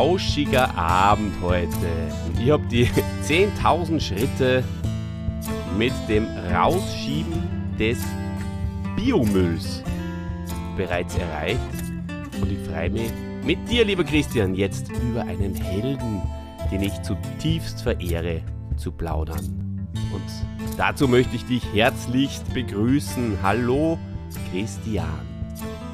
lauschiger 0.00 0.74
Abend 0.78 1.34
heute. 1.42 1.68
Ich 2.42 2.50
habe 2.50 2.66
die 2.68 2.86
10.000 3.26 4.00
Schritte 4.00 4.64
mit 5.76 5.92
dem 6.08 6.26
Rausschieben 6.54 7.74
des 7.78 7.98
Biomülls 8.96 9.82
bereits 10.74 11.16
erreicht. 11.16 11.58
Und 12.40 12.50
ich 12.50 12.58
freue 12.66 12.88
mich 12.88 13.10
mit 13.44 13.58
dir, 13.68 13.84
lieber 13.84 14.04
Christian, 14.04 14.54
jetzt 14.54 14.88
über 14.90 15.20
einen 15.20 15.54
Helden, 15.54 16.22
den 16.72 16.82
ich 16.82 17.02
zutiefst 17.02 17.82
verehre, 17.82 18.40
zu 18.78 18.92
plaudern. 18.92 19.86
Und 20.14 20.78
dazu 20.78 21.08
möchte 21.08 21.36
ich 21.36 21.44
dich 21.44 21.62
herzlichst 21.74 22.54
begrüßen. 22.54 23.36
Hallo, 23.42 23.98
Christian. 24.50 25.29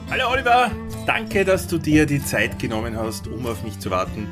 Hallo 0.08 0.30
Oliver, 0.30 0.70
danke, 1.04 1.44
dass 1.44 1.66
du 1.66 1.78
dir 1.78 2.06
die 2.06 2.24
Zeit 2.24 2.60
genommen 2.60 2.96
hast, 2.96 3.26
um 3.26 3.44
auf 3.44 3.64
mich 3.64 3.76
zu 3.80 3.90
warten. 3.90 4.28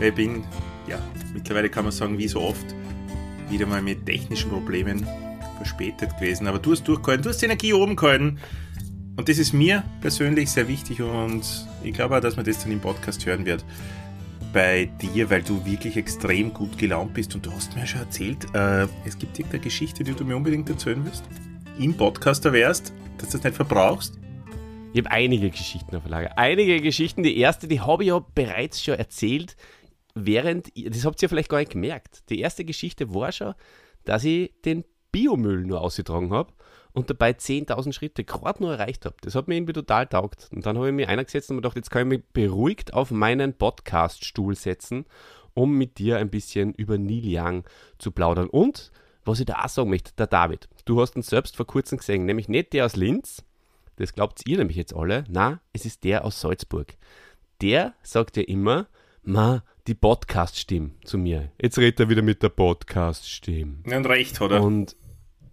Ich 0.00 0.14
bin, 0.14 0.42
ja, 0.88 0.98
mittlerweile 1.34 1.68
kann 1.68 1.84
man 1.84 1.92
sagen, 1.92 2.16
wie 2.16 2.28
so 2.28 2.40
oft, 2.40 2.64
wieder 3.50 3.66
mal 3.66 3.82
mit 3.82 4.06
technischen 4.06 4.48
Problemen 4.50 5.06
verspätet 5.58 6.16
gewesen. 6.16 6.46
Aber 6.46 6.58
du 6.58 6.72
hast 6.72 6.88
durchgehalten, 6.88 7.24
du 7.24 7.28
hast 7.28 7.42
die 7.42 7.44
Energie 7.44 7.74
oben 7.74 7.94
gehalten. 7.94 8.38
Und 9.16 9.28
das 9.28 9.36
ist 9.36 9.52
mir 9.52 9.84
persönlich 10.00 10.50
sehr 10.50 10.66
wichtig 10.66 11.02
und 11.02 11.42
ich 11.82 11.92
glaube 11.92 12.16
auch, 12.16 12.20
dass 12.20 12.36
man 12.36 12.46
das 12.46 12.60
dann 12.62 12.72
im 12.72 12.80
Podcast 12.80 13.26
hören 13.26 13.44
wird 13.44 13.66
bei 14.54 14.88
dir, 15.02 15.28
weil 15.28 15.42
du 15.42 15.62
wirklich 15.66 15.98
extrem 15.98 16.54
gut 16.54 16.78
gelaunt 16.78 17.12
bist 17.12 17.34
und 17.34 17.44
du 17.44 17.52
hast 17.52 17.76
mir 17.76 17.86
schon 17.86 18.00
erzählt, 18.00 18.46
äh, 18.54 18.86
es 19.04 19.18
gibt 19.18 19.38
irgendeine 19.38 19.62
Geschichte, 19.62 20.04
die 20.04 20.14
du 20.14 20.24
mir 20.24 20.36
unbedingt 20.36 20.70
erzählen 20.70 21.04
wirst. 21.04 21.24
Im 21.78 21.94
Podcaster 21.94 22.52
wärst, 22.54 22.94
dass 23.18 23.28
du 23.28 23.36
das 23.36 23.44
nicht 23.44 23.56
verbrauchst. 23.56 24.17
Ich 24.98 25.04
habe 25.04 25.14
einige 25.14 25.50
Geschichten 25.50 25.94
auf 25.94 26.08
Lager. 26.08 26.36
Einige 26.36 26.80
Geschichten. 26.80 27.22
Die 27.22 27.38
erste, 27.38 27.68
die 27.68 27.80
habe 27.80 28.02
ich 28.02 28.08
ja 28.08 28.18
bereits 28.34 28.82
schon 28.82 28.94
erzählt, 28.94 29.54
während, 30.16 30.72
das 30.76 31.04
habt 31.04 31.22
ihr 31.22 31.28
vielleicht 31.28 31.50
gar 31.50 31.60
nicht 31.60 31.70
gemerkt. 31.70 32.28
Die 32.30 32.40
erste 32.40 32.64
Geschichte 32.64 33.14
war 33.14 33.30
schon, 33.30 33.54
dass 34.02 34.24
ich 34.24 34.50
den 34.64 34.84
Biomüll 35.12 35.64
nur 35.64 35.82
ausgetragen 35.82 36.32
habe 36.32 36.52
und 36.94 37.10
dabei 37.10 37.30
10.000 37.30 37.92
Schritte 37.92 38.24
gerade 38.24 38.60
nur 38.60 38.72
erreicht 38.72 39.04
habe. 39.04 39.14
Das 39.20 39.36
hat 39.36 39.46
mir 39.46 39.54
irgendwie 39.54 39.72
total 39.72 40.08
taugt. 40.08 40.48
Und 40.52 40.66
dann 40.66 40.76
habe 40.76 40.88
ich 40.88 40.94
mich 40.94 41.06
eingesetzt 41.06 41.48
und 41.50 41.54
mir 41.58 41.62
gedacht, 41.62 41.76
jetzt 41.76 41.92
kann 41.92 42.02
ich 42.10 42.18
mich 42.18 42.28
beruhigt 42.32 42.92
auf 42.92 43.12
meinen 43.12 43.54
Podcast-Stuhl 43.54 44.56
setzen, 44.56 45.04
um 45.54 45.78
mit 45.78 45.98
dir 45.98 46.18
ein 46.18 46.28
bisschen 46.28 46.74
über 46.74 46.98
Neil 46.98 47.22
Young 47.24 47.64
zu 47.98 48.10
plaudern. 48.10 48.48
Und 48.48 48.90
was 49.24 49.38
ich 49.38 49.46
da 49.46 49.62
auch 49.62 49.68
sagen 49.68 49.90
möchte, 49.90 50.12
der 50.18 50.26
David, 50.26 50.68
du 50.86 51.00
hast 51.00 51.14
ihn 51.14 51.22
selbst 51.22 51.54
vor 51.54 51.68
kurzem 51.68 51.98
gesehen, 51.98 52.24
nämlich 52.24 52.48
nicht 52.48 52.72
der 52.72 52.84
aus 52.84 52.96
Linz, 52.96 53.44
das 53.98 54.14
glaubt 54.14 54.42
ihr 54.46 54.58
nämlich 54.58 54.76
jetzt 54.76 54.94
alle, 54.94 55.24
na, 55.28 55.60
es 55.72 55.84
ist 55.84 56.04
der 56.04 56.24
aus 56.24 56.40
Salzburg. 56.40 56.96
Der 57.60 57.94
sagt 58.02 58.36
ja 58.36 58.44
immer, 58.44 58.86
ma, 59.22 59.64
die 59.88 59.94
Podcast-Stimme 59.94 60.92
zu 61.04 61.18
mir. 61.18 61.50
Jetzt 61.60 61.78
redet 61.78 61.98
er 61.98 62.08
wieder 62.08 62.22
mit 62.22 62.40
der 62.42 62.50
Podcast-Stimme. 62.50 63.78
Und 63.84 64.06
recht 64.06 64.38
hat 64.40 64.52
er. 64.52 64.62
Und, 64.62 64.96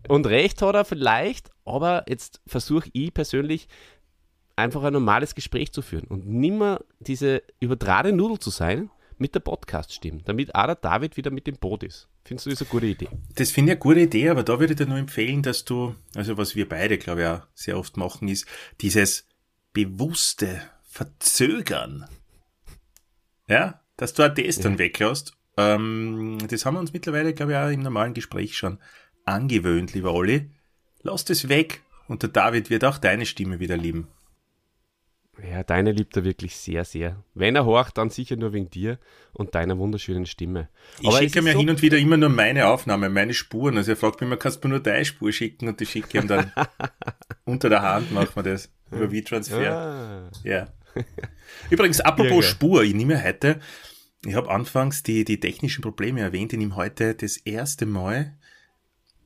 und 0.08 0.28
recht 0.28 0.62
hat 0.62 0.76
er 0.76 0.86
vielleicht, 0.86 1.50
aber 1.66 2.06
jetzt 2.08 2.40
versuche 2.46 2.90
ich 2.94 3.14
persönlich 3.16 3.68
einfach 4.56 4.84
ein 4.84 4.94
normales 4.94 5.34
Gespräch 5.34 5.74
zu 5.74 5.82
führen 5.82 6.06
und 6.06 6.28
nimmer 6.28 6.82
diese 7.00 7.42
übertragene 7.60 8.16
Nudel 8.16 8.38
zu 8.38 8.52
sein 8.52 8.92
mit 9.18 9.36
der 9.36 9.40
Podcast-Stimme, 9.40 10.22
damit 10.24 10.54
auch 10.54 10.66
der 10.66 10.76
David 10.76 11.18
wieder 11.18 11.32
mit 11.32 11.48
dem 11.48 11.58
Boot 11.58 11.84
ist. 11.84 12.10
Findest 12.24 12.46
du 12.46 12.50
das 12.50 12.62
eine 12.62 12.70
gute 12.70 12.86
Idee? 12.88 13.10
Das 13.36 13.52
finde 13.52 13.72
ich 13.72 13.76
eine 13.76 13.80
gute 13.80 14.00
Idee, 14.02 14.30
aber 14.30 14.44
da 14.44 14.60
würde 14.60 14.74
ich 14.74 14.78
dir 14.78 14.88
nur 14.88 14.98
empfehlen, 14.98 15.42
dass 15.42 15.66
du, 15.66 15.96
also 16.16 16.38
was 16.38 16.56
wir 16.56 16.68
beide, 16.68 16.98
glaube 16.98 17.22
ich, 17.22 17.28
auch 17.28 17.42
sehr 17.54 17.78
oft 17.78 17.98
machen, 17.98 18.28
ist 18.28 18.46
dieses 18.82 19.28
bewusste 19.74 20.62
Verzögern. 20.84 22.06
Ja, 23.48 23.82
dass 23.98 24.14
du 24.14 24.24
auch 24.24 24.34
das 24.34 24.60
dann 24.60 24.80
weglässt. 24.80 25.34
Ähm, 25.58 26.40
das 26.50 26.66
haben 26.66 26.76
wir 26.76 26.80
uns 26.80 26.94
mittlerweile, 26.94 27.34
glaube 27.34 27.54
ich, 27.54 27.58
auch 27.58 27.70
im 27.70 27.82
normalen 27.82 28.14
Gespräch 28.14 28.58
schon 28.58 28.80
angewöhnt, 29.26 29.94
lieber 29.94 30.14
Olli. 30.14 30.50
Lass 31.02 31.26
das 31.26 31.50
weg 31.50 31.84
und 32.08 32.24
der 32.24 32.30
David 32.30 32.70
wird 32.70 32.84
auch 32.84 32.98
deine 32.98 33.26
Stimme 33.26 33.60
wieder 33.60 33.78
lieben. 33.78 34.08
Ja, 35.44 35.64
deine 35.64 35.92
liebt 35.92 36.16
er 36.16 36.24
wirklich 36.24 36.56
sehr, 36.56 36.86
sehr. 36.86 37.24
Wenn 37.34 37.56
er 37.56 37.66
horcht, 37.66 37.98
dann 37.98 38.10
sicher 38.10 38.36
nur 38.36 38.54
wegen 38.54 38.70
dir 38.70 39.00
und 39.34 39.54
deiner 39.54 39.78
wunderschönen 39.78 40.26
Stimme. 40.26 40.70
Ich 41.00 41.08
Aber 41.08 41.18
schicke 41.18 41.42
mir 41.42 41.54
so 41.54 41.60
hin 41.60 41.70
und 41.70 41.82
wieder 41.82 41.98
immer 41.98 42.18
nur 42.18 42.30
meine 42.30 42.68
Aufnahme, 42.68 43.10
meine 43.10 43.34
Spuren. 43.34 43.78
Also 43.78 43.92
er 43.92 43.98
fragt 43.98 44.22
mich 44.22 44.28
immer, 44.28 44.38
kannst 44.38 44.64
du 44.64 44.68
mir 44.68 44.76
nur 44.76 44.84
deine 44.84 45.04
Spur 45.04 45.32
schicken 45.32 45.68
und 45.68 45.80
die 45.80 45.86
schicke 45.86 46.18
ihm 46.18 46.28
dann 46.28 46.52
unter 47.46 47.70
der 47.70 47.82
Hand, 47.82 48.12
machen 48.12 48.36
wir 48.36 48.44
das. 48.44 48.72
Über 48.92 49.10
V-Transfer. 49.10 49.72
Ah. 49.72 50.32
Ja. 50.44 50.68
Übrigens, 51.70 52.00
apropos 52.00 52.46
ja, 52.46 52.52
Spur, 52.52 52.84
ich 52.84 52.94
nehme 52.94 53.22
heute, 53.22 53.60
ich 54.26 54.36
habe 54.36 54.50
anfangs 54.50 55.04
die, 55.04 55.26
die 55.26 55.40
technischen 55.40 55.82
Probleme 55.82 56.22
erwähnt, 56.22 56.54
ich 56.54 56.60
nehme 56.60 56.76
heute 56.76 57.16
das 57.16 57.38
erste 57.38 57.86
Mal 57.86 58.38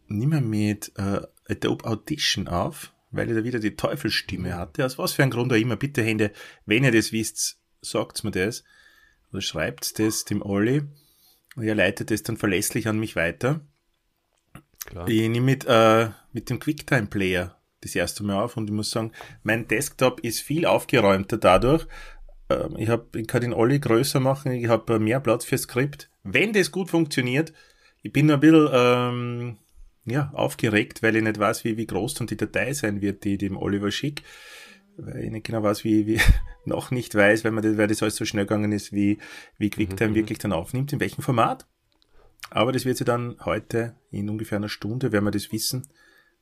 nicht 0.08 0.28
mehr 0.28 0.42
mit 0.42 0.92
äh, 0.98 1.22
Adobe 1.48 1.86
Audition 1.86 2.48
auf 2.48 2.94
weil 3.12 3.30
ich 3.30 3.36
da 3.36 3.44
wieder 3.44 3.60
die 3.60 3.76
Teufelsstimme 3.76 4.56
hatte. 4.56 4.86
Aus 4.86 4.98
was 4.98 5.14
für 5.14 5.24
einem 5.24 5.32
Grund 5.32 5.52
auch 5.52 5.58
immer. 5.58 5.76
Bitte, 5.76 6.02
Hände, 6.02 6.32
wenn 6.66 6.84
ihr 6.84 6.92
das 6.92 7.12
wisst, 7.12 7.60
sagt's 7.82 8.24
mir 8.24 8.32
das. 8.32 8.64
Oder 9.32 9.42
schreibt 9.42 10.00
das 10.00 10.26
dem 10.26 10.42
Olli. 10.42 10.84
Und 11.56 11.64
er 11.64 11.76
leitet 11.76 12.12
das 12.12 12.24
dann 12.24 12.38
verlässlich 12.38 12.88
an 12.88 13.00
mich 13.00 13.16
weiter. 13.16 13.62
Klar. 14.86 15.08
Ich 15.08 15.22
nehme 15.30 15.42
mit, 15.42 15.66
äh, 15.68 16.10
mit 16.32 16.50
dem 16.50 16.60
QuickTime-Player 16.60 17.56
das 17.82 17.96
erste 17.96 18.24
Mal 18.24 18.44
auf 18.44 18.58
und 18.58 18.70
ich 18.70 18.76
muss 18.76 18.92
sagen, 18.92 19.12
mein 19.44 19.68
Desktop 19.68 20.20
ist 20.22 20.42
viel 20.42 20.66
aufgeräumter 20.66 21.38
dadurch. 21.38 21.88
Ähm, 22.50 22.76
ich, 22.78 22.90
hab, 22.90 23.16
ich 23.16 23.28
kann 23.28 23.42
den 23.42 23.54
Olli 23.54 23.80
größer 23.80 24.20
machen, 24.20 24.52
ich 24.52 24.68
habe 24.68 25.00
mehr 25.00 25.20
Platz 25.20 25.46
für 25.46 25.58
Skript. 25.58 26.10
Wenn 26.24 26.54
das 26.54 26.72
gut 26.72 26.90
funktioniert, 26.90 27.54
ich 28.02 28.12
bin 28.12 28.30
ein 28.32 28.40
bisschen 28.40 28.70
ähm, 28.72 29.58
ja, 30.10 30.32
aufgeregt, 30.34 31.04
weil 31.04 31.16
ich 31.16 31.24
nicht 31.24 31.40
weiß, 31.40 31.64
wie, 31.64 31.78
wie 31.78 31.88
groß 31.88 32.16
dann 32.16 32.28
die 32.28 32.38
Datei 32.38 32.74
sein 32.74 33.02
wird, 33.02 33.24
die 33.24 33.34
ich 33.34 33.40
dem 33.40 33.58
Oliver 33.58 33.92
schick. 33.92 34.24
Weil 34.98 35.26
ich 35.26 35.32
nicht 35.32 35.46
genau 35.46 35.64
weiß, 35.64 35.84
wie, 35.84 36.08
wie 36.08 36.20
noch 36.66 36.92
nicht 36.92 37.16
weiß, 37.16 37.44
weil, 37.44 37.52
man 37.52 37.64
das, 37.64 37.78
weil 37.78 37.88
das 37.88 38.02
alles 38.02 38.16
so 38.16 38.26
schnell 38.26 38.46
gegangen 38.46 38.72
ist, 38.72 38.92
wie, 38.92 39.20
wie 39.58 39.70
QuickTime 39.70 40.12
mhm. 40.12 40.16
wirklich 40.16 40.40
dann 40.40 40.52
aufnimmt, 40.52 40.94
in 40.94 41.00
welchem 41.00 41.22
Format. 41.22 41.68
Aber 42.50 42.72
das 42.72 42.86
wird 42.86 42.98
sie 42.98 43.06
dann 43.06 43.38
heute 43.46 43.96
in 44.12 44.30
ungefähr 44.30 44.58
einer 44.58 44.70
Stunde, 44.70 45.12
werden 45.12 45.26
wir 45.26 45.32
das 45.32 45.52
wissen. 45.52 45.88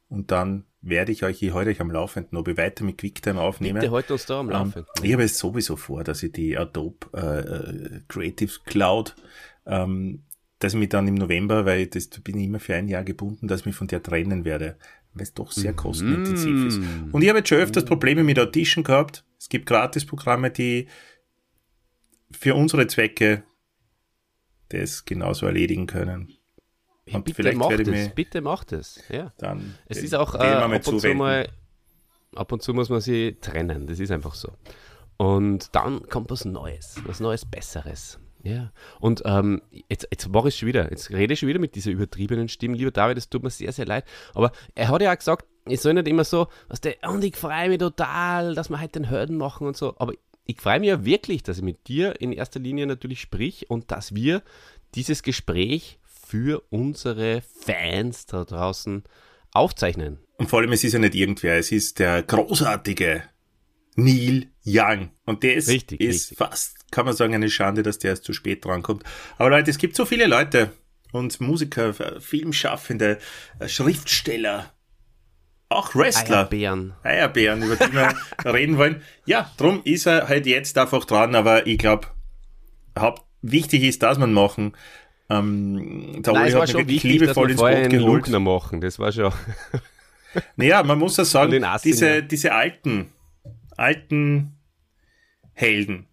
Und 0.10 0.32
dann 0.32 0.66
werde 0.82 1.12
ich 1.12 1.24
euch, 1.24 1.42
ich 1.42 1.52
heute 1.52 1.70
euch 1.70 1.82
am 1.82 1.92
Laufenden, 1.92 2.38
ob 2.38 2.48
ich 2.48 2.58
weiter 2.58 2.86
mit 2.86 2.98
QuickTime 2.98 3.42
aufnehme. 3.42 3.80
Bitte 3.80 3.92
heute 3.92 4.14
uns 4.14 4.26
da 4.26 4.40
am 4.40 4.48
ähm, 4.48 4.54
Laufenden. 4.54 4.86
Ähm, 4.98 5.04
ich 5.04 5.14
habe 5.14 5.24
es 5.24 5.38
sowieso 5.38 5.76
vor, 5.76 6.04
dass 6.04 6.24
ich 6.24 6.32
die 6.32 6.58
Adobe 6.58 7.08
äh, 7.14 7.40
äh 7.40 8.02
Creative 8.08 8.54
Cloud 8.66 9.16
ähm, 9.66 10.24
dass 10.60 10.74
ich 10.74 10.80
mich 10.80 10.90
dann 10.90 11.08
im 11.08 11.16
November, 11.16 11.66
weil 11.66 11.88
das 11.88 12.08
bin 12.10 12.38
ich 12.38 12.46
immer 12.46 12.60
für 12.60 12.76
ein 12.76 12.88
Jahr 12.88 13.04
gebunden, 13.04 13.48
dass 13.48 13.62
ich 13.62 13.66
mich 13.68 13.76
von 13.76 13.88
der 13.88 14.02
trennen 14.02 14.44
werde, 14.46 14.78
weil 15.14 15.24
es 15.24 15.34
doch 15.34 15.52
sehr 15.52 15.74
kostenintensiv 15.74 16.52
mm. 16.52 16.68
ist. 16.68 16.80
Und 17.12 17.22
ich 17.22 17.30
habe 17.30 17.40
jetzt 17.40 17.50
schon 17.50 17.60
öfters 17.60 17.84
oh. 17.84 17.88
Probleme 17.88 18.24
mit 18.24 18.40
Audition 18.40 18.84
gehabt. 18.84 19.24
Es 19.40 19.50
gibt 19.50 19.68
Gratisprogramme, 19.68 20.50
die 20.50 20.88
für 22.32 22.56
unsere 22.56 22.88
Zwecke 22.88 23.44
das 24.70 25.06
genauso 25.06 25.46
erledigen 25.46 25.88
können. 25.88 26.34
Und 27.14 27.24
bitte 27.24 27.36
vielleicht 27.36 27.58
macht 27.58 27.78
werde 27.78 27.96
es, 27.96 28.10
bitte 28.10 28.42
macht 28.42 28.72
es. 28.74 29.02
Ja. 29.10 29.32
Dann 29.38 29.76
es 29.88 30.00
ist 30.04 30.14
auch 30.14 30.36
äh, 30.36 30.40
ab, 30.40 30.88
und 30.88 31.00
zu 31.00 31.14
mal, 31.14 31.48
ab 32.36 32.52
und 32.52 32.62
zu 32.62 32.74
muss 32.74 32.90
man 32.90 33.00
sie 33.00 33.38
trennen, 33.40 33.88
das 33.88 34.00
ist 34.00 34.12
einfach 34.12 34.34
so. 34.34 34.52
Und 35.16 35.74
dann 35.74 36.08
kommt 36.10 36.30
was 36.30 36.46
Neues, 36.46 37.00
was 37.06 37.20
Neues, 37.20 37.46
Besseres. 37.46 38.20
Ja, 38.48 38.72
und 39.02 39.24
ähm, 39.26 39.62
jetzt, 39.90 40.08
jetzt 40.10 40.30
mache 40.30 40.48
ich 40.48 40.56
schon 40.56 40.70
wieder, 40.70 40.90
jetzt 40.90 41.12
rede 41.12 41.34
ich 41.34 41.40
schon 41.40 41.50
wieder 41.50 41.60
mit 41.60 41.76
dieser 41.76 41.92
übertriebenen 41.92 42.48
Stimme. 42.48 42.78
Lieber 42.78 42.92
David, 42.92 43.18
es 43.18 43.30
tut 43.30 43.44
mir 43.44 43.50
sehr, 43.50 43.74
sehr 43.74 43.86
leid. 43.86 44.06
Aber 44.34 44.54
er 44.74 44.88
hat 44.88 45.02
ja 45.02 45.12
auch 45.12 45.18
gesagt, 45.18 45.46
ich 45.66 45.82
soll 45.82 45.96
nicht 45.96 46.08
immer 46.08 46.24
so, 46.24 46.48
was 46.70 46.80
der, 46.80 46.96
und 47.10 47.26
ich 47.26 47.36
freue 47.36 47.68
mich 47.68 47.80
total, 47.80 48.56
dass 48.56 48.70
wir 48.70 48.80
heute 48.80 49.02
den 49.02 49.10
Hürden 49.10 49.38
machen 49.38 49.68
und 49.68 49.76
so. 49.76 49.96
Aber 49.98 50.14
ich 50.46 50.62
freue 50.62 50.80
mich 50.80 50.88
ja 50.88 51.04
wirklich, 51.04 51.44
dass 51.44 51.58
ich 51.58 51.64
mit 51.64 51.90
dir 51.90 52.22
in 52.22 52.32
erster 52.32 52.62
Linie 52.62 52.88
natürlich 52.88 53.20
sprich 53.20 53.70
und 53.70 53.92
dass 53.92 54.16
wir 54.16 54.42
dieses 54.96 55.24
Gespräch 55.24 56.00
für 56.04 56.64
unsere 56.70 57.42
Fans 57.42 58.28
da 58.28 58.46
draußen 58.46 59.04
aufzeichnen. 59.52 60.20
Und 60.38 60.50
vor 60.50 60.60
allem, 60.60 60.72
es 60.72 60.86
ist 60.86 60.94
ja 60.94 61.00
nicht 61.00 61.16
irgendwer, 61.16 61.58
es 61.58 61.74
ist 61.74 62.00
der 62.00 62.24
großartige 62.24 63.24
Neil 63.96 64.48
Young. 64.66 65.10
Und 65.26 65.44
der 65.44 65.56
ist, 65.56 65.68
richtig, 65.68 66.00
ist 66.00 66.32
richtig. 66.32 66.38
fast, 66.38 66.77
kann 66.92 67.06
man 67.06 67.16
sagen, 67.16 67.34
eine 67.36 67.50
Schande, 67.50 67.84
dass 67.84 68.00
der 68.00 68.12
erst 68.12 68.24
zu 68.24 68.34
spät 68.34 68.66
drankommt. 68.66 69.04
Aber 69.38 69.50
Leute, 69.50 69.70
es 69.70 69.78
gibt 69.78 69.96
so 69.96 70.06
viele 70.06 70.28
Leute 70.28 70.72
und 71.12 71.40
Musiker, 71.42 71.94
Filmschaffende, 72.20 73.20
äh, 73.60 73.68
Schriftsteller, 73.68 74.72
auch 75.70 75.96
Wrestler. 75.96 76.40
Eierbären. 76.40 76.94
Eierbären, 77.04 77.62
über 77.62 77.76
die 77.76 77.94
wir 77.94 78.14
reden 78.46 78.78
wollen. 78.78 79.02
Ja, 79.26 79.52
drum 79.58 79.82
ist 79.84 80.06
er 80.06 80.30
halt 80.30 80.46
jetzt 80.46 80.78
einfach 80.78 81.04
dran, 81.04 81.36
aber 81.36 81.68
ich 81.68 81.78
glaube, 81.78 82.08
wichtig 83.42 83.84
ist, 83.84 84.02
dass 84.02 84.18
man 84.18 84.32
machen. 84.32 84.74
Ähm, 85.30 86.22
der 86.24 86.34
Nein, 86.34 86.44
Uli 86.44 86.52
hat 86.54 86.70
schon 86.70 86.88
wichtig, 86.88 87.12
liebevoll 87.12 87.52
ins 87.52 87.60
Boot 87.60 87.90
geholt. 87.90 88.30
machen, 88.30 88.80
das 88.80 88.98
war 88.98 89.12
schon. 89.12 89.34
naja, 90.56 90.84
man 90.84 91.00
muss 91.00 91.18
ja 91.18 91.26
sagen, 91.26 91.66
diese, 91.84 92.24
diese 92.24 92.54
alten 92.54 93.12
alten 93.78 94.58
Helden, 95.54 96.07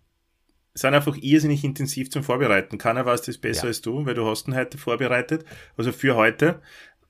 sind 0.74 0.94
einfach 0.94 1.16
irrsinnig 1.16 1.64
intensiv 1.64 2.10
zum 2.10 2.22
Vorbereiten. 2.24 2.78
Keiner 2.78 3.06
weiß 3.06 3.22
das 3.22 3.38
besser 3.38 3.64
ja. 3.64 3.68
als 3.68 3.80
du, 3.80 4.04
weil 4.06 4.14
du 4.14 4.26
hast 4.26 4.48
ihn 4.48 4.56
heute 4.56 4.76
vorbereitet, 4.76 5.44
also 5.76 5.92
für 5.92 6.16
heute. 6.16 6.60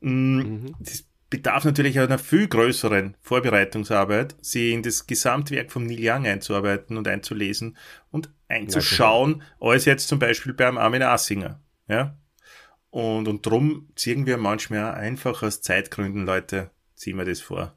Mm, 0.00 0.38
mhm. 0.38 0.74
Das 0.80 1.04
bedarf 1.30 1.64
natürlich 1.64 1.98
einer 1.98 2.18
viel 2.18 2.46
größeren 2.46 3.16
Vorbereitungsarbeit, 3.20 4.36
sie 4.40 4.72
in 4.72 4.82
das 4.82 5.06
Gesamtwerk 5.06 5.72
von 5.72 5.86
Neil 5.86 5.98
Young 6.00 6.26
einzuarbeiten 6.26 6.96
und 6.96 7.08
einzulesen 7.08 7.76
und 8.10 8.30
einzuschauen, 8.48 9.42
ja, 9.60 9.68
als 9.68 9.84
jetzt 9.86 10.08
zum 10.08 10.18
Beispiel 10.18 10.52
beim 10.52 10.78
Armin 10.78 11.02
Assinger. 11.02 11.60
Ja? 11.88 12.16
Und, 12.90 13.26
und 13.26 13.44
drum 13.44 13.88
ziehen 13.96 14.26
wir 14.26 14.36
manchmal 14.36 14.94
einfach 14.94 15.42
aus 15.42 15.62
Zeitgründen, 15.62 16.24
Leute, 16.24 16.70
ziehen 16.94 17.16
wir 17.16 17.24
das 17.24 17.40
vor. 17.40 17.76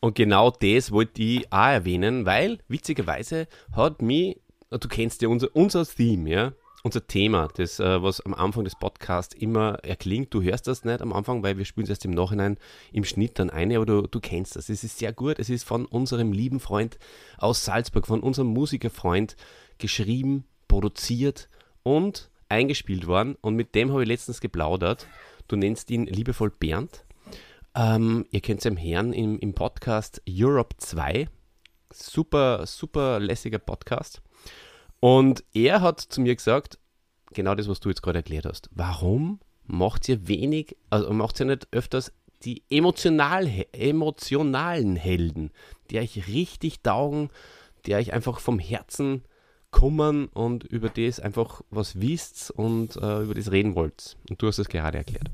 Und 0.00 0.16
genau 0.16 0.50
das 0.50 0.90
wollte 0.90 1.22
ich 1.22 1.52
auch 1.52 1.68
erwähnen, 1.68 2.26
weil 2.26 2.58
witzigerweise 2.66 3.46
hat 3.72 4.02
mich, 4.02 4.40
du 4.78 4.88
kennst 4.88 5.22
ja 5.22 5.28
unser, 5.28 5.48
unser 5.54 5.84
Theme, 5.84 6.30
ja, 6.30 6.52
unser 6.82 7.06
Thema, 7.06 7.48
das, 7.56 7.80
äh, 7.80 8.02
was 8.02 8.20
am 8.20 8.34
Anfang 8.34 8.64
des 8.64 8.76
Podcasts 8.76 9.34
immer 9.34 9.78
erklingt. 9.82 10.32
Du 10.32 10.42
hörst 10.42 10.66
das 10.66 10.84
nicht 10.84 11.02
am 11.02 11.12
Anfang, 11.12 11.42
weil 11.42 11.58
wir 11.58 11.64
spielen 11.64 11.84
es 11.84 11.90
erst 11.90 12.04
im 12.04 12.12
Nachhinein 12.12 12.56
im 12.92 13.04
Schnitt 13.04 13.38
dann 13.38 13.50
eine, 13.50 13.76
aber 13.76 13.86
du, 13.86 14.02
du 14.02 14.20
kennst 14.20 14.56
das. 14.56 14.68
Es 14.68 14.84
ist 14.84 14.98
sehr 14.98 15.12
gut. 15.12 15.38
Es 15.38 15.50
ist 15.50 15.64
von 15.64 15.84
unserem 15.84 16.32
lieben 16.32 16.60
Freund 16.60 16.98
aus 17.36 17.64
Salzburg, 17.64 18.06
von 18.06 18.20
unserem 18.20 18.48
Musikerfreund 18.48 19.36
geschrieben, 19.78 20.44
produziert 20.68 21.48
und 21.82 22.30
eingespielt 22.48 23.06
worden. 23.06 23.36
Und 23.40 23.56
mit 23.56 23.74
dem 23.74 23.90
habe 23.90 24.02
ich 24.02 24.08
letztens 24.08 24.40
geplaudert. 24.40 25.06
Du 25.48 25.56
nennst 25.56 25.90
ihn 25.90 26.06
liebevoll 26.06 26.50
Bernd. 26.50 27.04
Ähm, 27.74 28.26
ihr 28.30 28.40
kennt 28.40 28.64
es 28.64 28.78
Herrn 28.78 29.12
im, 29.12 29.38
im 29.38 29.52
Podcast 29.52 30.22
Europe 30.28 30.76
2. 30.78 31.28
Super, 31.92 32.66
super 32.66 33.20
lässiger 33.20 33.58
Podcast. 33.58 34.22
Und 35.00 35.42
er 35.54 35.80
hat 35.80 36.00
zu 36.00 36.20
mir 36.20 36.36
gesagt, 36.36 36.78
genau 37.32 37.54
das, 37.54 37.68
was 37.68 37.80
du 37.80 37.88
jetzt 37.88 38.02
gerade 38.02 38.18
erklärt 38.18 38.46
hast. 38.46 38.68
Warum 38.72 39.40
macht 39.66 40.08
ihr 40.08 40.28
wenig, 40.28 40.76
also 40.90 41.12
macht 41.12 41.40
ihr 41.40 41.46
nicht 41.46 41.68
öfters 41.72 42.12
die 42.44 42.62
emotional, 42.70 43.48
emotionalen 43.72 44.96
Helden, 44.96 45.50
die 45.90 45.98
euch 45.98 46.26
richtig 46.26 46.82
taugen, 46.82 47.30
die 47.86 47.94
euch 47.94 48.12
einfach 48.12 48.40
vom 48.40 48.58
Herzen 48.58 49.22
kummern 49.70 50.26
und 50.26 50.64
über 50.64 50.88
das 50.88 51.20
einfach 51.20 51.62
was 51.70 52.00
wisst 52.00 52.50
und 52.50 52.96
äh, 52.96 53.22
über 53.22 53.34
das 53.34 53.52
reden 53.52 53.74
wollt. 53.74 54.16
Und 54.28 54.40
du 54.42 54.46
hast 54.46 54.58
es 54.58 54.68
gerade 54.68 54.98
erklärt. 54.98 55.30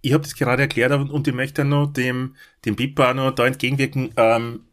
Ich 0.00 0.12
habe 0.12 0.22
das 0.22 0.34
gerade 0.34 0.62
erklärt 0.62 0.92
und 0.92 1.28
ich 1.28 1.34
möchte 1.34 1.64
noch 1.64 1.92
dem, 1.92 2.36
dem 2.64 2.76
Pippa 2.76 3.14
noch 3.14 3.32
da 3.32 3.46
entgegenwirken. 3.46 4.12
Ähm, 4.16 4.66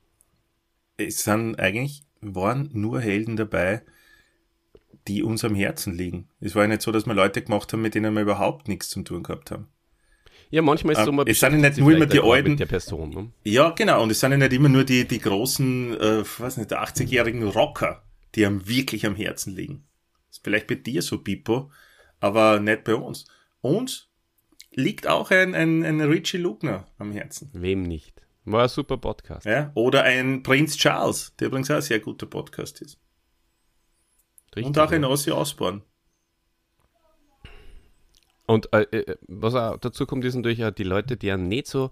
es 0.98 1.24
sind 1.24 1.60
eigentlich 1.60 2.04
waren 2.22 2.70
nur 2.74 3.02
Helden 3.02 3.36
dabei, 3.38 3.82
die 5.08 5.24
uns 5.24 5.44
am 5.44 5.56
Herzen 5.56 5.94
liegen. 5.94 6.28
Es 6.40 6.56
war 6.56 6.64
ja 6.64 6.68
nicht 6.68 6.82
so, 6.82 6.92
dass 6.92 7.06
wir 7.06 7.14
Leute 7.14 7.42
gemacht 7.42 7.72
haben, 7.74 7.82
mit 7.82 7.96
denen 7.96 8.14
wir 8.14 8.22
überhaupt 8.22 8.68
nichts 8.68 8.90
zu 8.90 9.02
tun 9.02 9.24
gehabt 9.24 9.52
haben. 9.52 9.68
Ja, 10.52 10.62
manchmal 10.62 10.94
ist 10.94 11.00
es 11.00 11.06
so, 11.06 11.12
man 11.12 11.28
Es 11.28 11.40
sind 11.40 11.54
ja 11.54 11.70
nicht 11.70 11.78
nur 11.78 11.92
immer 11.92 12.08
die 12.08 12.20
alten. 12.20 12.58
Der 12.58 12.66
Person, 12.66 13.10
ne? 13.12 13.32
Ja, 13.44 13.70
genau. 13.70 14.02
Und 14.02 14.12
es 14.12 14.20
sind 14.20 14.32
ja 14.32 14.38
nicht 14.38 14.54
immer 14.54 14.70
nur 14.70 14.84
die, 14.84 15.08
die 15.08 15.20
großen, 15.20 16.00
äh, 16.00 16.24
weiß 16.24 16.58
nicht, 16.58 16.72
80-jährigen 16.74 17.44
Rocker, 17.44 18.04
die 18.36 18.46
einem 18.46 18.68
wirklich 18.68 19.06
am 19.06 19.16
Herzen 19.16 19.56
liegen. 19.56 19.84
Das 20.28 20.38
ist 20.38 20.44
vielleicht 20.44 20.68
bei 20.68 20.76
dir 20.76 21.02
so, 21.02 21.20
Pippo, 21.20 21.72
aber 22.20 22.60
nicht 22.60 22.84
bei 22.84 22.96
uns. 22.96 23.26
Uns 23.62 24.10
liegt 24.72 25.08
auch 25.08 25.30
ein, 25.30 25.54
ein, 25.54 25.84
ein 25.84 26.02
Richie 26.02 26.38
Lugner 26.38 26.88
am 26.98 27.12
Herzen. 27.12 27.52
Wem 27.54 27.84
nicht? 27.84 28.19
War 28.46 28.64
ein 28.64 28.70
super 28.70 28.98
Podcast. 28.98 29.46
Ja, 29.46 29.72
oder 29.76 30.04
ein 30.04 30.44
Prinz 30.44 30.78
Charles, 30.78 31.36
der 31.40 31.48
übrigens 31.48 31.70
auch 31.72 31.76
ein 31.76 31.82
sehr 31.82 32.00
guter 32.00 32.26
Podcast 32.26 32.82
ist. 32.82 33.00
Richtig, 34.56 34.66
und 34.66 34.80
auch 34.80 34.92
ein 34.92 35.04
Ossi 35.06 35.32
Osborn. 35.32 35.84
Und 38.48 38.74
äh, 38.74 38.82
äh, 38.82 39.16
was 39.28 39.54
auch 39.54 39.78
dazu 39.78 40.08
kommt, 40.08 40.26
ist 40.26 40.34
natürlich 40.34 40.66
auch 40.66 40.72
die 40.72 40.84
Leute, 40.84 41.18
die 41.18 41.28
ja 41.28 41.38
nicht 41.38 41.68
so 41.68 41.92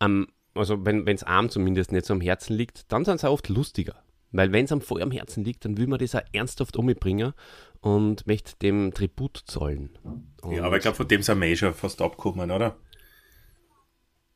am, 0.00 0.26
also 0.54 0.84
wenn 0.84 1.06
es 1.06 1.22
arm 1.22 1.48
zumindest 1.48 1.92
nicht 1.92 2.06
so 2.06 2.14
am 2.14 2.20
Herzen 2.20 2.56
liegt, 2.56 2.90
dann 2.90 3.04
sind 3.04 3.20
sie 3.20 3.28
auch 3.28 3.34
oft 3.34 3.48
lustiger. 3.48 4.02
Weil 4.32 4.52
wenn 4.52 4.64
es 4.64 4.72
am 4.72 4.80
voll 4.80 5.02
am 5.02 5.12
Herzen 5.12 5.44
liegt, 5.44 5.64
dann 5.64 5.76
will 5.76 5.86
man 5.86 6.00
das 6.00 6.14
auch 6.14 6.22
ernsthaft 6.32 6.76
umbringen 6.76 7.32
und 7.80 8.26
möchte 8.26 8.56
dem 8.60 8.92
Tribut 8.92 9.44
zollen. 9.46 9.96
Und 10.42 10.52
ja, 10.52 10.64
aber 10.64 10.76
ich 10.76 10.82
glaube, 10.82 10.96
von 10.96 11.08
dem 11.08 11.22
sind 11.22 11.40
wir 11.40 11.46
eh 11.46 11.56
schon 11.56 11.72
fast 11.72 12.02
abgekommen, 12.02 12.50
oder? 12.50 12.76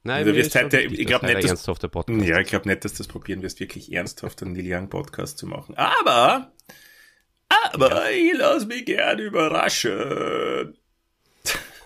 Nein, 0.02 0.26
also 0.26 0.35
wirst 0.35 0.55
heute, 0.55 0.81
ich 0.81 1.06
glaube 1.06 1.26
nicht, 1.26 1.44
dass, 1.50 1.67
ja, 1.67 2.41
ich 2.41 2.49
glaube 2.49 2.69
nicht, 2.69 2.85
dass 2.85 2.93
du 2.93 2.99
das 2.99 3.08
probieren 3.08 3.43
wirst, 3.43 3.61
wirklich 3.61 3.93
ernsthaft 3.93 4.43
einen 4.43 4.52
Neil 4.52 4.64
Young 4.67 4.88
Podcast 4.88 5.37
zu 5.37 5.47
machen. 5.47 5.75
Aber, 5.76 6.52
aber 7.73 8.11
ja. 8.11 8.32
ich 8.32 8.38
lasse 8.38 8.67
mich 8.67 8.87
gern 8.87 9.19
überraschen. 9.19 10.79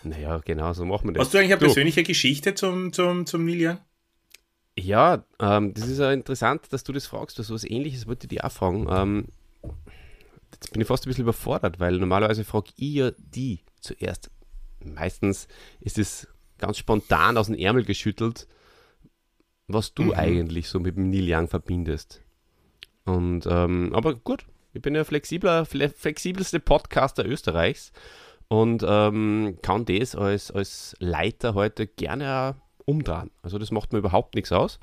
Naja, 0.04 0.40
genau, 0.44 0.72
so 0.74 0.84
machen 0.84 1.08
wir 1.08 1.14
das. 1.14 1.24
Hast 1.24 1.34
du 1.34 1.38
eigentlich 1.38 1.52
eine 1.52 1.60
persönliche 1.60 2.04
Geschichte 2.04 2.54
zum, 2.54 2.92
zum, 2.92 3.26
zum 3.26 3.44
Neil 3.46 3.66
Young? 3.68 3.78
Ja, 4.78 5.24
ähm, 5.40 5.74
das 5.74 5.88
ist 5.88 5.98
ja 5.98 6.12
interessant, 6.12 6.72
dass 6.72 6.84
du 6.84 6.92
das 6.92 7.06
fragst, 7.06 7.38
weil 7.38 7.44
so 7.44 7.54
was 7.54 7.64
ähnliches 7.64 8.06
wollte 8.06 8.26
ich 8.26 8.28
dir 8.28 8.44
auch 8.44 8.52
fragen. 8.52 8.86
Ähm, 8.90 9.26
jetzt 10.52 10.72
bin 10.72 10.82
ich 10.82 10.88
fast 10.88 11.04
ein 11.04 11.10
bisschen 11.10 11.22
überfordert, 11.22 11.80
weil 11.80 11.98
normalerweise 11.98 12.44
frage 12.44 12.70
ich 12.76 12.94
ja 12.94 13.10
die 13.18 13.60
zuerst. 13.80 14.30
Meistens 14.80 15.48
ist 15.80 15.98
es 15.98 16.28
ganz 16.58 16.78
spontan 16.78 17.36
aus 17.36 17.46
dem 17.46 17.58
Ärmel 17.58 17.84
geschüttelt, 17.84 18.46
was 19.66 19.94
du 19.94 20.04
mhm. 20.04 20.12
eigentlich 20.12 20.68
so 20.68 20.80
mit 20.80 20.96
dem 20.96 21.10
Neil 21.10 21.26
Young 21.28 21.48
verbindest. 21.48 22.22
Und, 23.04 23.46
ähm, 23.46 23.92
aber 23.94 24.14
gut, 24.14 24.46
ich 24.72 24.82
bin 24.82 24.94
ja 24.94 25.04
flexibler, 25.04 25.64
flexibelste 25.66 26.60
Podcaster 26.60 27.26
Österreichs 27.26 27.92
und 28.48 28.84
ähm, 28.86 29.58
kann 29.62 29.84
das 29.84 30.14
als, 30.14 30.50
als 30.50 30.96
Leiter 30.98 31.54
heute 31.54 31.86
gerne 31.86 32.56
umdrehen. 32.84 33.30
Also 33.42 33.58
das 33.58 33.70
macht 33.70 33.92
mir 33.92 33.98
überhaupt 33.98 34.34
nichts 34.34 34.52
aus. 34.52 34.78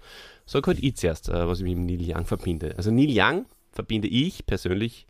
Sag 0.46 0.68
halt 0.68 0.80
ich 0.82 0.98
zuerst, 0.98 1.30
äh, 1.30 1.48
was 1.48 1.60
ich 1.60 1.66
mit 1.66 1.78
Neil 1.78 2.16
Young 2.16 2.26
verbinde. 2.26 2.74
Also 2.78 2.92
Neil 2.92 3.12
Young 3.12 3.46
verbinde 3.72 4.08
ich 4.08 4.46
persönlich 4.46 5.08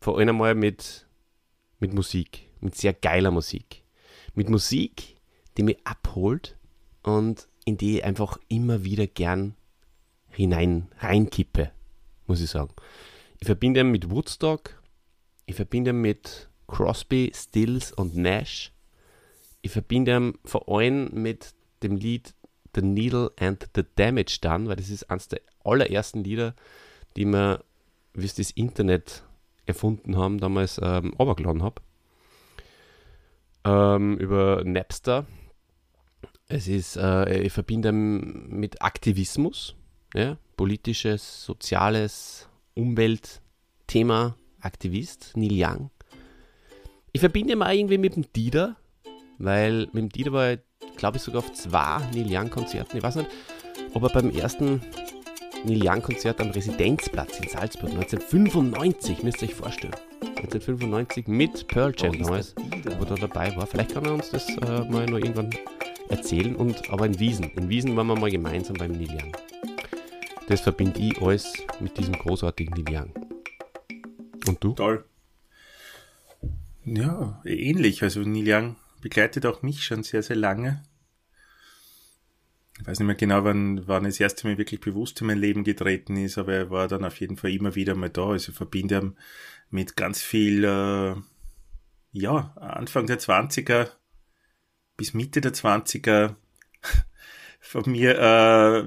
vor 0.00 0.18
allem 0.18 0.30
einmal 0.30 0.54
mit, 0.54 1.06
mit 1.78 1.94
Musik, 1.94 2.48
mit 2.60 2.74
sehr 2.74 2.92
geiler 2.92 3.30
Musik. 3.30 3.82
Mit 4.34 4.50
Musik, 4.50 5.13
die 5.56 5.62
mich 5.62 5.78
abholt 5.84 6.56
und 7.02 7.48
in 7.64 7.76
die 7.76 7.98
ich 7.98 8.04
einfach 8.04 8.38
immer 8.48 8.84
wieder 8.84 9.06
gern 9.06 9.54
hinein 10.30 10.88
reinkippe, 10.98 11.70
muss 12.26 12.40
ich 12.40 12.50
sagen. 12.50 12.74
Ich 13.40 13.46
verbinde 13.46 13.80
ihn 13.80 13.90
mit 13.90 14.10
Woodstock, 14.10 14.82
ich 15.46 15.54
verbinde 15.54 15.90
ihn 15.90 16.00
mit 16.00 16.48
Crosby, 16.66 17.32
Stills 17.34 17.92
und 17.92 18.16
Nash. 18.16 18.72
Ich 19.62 19.70
verbinde 19.70 20.16
ihn 20.16 20.38
vor 20.44 20.68
allem 20.68 21.10
mit 21.12 21.54
dem 21.82 21.96
Lied 21.96 22.34
The 22.74 22.82
Needle 22.82 23.30
and 23.38 23.68
the 23.74 23.84
Damage 23.94 24.38
Done, 24.40 24.68
weil 24.68 24.76
das 24.76 24.90
ist 24.90 25.10
eines 25.10 25.28
der 25.28 25.40
allerersten 25.62 26.24
Lieder, 26.24 26.54
die 27.16 27.24
wir, 27.24 27.62
wie 28.14 28.26
es 28.26 28.34
das 28.34 28.50
Internet 28.50 29.22
erfunden 29.66 30.16
haben, 30.16 30.38
damals 30.38 30.80
ähm, 30.82 31.14
habe. 31.18 31.82
Ähm, 33.64 34.18
über 34.18 34.62
Napster 34.64 35.26
es 36.48 36.68
ist, 36.68 36.96
äh, 36.96 37.42
ich 37.42 37.52
verbinde 37.52 37.92
mit 37.92 38.82
Aktivismus, 38.82 39.74
ja, 40.14 40.36
politisches, 40.56 41.44
soziales, 41.44 42.48
Umweltthema, 42.74 44.36
Aktivist, 44.60 45.32
Neil 45.36 45.52
Young. 45.52 45.90
Ich 47.12 47.20
verbinde 47.20 47.54
auch 47.60 47.70
irgendwie 47.70 47.98
mit 47.98 48.16
dem 48.16 48.30
Dieter, 48.32 48.76
weil 49.38 49.86
mit 49.92 49.96
dem 49.96 50.08
Dieter 50.08 50.32
war 50.32 50.52
ich, 50.52 50.60
glaube 50.96 51.16
ich, 51.16 51.22
sogar 51.22 51.40
auf 51.40 51.52
zwei 51.52 52.00
Neil 52.12 52.26
Young-Konzerten. 52.28 52.96
Ich 52.96 53.02
weiß 53.02 53.16
nicht, 53.16 53.30
ob 53.94 54.02
er 54.02 54.08
beim 54.08 54.30
ersten 54.30 54.82
Neil 55.64 55.80
Young-Konzert 55.82 56.40
am 56.40 56.50
Residenzplatz 56.50 57.38
in 57.40 57.48
Salzburg 57.48 57.90
1995, 57.90 59.22
müsst 59.22 59.42
ihr 59.42 59.48
euch 59.48 59.54
vorstellen. 59.54 59.94
1995 60.20 61.26
mit 61.26 61.68
Pearl 61.68 61.94
Jam 61.96 62.18
damals, 62.18 62.54
wo 62.98 63.04
er 63.04 63.16
dabei 63.16 63.56
war. 63.56 63.66
Vielleicht 63.66 63.94
kann 63.94 64.04
er 64.04 64.14
uns 64.14 64.30
das 64.30 64.48
äh, 64.48 64.84
mal 64.90 65.06
noch 65.06 65.18
irgendwann 65.18 65.50
erzählen 66.08 66.56
und 66.56 66.90
aber 66.90 67.06
in 67.06 67.18
Wiesen. 67.18 67.50
In 67.56 67.68
Wiesen 67.68 67.96
waren 67.96 68.06
wir 68.06 68.18
mal 68.18 68.30
gemeinsam 68.30 68.76
beim 68.76 68.92
Neil 68.92 69.10
Young. 69.10 69.36
Das 70.48 70.60
verbinde 70.60 71.00
ich 71.00 71.20
alles 71.20 71.52
mit 71.80 71.96
diesem 71.96 72.14
großartigen 72.14 72.74
Neil 72.82 72.96
Young. 72.96 73.14
Und 74.46 74.62
du? 74.62 74.72
Toll. 74.74 75.04
Ja, 76.84 77.40
ähnlich. 77.44 78.02
Also 78.02 78.20
Neil 78.20 78.44
Young 78.46 78.76
begleitet 79.00 79.46
auch 79.46 79.62
mich 79.62 79.84
schon 79.84 80.02
sehr, 80.02 80.22
sehr 80.22 80.36
lange. 80.36 80.82
Ich 82.80 82.86
weiß 82.86 82.98
nicht 82.98 83.06
mehr 83.06 83.14
genau, 83.14 83.44
wann, 83.44 83.86
wann 83.86 84.04
das 84.04 84.18
erste 84.18 84.46
Mal 84.46 84.58
wirklich 84.58 84.80
bewusst 84.80 85.20
in 85.20 85.28
mein 85.28 85.38
Leben 85.38 85.62
getreten 85.62 86.16
ist, 86.16 86.38
aber 86.38 86.54
er 86.54 86.70
war 86.70 86.88
dann 86.88 87.04
auf 87.04 87.20
jeden 87.20 87.36
Fall 87.36 87.52
immer 87.52 87.74
wieder 87.76 87.94
mal 87.94 88.10
da. 88.10 88.30
Also 88.30 88.52
verbinde 88.52 88.98
ihn 88.98 89.16
mit 89.70 89.96
ganz 89.96 90.20
viel, 90.20 90.64
äh, 90.64 91.14
ja, 92.12 92.52
Anfang 92.56 93.06
der 93.06 93.20
20er 93.20 93.90
bis 94.96 95.14
Mitte 95.14 95.40
der 95.40 95.52
20er 95.52 96.36
von 97.60 97.90
mir 97.90 98.18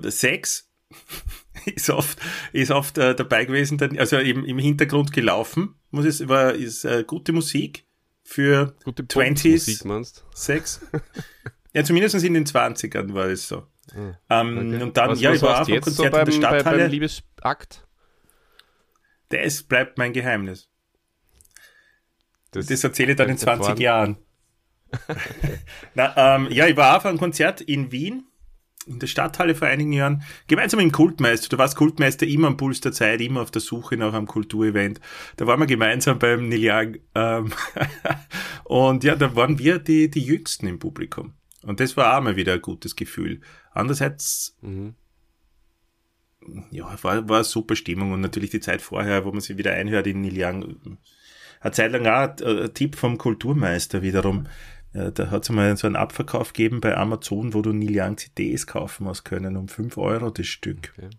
äh, 0.03 0.11
Sex 0.11 0.69
ist 1.65 1.89
oft, 1.89 2.19
ist 2.53 2.71
oft 2.71 2.97
äh, 2.97 3.15
dabei 3.15 3.45
gewesen, 3.45 3.79
also 3.97 4.19
eben 4.19 4.45
im 4.45 4.57
Hintergrund 4.57 5.11
gelaufen. 5.11 5.75
Muss 5.91 6.05
es, 6.05 6.27
war, 6.27 6.53
ist 6.53 6.85
äh, 6.85 7.03
gute 7.05 7.33
Musik 7.33 7.85
für 8.23 8.75
Gute 8.83 9.03
20s, 9.03 9.85
Musik 9.87 10.23
Sex. 10.33 10.81
ja, 11.73 11.83
zumindest 11.83 12.15
in 12.23 12.33
den 12.33 12.45
20ern 12.45 13.13
war 13.13 13.27
es 13.27 13.47
so. 13.47 13.67
Hm, 13.93 14.15
Ähm, 14.29 14.57
okay. 14.57 14.83
Und 14.83 14.97
dann, 14.97 15.09
was, 15.11 15.21
ja, 15.21 15.29
was 15.29 15.37
ich 15.37 15.43
war 15.43 15.61
auch 15.61 15.67
am 15.67 15.73
jetzt 15.73 15.85
so 15.85 16.03
Konzert 16.03 16.11
beim, 16.11 16.27
in 16.27 16.41
der 16.41 16.49
bei, 16.49 16.55
Stadthalle. 16.59 16.83
beim 16.83 16.91
Liebesakt? 16.91 17.87
das 19.29 19.63
bleibt 19.63 19.97
mein 19.97 20.13
Geheimnis. 20.13 20.69
Das 22.51 22.83
erzähle 22.83 23.11
ich 23.11 23.17
dann 23.17 23.27
in 23.27 23.35
könnte 23.35 23.43
20 23.43 23.65
fahren. 23.65 23.81
Jahren. 23.81 24.17
Na, 25.95 26.35
ähm, 26.35 26.47
ja, 26.51 26.67
ich 26.67 26.77
war 26.77 26.97
auf 26.97 27.05
einem 27.05 27.17
Konzert 27.17 27.61
in 27.61 27.91
Wien, 27.91 28.25
in 28.85 28.99
der 28.99 29.07
Stadthalle 29.07 29.55
vor 29.55 29.67
einigen 29.67 29.91
Jahren, 29.91 30.23
gemeinsam 30.47 30.77
mit 30.77 30.85
dem 30.85 30.91
Kultmeister. 30.91 31.49
Du 31.49 31.57
warst 31.57 31.75
Kultmeister 31.75 32.25
immer 32.25 32.47
am 32.47 32.57
Puls 32.57 32.81
der 32.81 32.93
Zeit, 32.93 33.21
immer 33.21 33.41
auf 33.41 33.51
der 33.51 33.61
Suche 33.61 33.97
nach 33.97 34.13
einem 34.13 34.27
Kulturevent. 34.27 35.01
Da 35.35 35.45
waren 35.47 35.59
wir 35.59 35.67
gemeinsam 35.67 36.19
beim 36.19 36.47
Neil 36.47 36.61
Young. 36.61 36.97
Ähm, 37.15 37.53
und 38.63 39.03
ja, 39.03 39.15
da 39.15 39.35
waren 39.35 39.59
wir 39.59 39.79
die, 39.79 40.09
die 40.09 40.23
Jüngsten 40.23 40.67
im 40.67 40.79
Publikum. 40.79 41.33
Und 41.63 41.79
das 41.79 41.97
war 41.97 42.17
auch 42.17 42.23
mal 42.23 42.35
wieder 42.37 42.53
ein 42.53 42.61
gutes 42.61 42.95
Gefühl. 42.95 43.41
Andererseits 43.71 44.57
Mhm. 44.61 44.95
ja, 46.71 46.85
war, 47.03 47.27
war 47.27 47.37
eine 47.37 47.43
super 47.43 47.75
Stimmung 47.75 48.13
und 48.13 48.21
natürlich 48.21 48.51
die 48.51 48.61
Zeit 48.61 48.81
vorher, 48.81 49.25
wo 49.25 49.31
man 49.31 49.41
sich 49.41 49.57
wieder 49.57 49.73
einhört 49.73 50.07
in 50.07 50.21
Neil 50.21 50.37
Young. 50.37 50.97
Eine 51.59 51.71
Zeit 51.71 51.91
lang 51.91 52.05
auch 52.05 52.45
ein, 52.45 52.59
ein 52.63 52.73
Tipp 52.73 52.95
vom 52.95 53.17
Kulturmeister 53.17 54.01
wiederum. 54.01 54.45
Äh, 54.45 54.49
Da 54.93 55.29
hat 55.29 55.43
es 55.43 55.49
mal 55.49 55.75
so 55.77 55.85
einen 55.85 55.95
Abverkauf 55.95 56.53
gegeben 56.53 56.81
bei 56.81 56.95
Amazon, 56.97 57.53
wo 57.53 57.61
du 57.61 57.71
Neil 57.73 57.91
Young 57.99 58.17
CDs 58.17 58.65
kaufen 58.67 59.07
hast 59.07 59.23
können, 59.25 59.55
um 59.57 59.67
5 59.67 59.97
Euro 59.97 60.29
das 60.31 60.47
Stück. 60.47 60.93
Okay. 60.97 61.09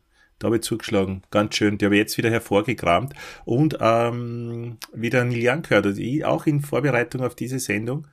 Da 0.41 0.47
habe 0.47 0.57
ich 0.57 0.63
zugeschlagen, 0.63 1.23
ganz 1.31 1.57
schön. 1.57 1.79
Die 1.79 1.85
habe 1.85 1.95
ich 1.97 2.01
jetzt 2.01 2.17
wieder 2.19 2.31
hervorgekramt 2.31 3.13
und 3.45 3.77
ähm, 3.81 4.79
wieder 4.93 5.25
Neil 5.25 5.41
Young 5.49 5.63
gehört. 5.63 5.87
Also 5.87 6.01
ich 6.01 6.25
auch 6.25 6.47
in 6.47 6.61
Vorbereitung 6.61 7.23
auf 7.23 7.35
diese 7.35 7.59
Sendung, 7.59 8.07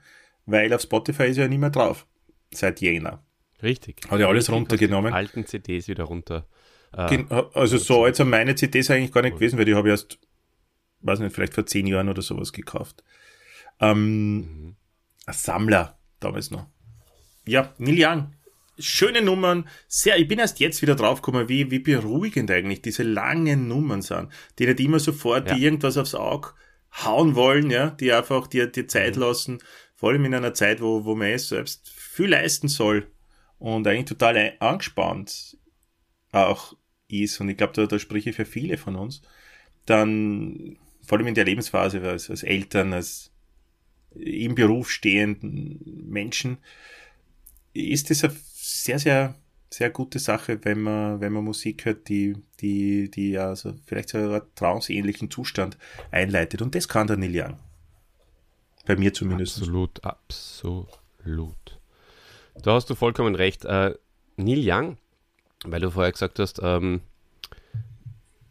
weil 0.46 0.74
auf 0.74 0.82
Spotify 0.82 1.24
ist 1.28 1.38
ja 1.38 1.48
nicht 1.48 1.60
mehr 1.60 1.70
drauf. 1.72 2.06
Seit 2.54 2.82
Jänner. 2.82 3.24
Richtig. 3.64 4.02
Hat 4.10 4.20
ja 4.20 4.28
alles 4.28 4.50
Richtig, 4.50 4.56
runtergenommen. 4.56 5.12
die 5.12 5.16
Alten 5.16 5.46
CDs 5.46 5.88
wieder 5.88 6.04
runter. 6.04 6.46
Äh, 6.94 7.08
Gen- 7.10 7.32
Also 7.32 7.78
so 7.78 8.04
alt 8.04 8.16
sind 8.18 8.30
meine 8.30 8.56
CDs 8.56 8.92
eigentlich 8.92 9.12
gar 9.12 9.22
nicht 9.22 9.34
gewesen, 9.36 9.58
weil 9.58 9.66
die 9.66 9.76
habe 9.76 9.88
ich 9.88 9.92
erst, 9.94 10.20
weiß 11.02 11.20
nicht, 11.20 11.34
vielleicht 11.34 11.54
vor 11.54 11.66
zehn 11.66 11.88
Jahren 11.88 12.10
oder 12.10 12.22
sowas 12.22 12.54
gekauft. 12.54 13.04
Ähm, 13.80 14.38
Mhm. 14.38 14.76
Ein 15.26 15.34
Sammler 15.34 15.98
damals 16.20 16.52
noch. 16.52 16.68
Ja, 17.48 17.74
Neil 17.78 17.96
Young. 17.98 18.34
Schöne 18.78 19.22
Nummern. 19.22 19.68
Sehr, 19.88 20.18
ich 20.18 20.28
bin 20.28 20.40
erst 20.40 20.60
jetzt 20.60 20.82
wieder 20.82 20.96
draufgekommen, 20.96 21.48
wie, 21.48 21.72
wie 21.72 21.80
beruhigend 21.80 22.52
eigentlich 22.52 22.82
diese 22.82 23.04
langen 23.04 23.68
Nummern 23.68 24.02
sind, 24.02 24.30
die 24.60 24.66
nicht 24.66 24.80
immer 24.82 25.00
sofort 25.00 25.48
Ja. 25.50 25.56
die 25.56 25.64
irgendwas 25.64 25.98
aufs 25.98 26.16
Auge 26.16 26.50
hauen 27.04 27.36
wollen, 27.36 27.70
ja, 27.70 27.92
die 27.92 28.12
einfach 28.12 28.48
dir, 28.48 28.72
Mhm. 28.76 28.90
Zeit 28.90 29.16
lassen, 29.16 29.60
vor 29.96 30.10
allem 30.10 30.26
in 30.26 30.34
einer 30.34 30.54
Zeit, 30.54 30.82
wo, 30.82 31.06
wo 31.06 31.16
man 31.16 31.28
eh 31.28 31.38
selbst 31.38 31.90
viel 31.90 32.28
leisten 32.28 32.68
soll 32.68 33.08
und 33.60 33.88
eigentlich 33.88 34.06
total 34.06 34.54
angespannt 34.60 35.58
auch 36.32 36.76
ist, 37.08 37.40
und 37.40 37.48
ich 37.50 37.56
glaube, 37.58 37.74
da, 37.74 37.86
da 37.86 37.98
spreche 38.00 38.32
ich 38.32 38.36
für 38.36 38.46
viele 38.46 38.78
von 38.78 38.96
uns, 38.98 39.22
dann 39.86 40.78
vor 41.06 41.18
allem 41.18 41.28
in 41.28 41.36
der 41.36 41.46
Lebensphase 41.46 42.02
als, 42.02 42.30
als 42.30 42.44
Eltern, 42.44 42.92
als 42.94 43.32
im 44.16 44.56
Beruf 44.56 44.92
stehenden 44.92 46.10
Menschen, 46.10 46.58
ist 47.74 48.12
es 48.12 48.24
eine 48.24 48.34
sehr, 48.54 49.00
sehr, 49.00 49.36
sehr 49.70 49.90
gute 49.90 50.20
Sache, 50.20 50.60
wenn 50.64 50.82
man, 50.82 51.20
wenn 51.20 51.34
man 51.34 51.44
Musik 51.44 51.86
hört, 51.86 52.08
die, 52.08 52.36
die, 52.62 53.12
die 53.12 53.32
ja 53.32 53.56
so 53.56 53.74
vielleicht 53.86 54.10
so 54.10 54.18
einen 54.18 54.42
tranceähnlichen 54.56 55.30
Zustand 55.30 55.78
einleitet. 56.12 56.62
Und 56.62 56.76
das 56.76 56.88
kann 56.88 57.08
der 57.08 57.18
Neil 57.18 57.36
Young. 57.36 57.60
Bei 58.86 58.96
mir 58.96 59.14
zumindest. 59.14 59.58
Absolut, 59.58 60.04
absolut. 60.04 61.80
Da 62.62 62.74
hast 62.74 62.90
du 62.90 62.96
vollkommen 62.96 63.36
recht. 63.36 63.66
Äh, 63.66 63.96
Neil 64.38 64.62
Young, 64.64 64.98
weil 65.66 65.82
du 65.82 65.92
vorher 65.92 66.12
gesagt 66.12 66.40
hast, 66.40 66.60
ähm, 66.62 67.02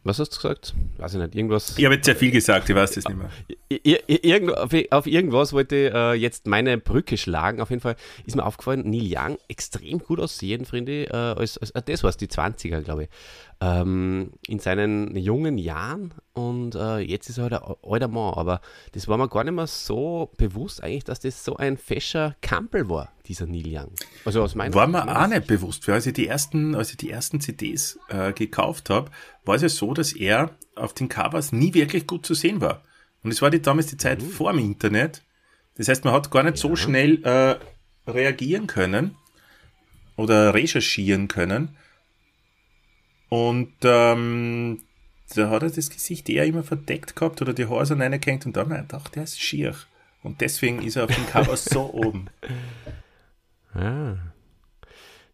was 0.05 0.19
hast 0.19 0.29
du 0.29 0.35
gesagt? 0.37 0.75
Weiß 0.97 1.15
ich 1.15 1.19
nicht, 1.19 1.35
irgendwas. 1.35 1.77
Ich 1.77 1.83
habe 1.83 1.95
jetzt 1.95 2.05
sehr 2.05 2.15
viel 2.15 2.29
gesagt, 2.29 2.69
ich 2.69 2.75
weiß 2.75 2.91
das 2.91 3.05
nicht 3.05 3.17
mehr. 3.17 3.29
Ir 3.67 4.07
ir 4.07 4.23
irgend, 4.23 4.55
auf, 4.55 4.71
auf 4.91 5.07
irgendwas 5.07 5.51
wollte 5.51 5.75
ich 5.75 5.93
äh, 5.93 6.13
jetzt 6.13 6.45
meine 6.45 6.77
Brücke 6.77 7.17
schlagen. 7.17 7.59
Auf 7.59 7.71
jeden 7.71 7.81
Fall 7.81 7.95
ist 8.25 8.35
mir 8.35 8.45
aufgefallen, 8.45 8.83
Neil 8.89 9.07
Young 9.09 9.37
extrem 9.47 9.97
gut 9.99 10.19
aussehen, 10.19 10.65
finde 10.65 11.03
ich, 11.03 11.09
äh, 11.09 11.15
als, 11.15 11.57
als, 11.57 11.73
das 11.73 12.03
war 12.03 12.11
es, 12.11 12.17
die 12.17 12.27
20er, 12.27 12.81
glaube 12.81 13.03
ich. 13.03 13.09
Ähm, 13.61 14.33
in 14.47 14.59
seinen 14.59 15.15
jungen 15.15 15.57
Jahren 15.57 16.13
und 16.33 16.75
äh, 16.75 16.99
jetzt 16.99 17.29
ist 17.29 17.37
er 17.37 17.45
halt 17.45 17.53
ein 17.53 17.75
alter 17.81 18.07
Mann, 18.07 18.33
aber 18.35 18.61
das 18.91 19.07
war 19.07 19.17
mir 19.17 19.29
gar 19.29 19.43
nicht 19.43 19.53
mehr 19.53 19.65
so 19.65 20.29
bewusst 20.37 20.83
eigentlich, 20.83 21.05
dass 21.05 21.21
das 21.21 21.43
so 21.43 21.55
ein 21.55 21.77
fescher 21.77 22.35
Kampel 22.41 22.89
war, 22.89 23.11
dieser 23.27 23.45
Neil 23.45 23.67
Young. 23.67 23.91
Also 24.23 24.41
aus 24.41 24.55
meiner 24.55 24.73
War 24.73 24.87
mir 24.87 25.21
auch 25.21 25.27
nicht 25.27 25.47
bewusst, 25.47 25.87
weil 25.87 25.95
als 25.95 26.05
ich 26.05 26.13
die 26.13 26.27
ersten, 26.27 26.75
als 26.75 26.91
ich 26.91 26.97
die 26.97 27.09
ersten 27.09 27.41
CDs 27.41 27.99
äh, 28.09 28.33
gekauft 28.33 28.89
habe, 28.89 29.11
war 29.43 29.55
es 29.55 29.61
ja 29.61 29.69
so, 29.69 29.93
dass 29.93 30.13
er 30.13 30.55
auf 30.75 30.93
den 30.93 31.09
Covers 31.09 31.51
nie 31.51 31.73
wirklich 31.73 32.07
gut 32.07 32.25
zu 32.25 32.33
sehen 32.33 32.61
war. 32.61 32.83
Und 33.23 33.31
es 33.31 33.41
war 33.41 33.49
die, 33.49 33.61
damals 33.61 33.87
die 33.87 33.97
Zeit 33.97 34.21
vor 34.21 34.51
dem 34.51 34.59
Internet. 34.59 35.23
Das 35.75 35.87
heißt, 35.87 36.05
man 36.05 36.13
hat 36.13 36.31
gar 36.31 36.43
nicht 36.43 36.57
so 36.57 36.75
schnell 36.75 37.23
äh, 37.23 37.57
reagieren 38.09 38.67
können 38.67 39.15
oder 40.15 40.53
recherchieren 40.53 41.27
können. 41.27 41.75
Und 43.29 43.73
ähm, 43.83 44.81
da 45.33 45.49
hat 45.49 45.63
er 45.63 45.69
das 45.69 45.89
Gesicht 45.89 46.29
eher 46.29 46.45
immer 46.45 46.63
verdeckt 46.63 47.15
gehabt 47.15 47.41
oder 47.41 47.53
die 47.53 47.65
Haare 47.65 47.85
so 47.85 47.95
reingehängt 47.95 48.45
und 48.45 48.55
dann 48.55 48.69
hat 48.69 48.77
er 48.77 48.81
gedacht, 48.83 49.15
der 49.15 49.23
ist 49.23 49.41
schier. 49.41 49.75
Und 50.23 50.41
deswegen 50.41 50.81
ist 50.81 50.95
er 50.95 51.05
auf 51.05 51.15
den 51.15 51.25
Covers 51.27 51.65
so 51.65 51.81
oben. 51.93 52.29
Ah. 53.75 54.15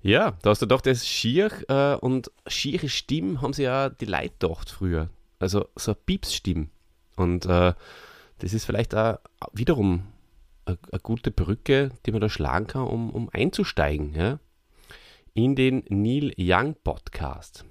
Ja, 0.02 0.32
da 0.42 0.50
hast 0.50 0.62
du 0.62 0.66
doch 0.66 0.82
das 0.82 1.08
schier 1.08 1.52
äh, 1.70 1.96
und 1.96 2.32
schiere 2.48 2.90
Stimmen 2.90 3.42
haben 3.42 3.54
sie 3.54 3.64
ja 3.64 3.90
die 3.90 4.06
Leute 4.06 4.34
gedacht 4.40 4.70
früher. 4.70 5.10
Also 5.40 5.68
so 5.76 5.94
Piepsstimmen. 5.94 6.72
Und 7.16 7.46
äh, 7.46 7.74
das 8.40 8.54
ist 8.54 8.66
vielleicht 8.66 8.96
auch 8.96 9.20
wiederum 9.54 10.08
eine 10.66 10.78
gute 11.02 11.32
Brücke, 11.32 11.92
die 12.06 12.12
man 12.12 12.22
da 12.22 12.30
schlagen 12.30 12.68
kann, 12.68 12.88
um, 12.88 13.12
um 13.12 13.30
einzusteigen 13.32 14.16
ja? 14.16 14.40
in 15.34 15.56
den 15.56 15.84
Neil 15.90 16.34
Young 16.38 16.76
Podcast. 16.84 17.66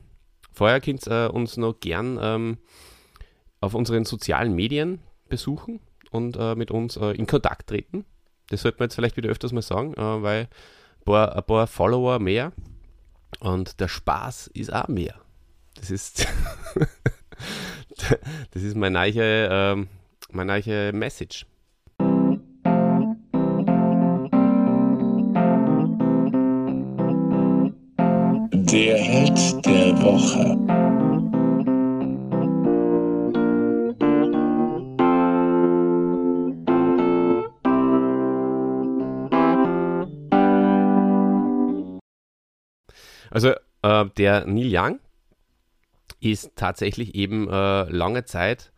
Vorher 0.53 0.81
könnt 0.81 1.07
ihr 1.09 1.33
uns 1.33 1.57
noch 1.57 1.81
gern 1.81 2.19
ähm, 2.21 2.59
auf 3.61 3.75
unseren 3.75 4.05
sozialen 4.05 4.55
Medien 4.55 5.01
besuchen 5.29 5.81
und 6.11 6.37
äh, 6.37 6.55
mit 6.55 6.71
uns 6.71 6.97
äh, 6.97 7.13
in 7.13 7.27
Kontakt 7.27 7.69
treten. 7.69 8.05
Das 8.51 8.63
sollte 8.63 8.79
man 8.81 8.87
jetzt 8.87 8.97
vielleicht 8.97 9.17
wieder 9.17 9.31
öfters 9.31 9.53
mal 9.53 9.63
sagen, 9.63 9.95
äh, 9.95 10.23
weil 10.23 10.41
ein 10.43 11.05
paar, 11.05 11.35
ein 11.37 11.43
paar 11.45 11.67
Follower 11.67 12.19
mehr 12.19 12.53
und 13.39 13.81
der 13.81 13.89
Spaß 13.89 14.49
ist 14.49 14.73
auch 14.73 14.89
mehr. 14.89 15.15
Das 15.77 15.91
ist, 15.91 16.27
das 18.51 18.63
ist 18.63 18.77
meine 18.77 18.99
neue, 18.99 19.49
ähm, 19.51 19.89
meine 20.33 20.61
neue 20.61 20.93
Message. 20.93 21.47
Der 28.53 28.99
Held 28.99 29.67
der 29.67 30.03
Woche. 30.03 30.90
Also 43.31 43.53
äh, 43.83 44.07
der 44.17 44.47
Neil 44.47 44.71
Young 44.73 45.01
ist 46.21 46.53
tatsächlich 46.57 47.15
eben 47.15 47.49
äh, 47.49 47.85
lange 47.85 48.25
Zeit 48.25 48.73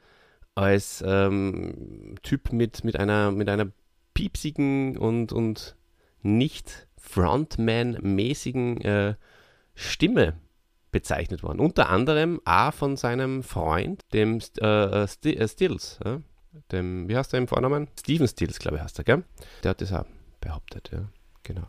als 0.55 1.03
ähm, 1.07 2.15
Typ 2.23 2.53
mit, 2.53 2.85
mit, 2.85 2.99
einer, 2.99 3.31
mit 3.33 3.49
einer 3.49 3.69
piepsigen 4.15 4.97
und, 4.97 5.33
und 5.33 5.77
nicht 6.23 6.87
Frontman-mäßigen 6.99 8.81
äh, 8.83 9.15
Stimme 9.75 10.35
bezeichnet 10.93 11.43
worden. 11.43 11.59
Unter 11.59 11.89
anderem 11.89 12.41
auch 12.45 12.73
von 12.75 12.97
seinem 12.97 13.43
Freund, 13.43 14.03
dem 14.13 14.39
äh, 14.61 15.09
Sti 15.09 15.37
äh, 15.37 15.49
Stills. 15.49 15.99
Ja? 16.05 16.21
Dem, 16.71 17.09
wie 17.09 17.17
heißt 17.17 17.33
er 17.33 17.39
im 17.39 17.49
Vornamen? 17.49 17.89
Steven 17.99 18.29
Stills, 18.29 18.59
glaube 18.59 18.77
ich, 18.77 18.83
heißt 18.83 18.99
er, 18.99 19.05
gell? 19.05 19.25
Der 19.65 19.71
hat 19.71 19.81
das 19.81 19.93
auch 19.93 20.05
behauptet, 20.41 20.91
ja. 20.93 21.09
Genau. 21.43 21.67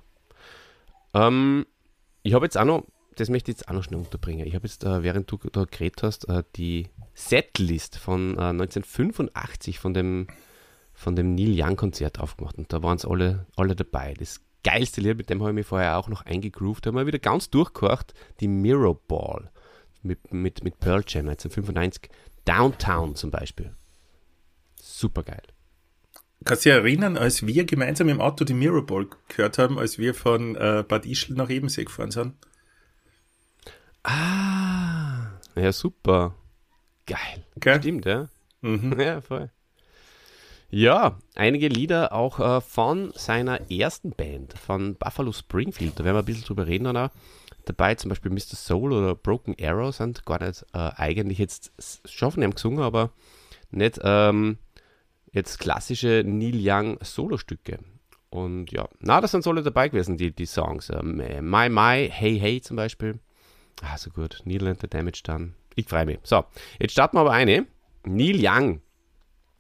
Ähm, 1.14 1.66
ich 2.24 2.34
habe 2.34 2.46
jetzt 2.46 2.58
auch 2.58 2.66
noch, 2.66 2.86
das 3.16 3.30
möchte 3.30 3.52
ich 3.52 3.58
jetzt 3.58 3.70
auch 3.70 3.74
noch 3.74 3.84
schnell 3.84 4.00
unterbringen. 4.00 4.48
Ich 4.48 4.56
habe 4.56 4.66
jetzt, 4.66 4.84
äh, 4.84 5.04
während 5.04 5.30
du 5.30 5.38
da 5.38 5.66
geredet 5.66 6.02
hast, 6.04 6.28
äh, 6.30 6.44
die 6.56 6.90
Setlist 7.14 7.98
von 7.98 8.38
äh, 8.38 8.42
1985 8.42 9.80
von 9.80 9.94
dem, 9.94 10.28
von 10.94 11.16
dem 11.16 11.36
Neil 11.36 11.54
Young 11.56 11.76
Konzert 11.76 12.20
aufgemacht 12.20 12.58
und 12.58 12.72
da 12.74 12.82
waren 12.82 12.98
es 12.98 13.06
alle, 13.06 13.46
alle 13.56 13.76
dabei. 13.76 14.14
Das 14.18 14.42
geilste 14.64 15.02
Lied, 15.02 15.18
mit 15.18 15.30
dem 15.30 15.42
habe 15.42 15.52
ich 15.52 15.56
mich 15.56 15.68
vorher 15.68 15.98
auch 15.98 16.08
noch 16.08 16.26
eingegroovt, 16.26 16.88
haben 16.88 16.96
wir 16.96 17.06
wieder 17.06 17.20
ganz 17.20 17.50
durchgekocht, 17.50 18.14
die 18.40 18.48
Mirror 18.48 18.96
Ball 18.96 19.52
mit, 20.02 20.34
mit, 20.34 20.64
mit 20.64 20.80
Pearl 20.80 21.04
Jam 21.08 21.28
1995. 21.28 22.10
Downtown 22.46 23.16
zum 23.16 23.32
Beispiel. 23.32 23.74
Super 24.76 25.24
geil. 25.24 25.44
Kannst 26.46 26.66
du 26.66 26.70
dich 26.70 26.78
erinnern, 26.78 27.18
als 27.18 27.46
wir 27.46 27.66
gemeinsam 27.66 28.10
im 28.10 28.20
Auto 28.20 28.44
die 28.44 28.54
Mirror 28.54 28.86
Ball 28.86 29.08
gehört 29.30 29.58
haben, 29.58 29.80
als 29.80 29.98
wir 29.98 30.14
von 30.14 30.56
äh, 30.56 30.84
Bad 30.88 31.06
Ischl 31.06 31.34
nach 31.34 31.50
Ebensee 31.50 31.86
gefahren 31.86 32.12
sind? 32.12 32.34
Ah, 34.04 35.32
ja, 35.56 35.72
super. 35.72 36.36
Geil. 37.06 37.46
Gell? 37.58 37.80
Stimmt, 37.80 38.06
ja. 38.06 38.28
Mhm. 38.62 39.00
Ja, 39.00 39.22
voll. 39.22 39.50
Ja, 40.70 41.20
einige 41.36 41.68
Lieder 41.68 42.14
auch 42.14 42.40
äh, 42.40 42.60
von 42.60 43.14
seiner 43.16 43.70
ersten 43.70 44.12
Band, 44.12 44.58
von 44.58 44.96
Buffalo 44.96 45.32
Springfield. 45.32 46.00
Da 46.00 46.04
werden 46.04 46.16
wir 46.16 46.24
ein 46.24 46.26
bisschen 46.26 46.46
drüber 46.46 46.66
reden. 46.66 46.88
Auch. 46.98 47.12
Dabei 47.66 47.96
zum 47.96 48.10
Beispiel 48.10 48.32
Mr. 48.32 48.56
Soul 48.56 48.92
oder 48.92 49.16
Broken 49.16 49.56
Arrow 49.62 49.96
sind 49.96 50.26
gar 50.26 50.44
nicht 50.44 50.66
äh, 50.74 50.90
eigentlich 50.96 51.38
jetzt 51.38 51.72
schon 52.06 52.32
von 52.32 52.44
ihm 52.44 52.56
gesungen, 52.56 52.80
aber 52.80 53.12
nicht 53.72 54.00
ähm, 54.04 54.58
jetzt 55.34 55.60
klassische 55.60 56.24
Neil 56.26 56.56
Young 56.58 56.98
Solostücke. 57.02 57.80
Und 58.30 58.72
ja, 58.72 58.88
na, 59.00 59.22
das 59.22 59.32
sind 59.32 59.44
Solo 59.44 59.62
dabei 59.62 59.90
gewesen, 59.90 60.18
die, 60.18 60.32
die 60.32 60.46
Songs. 60.46 60.90
Ähm, 60.90 61.18
My 61.18 61.70
My, 61.70 62.10
Hey 62.12 62.40
Hey 62.40 62.62
zum 62.62 62.78
Beispiel. 62.78 63.20
Ah, 63.82 63.98
so 63.98 64.10
gut. 64.10 64.42
Neil 64.46 64.68
and 64.68 64.82
the 64.82 64.88
Damage 64.88 65.22
dann. 65.24 65.56
Ich 65.76 65.88
freue 65.88 66.06
mich. 66.06 66.20
So, 66.24 66.46
jetzt 66.80 66.94
starten 66.94 67.18
wir 67.18 67.22
aber 67.22 67.32
eine. 67.32 67.68
Neil 68.06 68.40
Young, 68.40 68.82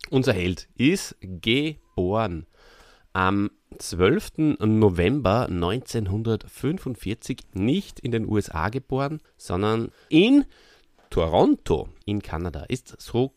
unser 0.09 0.33
Held, 0.33 0.67
ist 0.75 1.15
geboren 1.21 2.45
am 3.13 3.51
12. 3.77 4.57
November 4.59 5.47
1945, 5.47 7.41
nicht 7.53 7.99
in 7.99 8.11
den 8.11 8.27
USA 8.27 8.69
geboren, 8.69 9.21
sondern 9.37 9.91
in 10.09 10.45
Toronto 11.09 11.89
in 12.05 12.21
Kanada. 12.21 12.63
Ist 12.63 12.99
so 12.99 13.33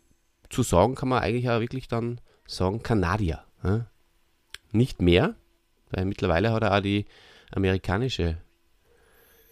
zu 0.49 0.62
sagen, 0.62 0.95
kann 0.95 1.09
man 1.11 1.23
eigentlich 1.23 1.49
auch 1.50 1.61
wirklich 1.61 1.88
dann 1.88 2.21
sagen, 2.46 2.82
Kanadier. 2.82 3.44
Ja? 3.62 3.86
Nicht 4.72 5.00
mehr, 5.00 5.34
weil 5.90 6.04
mittlerweile 6.04 6.52
hat 6.52 6.62
er 6.62 6.76
auch 6.76 6.80
die 6.80 7.06
amerikanische 7.52 8.38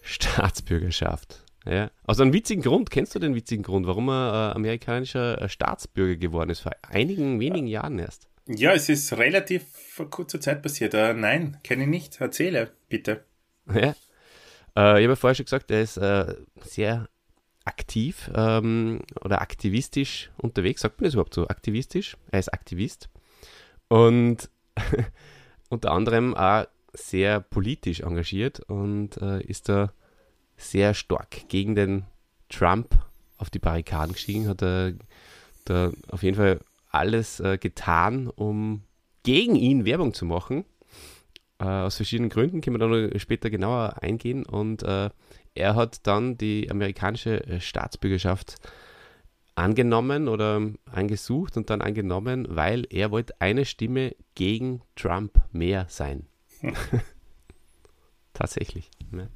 Staatsbürgerschaft. 0.01 1.43
Ja. 1.65 1.89
Aus 2.03 2.19
einem 2.19 2.31
witzigen 2.31 2.61
Grund, 2.61 2.91
kennst 2.91 3.15
du 3.15 3.19
den 3.19 3.33
witzigen 3.33 3.63
Grund, 3.63 3.87
warum 3.87 4.09
er 4.09 4.51
äh, 4.51 4.55
amerikanischer 4.55 5.41
äh, 5.41 5.49
Staatsbürger 5.49 6.15
geworden 6.15 6.51
ist? 6.51 6.59
Vor 6.59 6.73
einigen 6.87 7.39
wenigen 7.39 7.67
Jahren 7.67 7.97
erst. 7.97 8.27
Ja, 8.47 8.73
es 8.73 8.89
ist 8.89 9.11
relativ 9.13 9.63
vor 9.71 10.09
kurzer 10.09 10.39
Zeit 10.39 10.61
passiert. 10.61 10.93
Äh, 10.93 11.15
nein, 11.15 11.57
kenne 11.63 11.83
ich 11.83 11.89
nicht. 11.89 12.21
Erzähle, 12.21 12.71
bitte. 12.87 13.25
Ja. 13.73 13.81
Äh, 13.81 13.91
ich 13.91 14.75
habe 14.75 15.01
ja 15.01 15.15
vorher 15.15 15.35
schon 15.35 15.45
gesagt, 15.45 15.71
er 15.71 15.81
ist 15.81 15.97
äh, 15.97 16.35
sehr 16.61 17.07
aktiv 17.65 18.31
ähm, 18.33 19.01
oder 19.21 19.41
aktivistisch 19.41 20.31
unterwegs. 20.37 20.81
Sagt 20.81 20.99
man 20.99 21.05
das 21.05 21.13
überhaupt 21.13 21.33
so? 21.33 21.47
Aktivistisch? 21.47 22.17
Er 22.31 22.39
ist 22.39 22.53
Aktivist. 22.53 23.09
Und 23.87 24.49
unter 25.69 25.91
anderem 25.91 26.35
auch 26.35 26.65
sehr 26.93 27.41
politisch 27.41 28.01
engagiert 28.01 28.61
und 28.61 29.17
äh, 29.21 29.41
ist 29.41 29.67
da 29.69 29.91
sehr 30.57 30.93
stark 30.93 31.49
gegen 31.49 31.75
den 31.75 32.05
Trump 32.49 32.97
auf 33.37 33.49
die 33.49 33.59
Barrikaden 33.59 34.13
gestiegen, 34.13 34.47
hat 34.47 34.63
er 34.63 34.93
da 35.65 35.91
auf 36.09 36.23
jeden 36.23 36.37
Fall 36.37 36.61
alles 36.89 37.39
äh, 37.41 37.57
getan, 37.57 38.29
um 38.29 38.83
gegen 39.23 39.55
ihn 39.55 39.85
Werbung 39.85 40.13
zu 40.13 40.25
machen. 40.25 40.63
Äh, 41.65 41.85
aus 41.85 41.95
verschiedenen 41.95 42.29
Gründen 42.29 42.61
können 42.61 42.75
wir 42.75 42.79
da 42.79 42.87
noch 42.87 43.19
später 43.19 43.49
genauer 43.49 43.95
eingehen. 44.01 44.45
Und 44.45 44.83
äh, 44.83 45.09
er 45.55 45.75
hat 45.75 46.05
dann 46.05 46.37
die 46.37 46.69
amerikanische 46.69 47.43
äh, 47.47 47.59
Staatsbürgerschaft 47.59 48.57
angenommen 49.55 50.27
oder 50.27 50.61
angesucht 50.85 51.57
und 51.57 51.69
dann 51.69 51.81
angenommen, 51.81 52.45
weil 52.49 52.85
er 52.89 53.09
wollte 53.09 53.39
eine 53.39 53.65
Stimme 53.65 54.15
gegen 54.35 54.81
Trump 54.95 55.41
mehr 55.53 55.87
sein. 55.89 56.27
Tatsächlich. 58.33 58.91
Ne? 59.11 59.29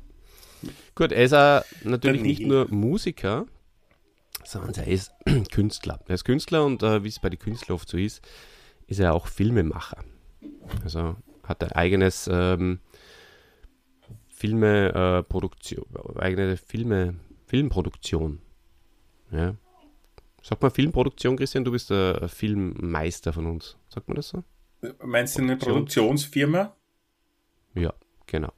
Gut, 0.94 1.12
er 1.13 1.24
ist 1.24 1.34
auch 1.34 1.63
natürlich 1.84 2.22
nicht 2.22 2.42
nur 2.42 2.68
Musiker, 2.70 3.48
sondern 4.44 4.76
er 4.76 4.88
ist 4.88 5.13
Künstler. 5.52 6.00
Er 6.08 6.15
ist 6.15 6.26
Künstler 6.26 6.65
und 6.65 6.84
äh, 6.84 7.04
wie 7.04 7.08
es 7.08 7.20
bei 7.20 7.30
den 7.30 7.39
Künstlern 7.39 7.76
oft 7.76 7.89
so 7.89 7.98
ist, 7.98 8.22
ist 8.88 9.00
er 9.00 9.13
auch 9.13 9.28
Filmemacher. 9.28 10.04
Also 10.84 11.15
hat 11.50 11.64
ein 11.64 11.72
eigenes 11.74 12.30
ähm, 12.32 12.80
Filme, 14.30 14.94
äh, 14.94 15.24
Produktion, 15.24 15.86
eigene 16.16 16.56
Filme, 16.56 17.16
Filmproduktion. 17.48 18.40
Ja. 19.32 19.56
Sagt 20.42 20.62
man 20.62 20.72
Filmproduktion, 20.72 21.36
Christian? 21.36 21.66
Du 21.66 21.72
bist 21.72 21.90
der 21.90 22.30
Filmmeister 22.30 23.34
von 23.34 23.48
uns. 23.48 23.76
Sagt 23.90 24.08
man 24.08 24.16
das 24.16 24.30
so? 24.30 24.44
Meinst 25.04 25.38
du 25.38 25.42
eine 25.42 25.58
Produktionsfirma? 25.58 26.74
Ja, 27.76 27.94
genau. 28.26 28.54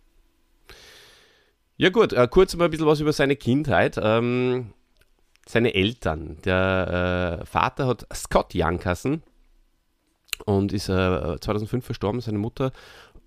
Ja 1.77 1.89
gut, 1.89 2.13
äh, 2.13 2.27
kurz 2.30 2.56
mal 2.56 2.65
ein 2.65 2.71
bisschen 2.71 2.86
was 2.86 2.99
über 2.99 3.12
seine 3.12 3.36
Kindheit. 3.36 3.99
Ähm, 4.01 4.73
seine 5.47 5.73
Eltern. 5.73 6.38
Der 6.45 7.39
äh, 7.41 7.45
Vater 7.47 7.88
hat 7.88 8.06
Scott 8.13 8.54
Youngkassen 8.54 9.23
und 10.45 10.73
ist 10.73 10.89
äh, 10.89 11.39
2005 11.39 11.86
verstorben. 11.86 12.21
Seine 12.21 12.38
Mutter 12.38 12.71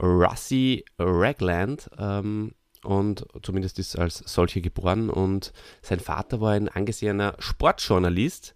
Russie 0.01 0.85
Ragland 0.99 1.89
ähm, 1.99 2.53
und 2.83 3.27
zumindest 3.43 3.79
ist 3.79 3.97
als 3.99 4.19
solche 4.19 4.61
geboren. 4.61 5.11
Und 5.11 5.53
sein 5.83 6.01
Vater 6.01 6.41
war 6.41 6.53
ein 6.53 6.69
angesehener 6.69 7.35
Sportjournalist 7.39 8.55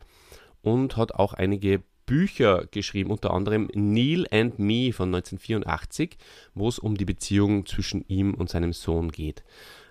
und 0.62 0.96
hat 0.96 1.14
auch 1.14 1.32
einige 1.32 1.82
Bücher 2.08 2.64
geschrieben, 2.70 3.10
unter 3.10 3.32
anderem 3.32 3.68
Neil 3.74 4.26
and 4.30 4.58
Me 4.58 4.92
von 4.92 5.14
1984, 5.14 6.16
wo 6.54 6.68
es 6.68 6.78
um 6.78 6.96
die 6.96 7.04
Beziehung 7.04 7.66
zwischen 7.66 8.04
ihm 8.08 8.34
und 8.34 8.48
seinem 8.48 8.72
Sohn 8.72 9.12
geht. 9.12 9.44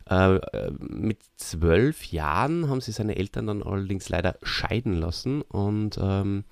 Äh, 0.09 0.39
mit 0.79 1.19
zwölf 1.35 2.05
Jahren 2.05 2.69
haben 2.69 2.81
sie 2.81 2.91
seine 2.91 3.17
Eltern 3.17 3.47
dann 3.47 3.61
allerdings 3.61 4.09
leider 4.09 4.37
scheiden 4.41 4.93
lassen 4.93 5.41
und 5.41 5.99
ähm, 6.01 6.45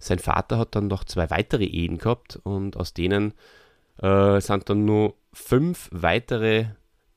sein 0.00 0.18
Vater 0.18 0.58
hat 0.58 0.74
dann 0.74 0.88
noch 0.88 1.04
zwei 1.04 1.30
weitere 1.30 1.64
Ehen 1.64 1.98
gehabt 1.98 2.40
und 2.42 2.76
aus 2.76 2.94
denen 2.94 3.34
äh, 4.02 4.40
sind 4.40 4.68
dann 4.68 4.84
nur 4.84 5.14
fünf 5.32 5.88
weitere 5.92 6.66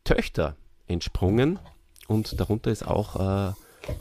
Töchter 0.03 0.55
entsprungen 0.87 1.59
und 2.07 2.39
darunter 2.39 2.69
ist 2.71 2.85
auch 2.85 3.49
äh, 3.49 3.53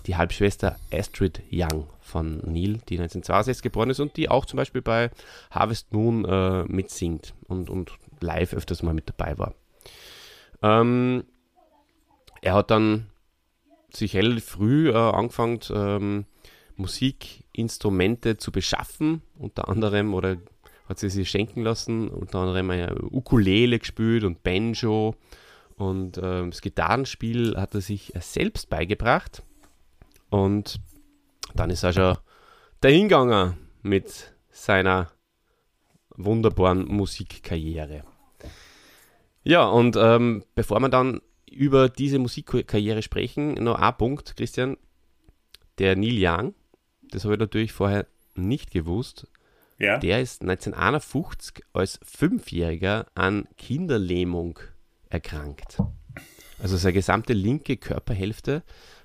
die 0.06 0.16
Halbschwester 0.16 0.76
Astrid 0.92 1.42
Young 1.50 1.86
von 2.00 2.38
Neil, 2.38 2.80
die 2.88 2.98
1962 2.98 3.62
geboren 3.62 3.90
ist 3.90 4.00
und 4.00 4.16
die 4.16 4.28
auch 4.28 4.44
zum 4.44 4.56
Beispiel 4.56 4.82
bei 4.82 5.10
Harvest 5.50 5.92
Moon 5.92 6.24
äh, 6.24 6.64
mitsingt 6.64 7.34
und, 7.48 7.70
und 7.70 7.92
live 8.20 8.52
öfters 8.52 8.82
mal 8.82 8.94
mit 8.94 9.08
dabei 9.08 9.38
war. 9.38 9.54
Ähm, 10.62 11.24
er 12.40 12.54
hat 12.54 12.70
dann 12.70 13.06
sich 13.92 14.16
relativ 14.16 14.44
früh 14.44 14.90
äh, 14.90 14.94
angefangen, 14.96 15.60
ähm, 15.70 16.24
Musikinstrumente 16.76 18.36
zu 18.36 18.52
beschaffen, 18.52 19.22
unter 19.38 19.68
anderem, 19.68 20.14
oder 20.14 20.36
hat 20.88 20.98
sie 20.98 21.08
sich 21.08 21.30
schenken 21.30 21.62
lassen, 21.62 22.08
unter 22.08 22.40
anderem 22.40 22.70
eine 22.70 22.94
Ukulele 23.10 23.78
gespielt 23.78 24.24
und 24.24 24.42
Banjo 24.42 25.14
und 25.76 26.18
äh, 26.18 26.48
das 26.48 26.60
Gitarrenspiel 26.60 27.56
hat 27.56 27.74
er 27.74 27.80
sich 27.80 28.12
selbst 28.20 28.68
beigebracht 28.68 29.42
und 30.30 30.80
dann 31.54 31.70
ist 31.70 31.82
er 31.82 31.92
schon 31.92 32.18
dahingegangen 32.80 33.56
mit 33.82 34.32
seiner 34.50 35.10
wunderbaren 36.16 36.86
Musikkarriere. 36.86 38.04
Ja, 39.44 39.64
und 39.64 39.96
ähm, 39.96 40.44
bevor 40.54 40.80
wir 40.80 40.88
dann 40.88 41.20
über 41.50 41.88
diese 41.88 42.18
Musikkarriere 42.18 43.02
sprechen, 43.02 43.54
noch 43.54 43.78
ein 43.78 43.96
Punkt, 43.96 44.36
Christian. 44.36 44.76
Der 45.78 45.96
Neil 45.96 46.18
Young, 46.18 46.54
das 47.12 47.24
habe 47.24 47.34
ich 47.34 47.40
natürlich 47.40 47.72
vorher 47.72 48.06
nicht 48.34 48.70
gewusst, 48.70 49.26
Ja. 49.78 49.98
der 49.98 50.20
ist 50.20 50.42
1951 50.42 51.64
als 51.72 52.00
Fünfjähriger 52.02 53.06
an 53.14 53.46
Kinderlähmung 53.58 54.58
erkrankt. 55.08 55.78
Also 56.62 56.76
seine 56.76 56.92
gesamte 56.94 57.32
linke 57.32 57.76
Körperhälfte 57.76 58.62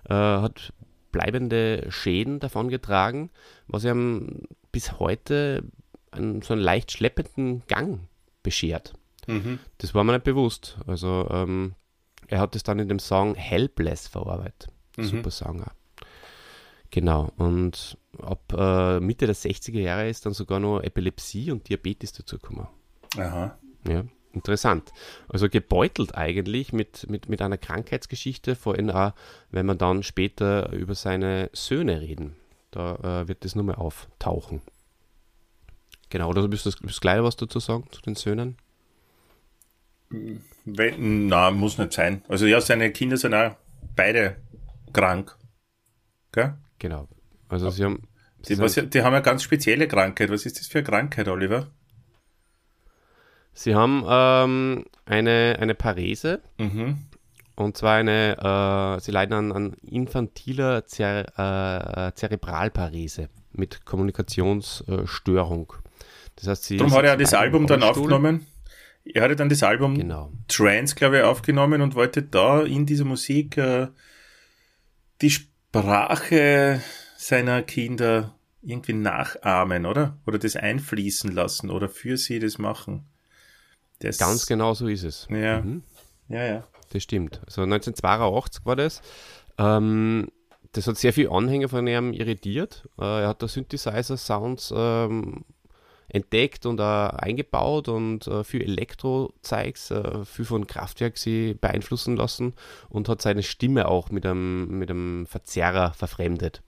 äh, 0.10 0.14
hat 0.14 0.74
bleibende 1.12 1.88
Schäden 1.90 2.40
davongetragen, 2.40 3.30
was 3.68 3.84
ihm 3.84 4.44
bis 4.72 5.00
heute 5.00 5.64
einen, 6.12 6.42
so 6.42 6.54
einen 6.54 6.62
leicht 6.62 6.92
schleppenden 6.92 7.64
Gang 7.68 8.02
beschert. 8.44 8.94
Mhm. 9.26 9.60
Das 9.80 9.94
war 9.96 10.04
mir 10.04 10.14
nicht 10.14 10.24
bewusst. 10.24 10.78
Also 10.86 11.28
ähm, 11.32 11.74
er 12.28 12.40
hat 12.40 12.56
es 12.56 12.64
dann 12.64 12.80
in 12.80 12.88
dem 12.88 13.00
Song 13.00 13.36
Helpless 13.36 14.08
verarbeitet. 14.08 14.68
Mhm. 14.98 15.04
Super 15.04 15.32
Song 15.32 15.64
auch. 15.64 15.74
Genau. 16.92 17.32
Und 17.38 17.98
ab 18.22 18.54
äh, 18.58 19.00
Mitte 19.00 19.26
der 19.26 19.36
60er 19.36 19.80
Jahre 19.80 20.10
ist 20.10 20.26
dann 20.26 20.34
sogar 20.34 20.60
noch 20.60 20.82
Epilepsie 20.82 21.52
und 21.52 21.68
Diabetes 21.70 22.14
dazugekommen. 22.14 22.68
Aha. 23.18 23.58
Ja. 23.88 24.04
Interessant. 24.34 24.94
Also 25.30 25.50
gebeutelt 25.50 26.16
eigentlich 26.16 26.72
mit, 26.72 27.10
mit, 27.10 27.28
mit 27.28 27.42
einer 27.42 27.58
Krankheitsgeschichte, 27.58 28.56
vor 28.56 28.76
allem 28.76 28.92
auch, 28.92 29.14
wenn 29.50 29.66
wir 29.66 29.74
dann 29.74 30.04
später 30.04 30.72
über 30.74 30.94
seine 30.94 31.50
Söhne 31.54 32.02
reden. 32.02 32.36
Da 32.70 33.22
äh, 33.22 33.28
wird 33.28 33.44
das 33.44 33.56
nur 33.56 33.64
mal 33.64 33.76
auftauchen. 33.76 34.62
Genau, 36.10 36.30
oder 36.30 36.48
bist 36.48 36.66
du 36.66 36.70
das 36.70 37.02
gleich 37.02 37.24
was 37.24 37.36
dazu 37.36 37.60
sagen 37.60 37.86
zu 37.92 38.02
den 38.02 38.16
Söhnen? 38.16 38.58
Wenn, 40.10 41.28
na, 41.28 41.52
muss 41.52 41.78
nicht 41.78 41.94
sein. 41.94 42.24
Also 42.28 42.46
ja, 42.46 42.62
seine 42.62 42.92
Kinder 42.92 43.18
sind 43.18 43.34
auch 43.34 43.56
beide 43.96 44.38
krank. 44.94 45.36
Gell? 46.32 46.56
Genau. 46.80 47.08
Also 47.50 47.70
sie 47.70 47.84
haben. 47.84 48.04
Sie 48.42 48.56
die, 48.56 48.62
was, 48.62 48.76
die 48.76 49.02
haben 49.02 49.14
eine 49.14 49.24
ganz 49.24 49.44
spezielle 49.44 49.88
Krankheit. 49.88 50.30
Was 50.30 50.46
ist 50.46 50.60
das 50.60 50.68
für 50.68 50.80
eine 50.80 50.88
Krankheit, 50.88 51.28
Oliver? 51.28 51.68
Sie 53.54 53.74
haben 53.74 54.06
ähm, 54.08 54.86
eine, 55.06 55.58
eine 55.60 55.74
Parese. 55.74 56.42
Mhm. 56.60 57.00
Und 57.56 57.76
zwar 57.76 57.96
eine, 57.96 58.38
äh, 58.38 59.02
sie 59.02 59.12
leiden 59.12 59.34
an, 59.34 59.52
an 59.52 59.74
infantiler 59.82 60.86
Zer, 60.86 61.26
äh, 62.08 62.14
Zerebralparese 62.14 63.30
mit 63.52 63.84
Kommunikationsstörung. 63.84 65.74
Das 66.36 66.48
heißt, 66.48 66.64
sie. 66.66 66.78
Darum 66.78 66.94
hat 66.94 67.06
er 67.06 67.18
das 67.18 67.34
Album 67.34 67.66
dann 67.66 67.82
aufgenommen. 67.82 68.46
Er 69.04 69.24
hatte 69.24 69.36
dann 69.36 69.50
das 69.50 69.64
Album 69.64 69.96
genau. 69.96 70.32
Trance, 70.48 70.96
glaube 70.96 71.18
ich, 71.18 71.24
aufgenommen 71.24 71.82
und 71.82 71.96
wollte 71.96 72.22
da 72.22 72.62
in 72.62 72.86
dieser 72.86 73.06
Musik 73.06 73.58
äh, 73.58 73.88
die 75.22 75.34
Sprache 75.82 76.82
seiner 77.18 77.62
Kinder 77.64 78.36
irgendwie 78.62 78.94
nachahmen, 78.94 79.86
oder? 79.86 80.18
Oder 80.26 80.40
das 80.40 80.56
einfließen 80.56 81.32
lassen 81.32 81.70
oder 81.70 81.90
für 81.90 82.18
sie 82.18 82.40
das 82.40 82.58
machen. 82.58 83.06
Das, 84.00 84.18
Ganz 84.18 84.46
genau 84.46 84.74
so 84.74 84.88
ist 84.88 85.04
es. 85.04 85.28
Ja, 85.30 85.62
mhm. 85.62 85.84
ja, 86.30 86.46
ja. 86.46 86.68
Das 86.92 87.04
stimmt. 87.04 87.42
Also 87.46 87.62
1982 87.62 88.66
war 88.66 88.76
das. 88.76 89.02
Ähm, 89.58 90.28
das 90.74 90.88
hat 90.88 90.98
sehr 90.98 91.14
viele 91.14 91.32
Anhänger 91.32 91.70
von 91.70 91.88
ihm 91.88 92.14
irritiert. 92.14 92.88
Äh, 93.00 93.24
er 93.24 93.30
hat 93.30 93.42
da 93.42 93.48
Synthesizer-Sounds 93.48 94.74
ähm, 94.76 95.46
entdeckt 96.10 96.66
und 96.66 96.80
auch 96.80 97.10
eingebaut 97.10 97.90
und 97.90 98.28
äh, 98.28 98.44
viel 98.44 98.62
Elektro-Zeugs, 98.62 99.92
äh, 99.92 100.26
viel 100.26 100.46
von 100.46 100.68
Kraftwerk 100.68 101.18
sie 101.18 101.54
beeinflussen 101.54 102.16
lassen 102.16 102.54
und 102.90 103.10
hat 103.10 103.22
seine 103.22 103.44
Stimme 103.44 103.88
auch 103.88 104.10
mit 104.10 104.26
einem, 104.26 104.80
mit 104.80 104.90
einem 104.90 105.26
Verzerrer 105.26 105.94
verfremdet. 105.94 106.62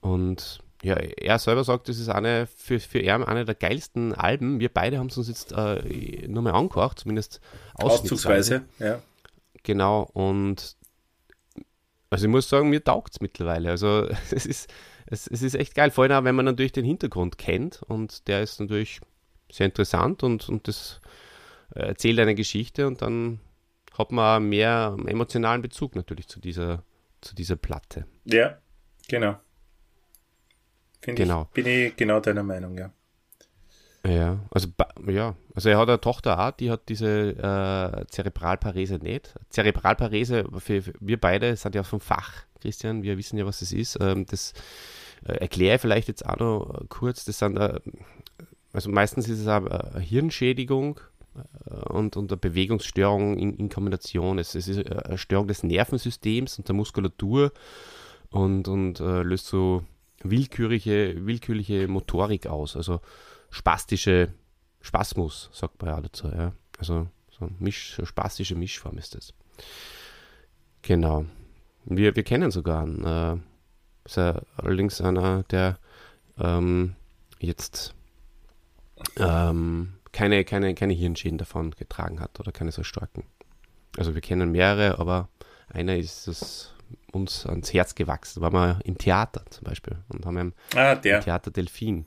Und 0.00 0.60
ja, 0.82 0.94
er 0.94 1.38
selber 1.38 1.64
sagt, 1.64 1.88
das 1.88 1.98
ist 1.98 2.08
eine 2.08 2.46
für, 2.46 2.78
für 2.78 3.00
ihn 3.00 3.24
eine 3.24 3.44
der 3.44 3.54
geilsten 3.54 4.14
Alben. 4.14 4.60
Wir 4.60 4.68
beide 4.68 4.98
haben 4.98 5.08
es 5.08 5.16
uns 5.16 5.28
jetzt 5.28 5.52
äh, 5.52 6.28
nur 6.28 6.42
mal 6.42 6.52
angehört, 6.52 7.00
zumindest 7.00 7.40
auszugsweise. 7.74 8.62
Ja. 8.78 9.00
Genau, 9.64 10.08
und 10.12 10.76
also 12.10 12.26
ich 12.26 12.30
muss 12.30 12.48
sagen, 12.48 12.70
mir 12.70 12.82
taugt 12.82 13.14
es 13.14 13.20
mittlerweile. 13.20 13.70
Also 13.70 14.08
es 14.30 14.46
ist, 14.46 14.72
es, 15.06 15.26
es 15.26 15.42
ist 15.42 15.54
echt 15.54 15.74
geil, 15.74 15.90
vor 15.90 16.04
allem 16.04 16.12
auch, 16.12 16.24
wenn 16.24 16.34
man 16.34 16.44
natürlich 16.44 16.72
den 16.72 16.84
Hintergrund 16.84 17.38
kennt 17.38 17.82
und 17.82 18.28
der 18.28 18.42
ist 18.42 18.60
natürlich 18.60 19.00
sehr 19.50 19.66
interessant 19.66 20.22
und, 20.22 20.48
und 20.48 20.68
das 20.68 21.00
erzählt 21.74 22.18
eine 22.18 22.34
Geschichte 22.34 22.86
und 22.86 23.02
dann 23.02 23.40
hat 23.96 24.12
man 24.12 24.48
mehr 24.48 24.96
emotionalen 25.06 25.62
Bezug 25.62 25.96
natürlich 25.96 26.28
zu 26.28 26.40
dieser, 26.40 26.84
zu 27.20 27.34
dieser 27.34 27.56
Platte. 27.56 28.06
Ja, 28.24 28.58
genau. 29.08 29.38
Find 31.00 31.16
genau. 31.16 31.42
Ich, 31.42 31.50
bin 31.50 31.66
ich 31.66 31.96
genau 31.96 32.20
deiner 32.20 32.42
Meinung, 32.42 32.76
ja. 32.76 32.92
Ja, 34.08 34.38
also 34.50 34.68
ja, 35.06 35.36
also 35.54 35.68
er 35.68 35.78
hat 35.78 35.88
eine 35.88 36.00
Tochter 36.00 36.38
auch, 36.38 36.52
die 36.52 36.70
hat 36.70 36.88
diese 36.88 37.30
äh, 37.30 38.06
Zerebralparese 38.06 38.94
nicht. 38.96 39.34
Zerebralparese, 39.50 40.46
für, 40.58 40.80
für, 40.82 40.94
wir 40.98 41.20
beide 41.20 41.54
sind 41.56 41.74
ja 41.74 41.82
vom 41.82 42.00
Fach, 42.00 42.44
Christian, 42.62 43.02
wir 43.02 43.18
wissen 43.18 43.36
ja, 43.38 43.44
was 43.44 43.60
das 43.60 43.72
ist. 43.72 43.98
Ähm, 44.00 44.24
das 44.24 44.54
äh, 45.26 45.32
erkläre 45.32 45.76
ich 45.76 45.82
vielleicht 45.82 46.08
jetzt 46.08 46.24
auch 46.24 46.38
noch 46.38 46.84
kurz. 46.88 47.26
Das 47.26 47.38
sind, 47.38 47.58
äh, 47.58 47.80
also 48.72 48.90
meistens 48.90 49.28
ist 49.28 49.40
es 49.40 49.46
eine 49.46 50.00
Hirnschädigung 50.00 51.00
äh, 51.66 51.74
und, 51.90 52.16
und 52.16 52.32
eine 52.32 52.38
Bewegungsstörung 52.38 53.36
in, 53.36 53.56
in 53.58 53.68
Kombination. 53.68 54.38
Es, 54.38 54.54
es, 54.54 54.68
ist 54.68 54.90
eine 54.90 55.18
Störung 55.18 55.48
des 55.48 55.62
Nervensystems 55.64 56.58
und 56.58 56.66
der 56.66 56.74
Muskulatur 56.74 57.52
und, 58.30 58.68
und 58.68 59.00
äh, 59.00 59.22
löst 59.22 59.48
so 59.48 59.84
willkürliche, 60.22 61.26
willkürliche 61.26 61.88
Motorik 61.88 62.46
aus, 62.46 62.74
also 62.74 63.00
spastische 63.50 64.32
Spasmus, 64.80 65.50
sagt 65.52 65.80
man 65.82 65.94
ja 65.94 66.00
dazu. 66.00 66.28
Ja. 66.28 66.52
Also 66.78 67.08
so 67.30 67.46
eine 67.46 67.54
Misch, 67.58 67.94
so 67.96 68.04
spastische 68.04 68.54
Mischform 68.54 68.98
ist 68.98 69.14
das. 69.14 69.34
Genau. 70.82 71.26
Wir, 71.84 72.14
wir 72.16 72.22
kennen 72.22 72.50
sogar 72.50 72.82
einen, 72.82 73.04
äh, 73.04 73.36
ist 74.04 74.16
ja 74.16 74.40
allerdings 74.56 75.00
einer, 75.00 75.42
der 75.44 75.78
ähm, 76.38 76.94
jetzt 77.38 77.94
ähm, 79.16 79.94
keine, 80.12 80.44
keine, 80.44 80.74
keine 80.74 80.92
Hirnschäden 80.92 81.38
davon 81.38 81.72
getragen 81.72 82.20
hat 82.20 82.40
oder 82.40 82.52
keine 82.52 82.72
so 82.72 82.82
starken. 82.82 83.24
Also 83.96 84.14
wir 84.14 84.20
kennen 84.20 84.52
mehrere, 84.52 84.98
aber 84.98 85.28
einer 85.68 85.96
ist 85.96 86.28
es 86.28 86.74
uns 87.12 87.46
ans 87.46 87.72
Herz 87.72 87.94
gewachsen. 87.94 88.40
Waren 88.40 88.52
wir 88.52 88.80
im 88.84 88.98
Theater 88.98 89.44
zum 89.50 89.64
Beispiel 89.64 89.98
und 90.08 90.24
haben 90.24 90.54
ah, 90.74 90.92
im 90.92 91.02
Theater 91.02 91.50
Delfin 91.50 92.06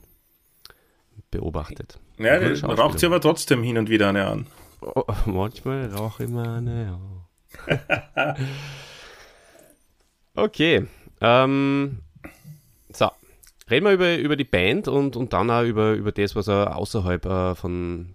beobachtet. 1.32 1.98
Ja, 2.18 2.36
raucht 2.62 3.00
sie 3.00 3.06
aber 3.06 3.20
trotzdem 3.20 3.64
hin 3.64 3.78
und 3.78 3.90
wieder 3.90 4.08
eine 4.10 4.26
an. 4.26 4.46
Oh, 4.80 5.02
manchmal 5.26 5.86
rauche 5.86 6.24
ich 6.24 6.30
mal 6.30 6.58
eine 6.58 6.98
an. 7.68 8.36
okay. 10.34 10.86
Ähm, 11.20 11.98
so. 12.92 13.10
Reden 13.70 13.86
wir 13.86 13.92
über, 13.92 14.16
über 14.18 14.36
die 14.36 14.44
Band 14.44 14.86
und, 14.86 15.16
und 15.16 15.32
dann 15.32 15.50
auch 15.50 15.64
über, 15.64 15.92
über 15.94 16.12
das, 16.12 16.36
was 16.36 16.48
er 16.48 16.76
außerhalb 16.76 17.24
äh, 17.24 17.54
von, 17.54 18.14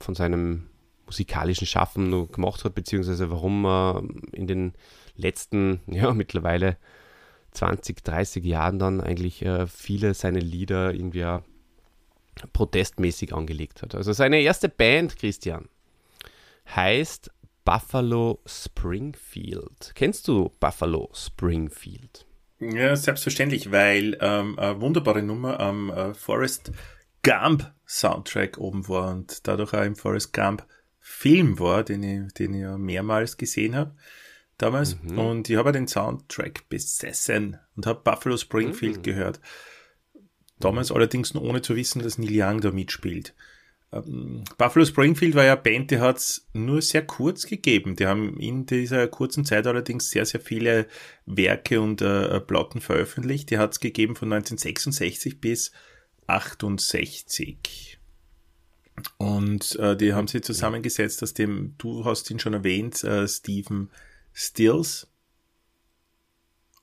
von 0.00 0.14
seinem 0.14 0.66
musikalischen 1.06 1.66
Schaffen 1.66 2.10
noch 2.10 2.26
gemacht 2.26 2.64
hat, 2.64 2.74
beziehungsweise 2.74 3.30
warum 3.30 3.64
er 3.64 4.02
in 4.32 4.46
den 4.46 4.74
letzten, 5.16 5.80
ja, 5.86 6.12
mittlerweile 6.12 6.76
20, 7.52 8.04
30 8.04 8.44
Jahren 8.44 8.78
dann 8.78 9.00
eigentlich 9.00 9.42
äh, 9.42 9.66
viele 9.66 10.14
seiner 10.14 10.40
Lieder 10.40 10.92
irgendwie 10.92 11.24
auch 11.24 11.42
protestmäßig 12.52 13.34
angelegt 13.34 13.82
hat. 13.82 13.94
Also 13.94 14.12
seine 14.12 14.40
erste 14.40 14.68
Band, 14.68 15.16
Christian, 15.16 15.68
heißt 16.74 17.30
Buffalo 17.64 18.40
Springfield. 18.46 19.92
Kennst 19.94 20.28
du 20.28 20.52
Buffalo 20.60 21.10
Springfield? 21.12 22.26
Ja, 22.58 22.96
selbstverständlich, 22.96 23.70
weil 23.70 24.16
ähm, 24.20 24.58
eine 24.58 24.80
wunderbare 24.80 25.22
Nummer 25.22 25.60
am 25.60 25.90
äh, 25.90 26.14
Forrest 26.14 26.72
Gump 27.22 27.70
Soundtrack 27.86 28.58
oben 28.58 28.88
war 28.88 29.10
und 29.12 29.46
dadurch 29.46 29.74
auch 29.74 29.84
im 29.84 29.96
Forrest 29.96 30.32
Gump 30.32 30.64
Film 31.00 31.58
war, 31.58 31.84
den 31.84 32.02
ich, 32.02 32.32
den 32.34 32.54
ich 32.54 32.62
ja 32.62 32.78
mehrmals 32.78 33.36
gesehen 33.36 33.76
habe 33.76 33.94
damals. 34.58 35.00
Mhm. 35.02 35.18
Und 35.18 35.50
ich 35.50 35.56
habe 35.56 35.72
den 35.72 35.88
Soundtrack 35.88 36.68
besessen 36.68 37.58
und 37.76 37.86
habe 37.86 38.00
Buffalo 38.02 38.36
Springfield 38.36 38.98
mhm. 38.98 39.02
gehört. 39.02 39.40
Damals 40.60 40.90
allerdings 40.90 41.34
nur 41.34 41.42
ohne 41.42 41.62
zu 41.62 41.76
wissen, 41.76 42.02
dass 42.02 42.18
Neil 42.18 42.30
Young 42.32 42.60
da 42.60 42.70
mitspielt. 42.70 43.34
Ähm, 43.92 44.44
Buffalo 44.58 44.84
Springfield 44.84 45.34
war 45.34 45.44
ja 45.44 45.52
eine 45.52 45.62
Band, 45.62 45.90
die 45.90 45.98
hat 46.00 46.16
es 46.16 46.46
nur 46.52 46.82
sehr 46.82 47.06
kurz 47.06 47.46
gegeben. 47.46 47.96
Die 47.96 48.06
haben 48.06 48.38
in 48.38 48.66
dieser 48.66 49.06
kurzen 49.08 49.44
Zeit 49.44 49.66
allerdings 49.66 50.10
sehr, 50.10 50.26
sehr 50.26 50.40
viele 50.40 50.86
Werke 51.26 51.80
und 51.80 52.02
äh, 52.02 52.40
Platten 52.40 52.80
veröffentlicht. 52.80 53.50
Die 53.50 53.58
hat 53.58 53.72
es 53.72 53.80
gegeben 53.80 54.16
von 54.16 54.32
1966 54.32 55.40
bis 55.40 55.72
68. 56.26 57.98
Und 59.18 59.76
äh, 59.76 59.96
die 59.96 60.14
haben 60.14 60.26
sie 60.26 60.40
zusammengesetzt 60.40 61.22
aus 61.22 61.34
dem, 61.34 61.74
du 61.78 62.04
hast 62.04 62.30
ihn 62.30 62.38
schon 62.38 62.54
erwähnt, 62.54 63.04
äh, 63.04 63.28
Stephen 63.28 63.90
Stills 64.32 65.06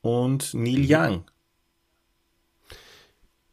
und 0.02 0.54
Neil 0.54 0.80
mhm. 0.80 0.88
Young. 0.88 1.26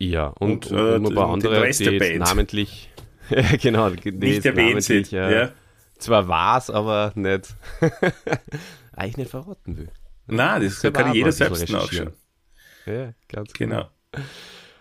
Ja, 0.02 0.28
und, 0.28 0.66
und, 0.68 0.78
äh, 0.78 0.94
und 0.94 1.08
ein 1.08 1.14
paar 1.14 1.28
andere, 1.28 1.62
Rest 1.62 1.80
die 1.80 1.98
der 1.98 2.18
namentlich, 2.18 2.90
genau, 3.62 3.90
die 3.90 4.12
nicht 4.12 4.46
erwähnt 4.46 4.82
sind. 4.82 5.12
Äh, 5.12 5.40
ja. 5.40 5.52
Zwar 5.98 6.26
war's, 6.26 6.70
aber 6.70 7.12
nicht, 7.14 7.54
eigentlich 8.92 9.18
nicht 9.18 9.30
verraten 9.30 9.76
will. 9.76 9.90
Nein, 10.26 10.62
das, 10.62 10.80
das 10.80 10.92
kann 10.94 11.14
jeder 11.14 11.32
selbst 11.32 11.68
nachschauen. 11.68 12.14
Ja, 12.86 13.12
ganz 13.28 13.52
genau. 13.52 13.90
genau. 14.10 14.24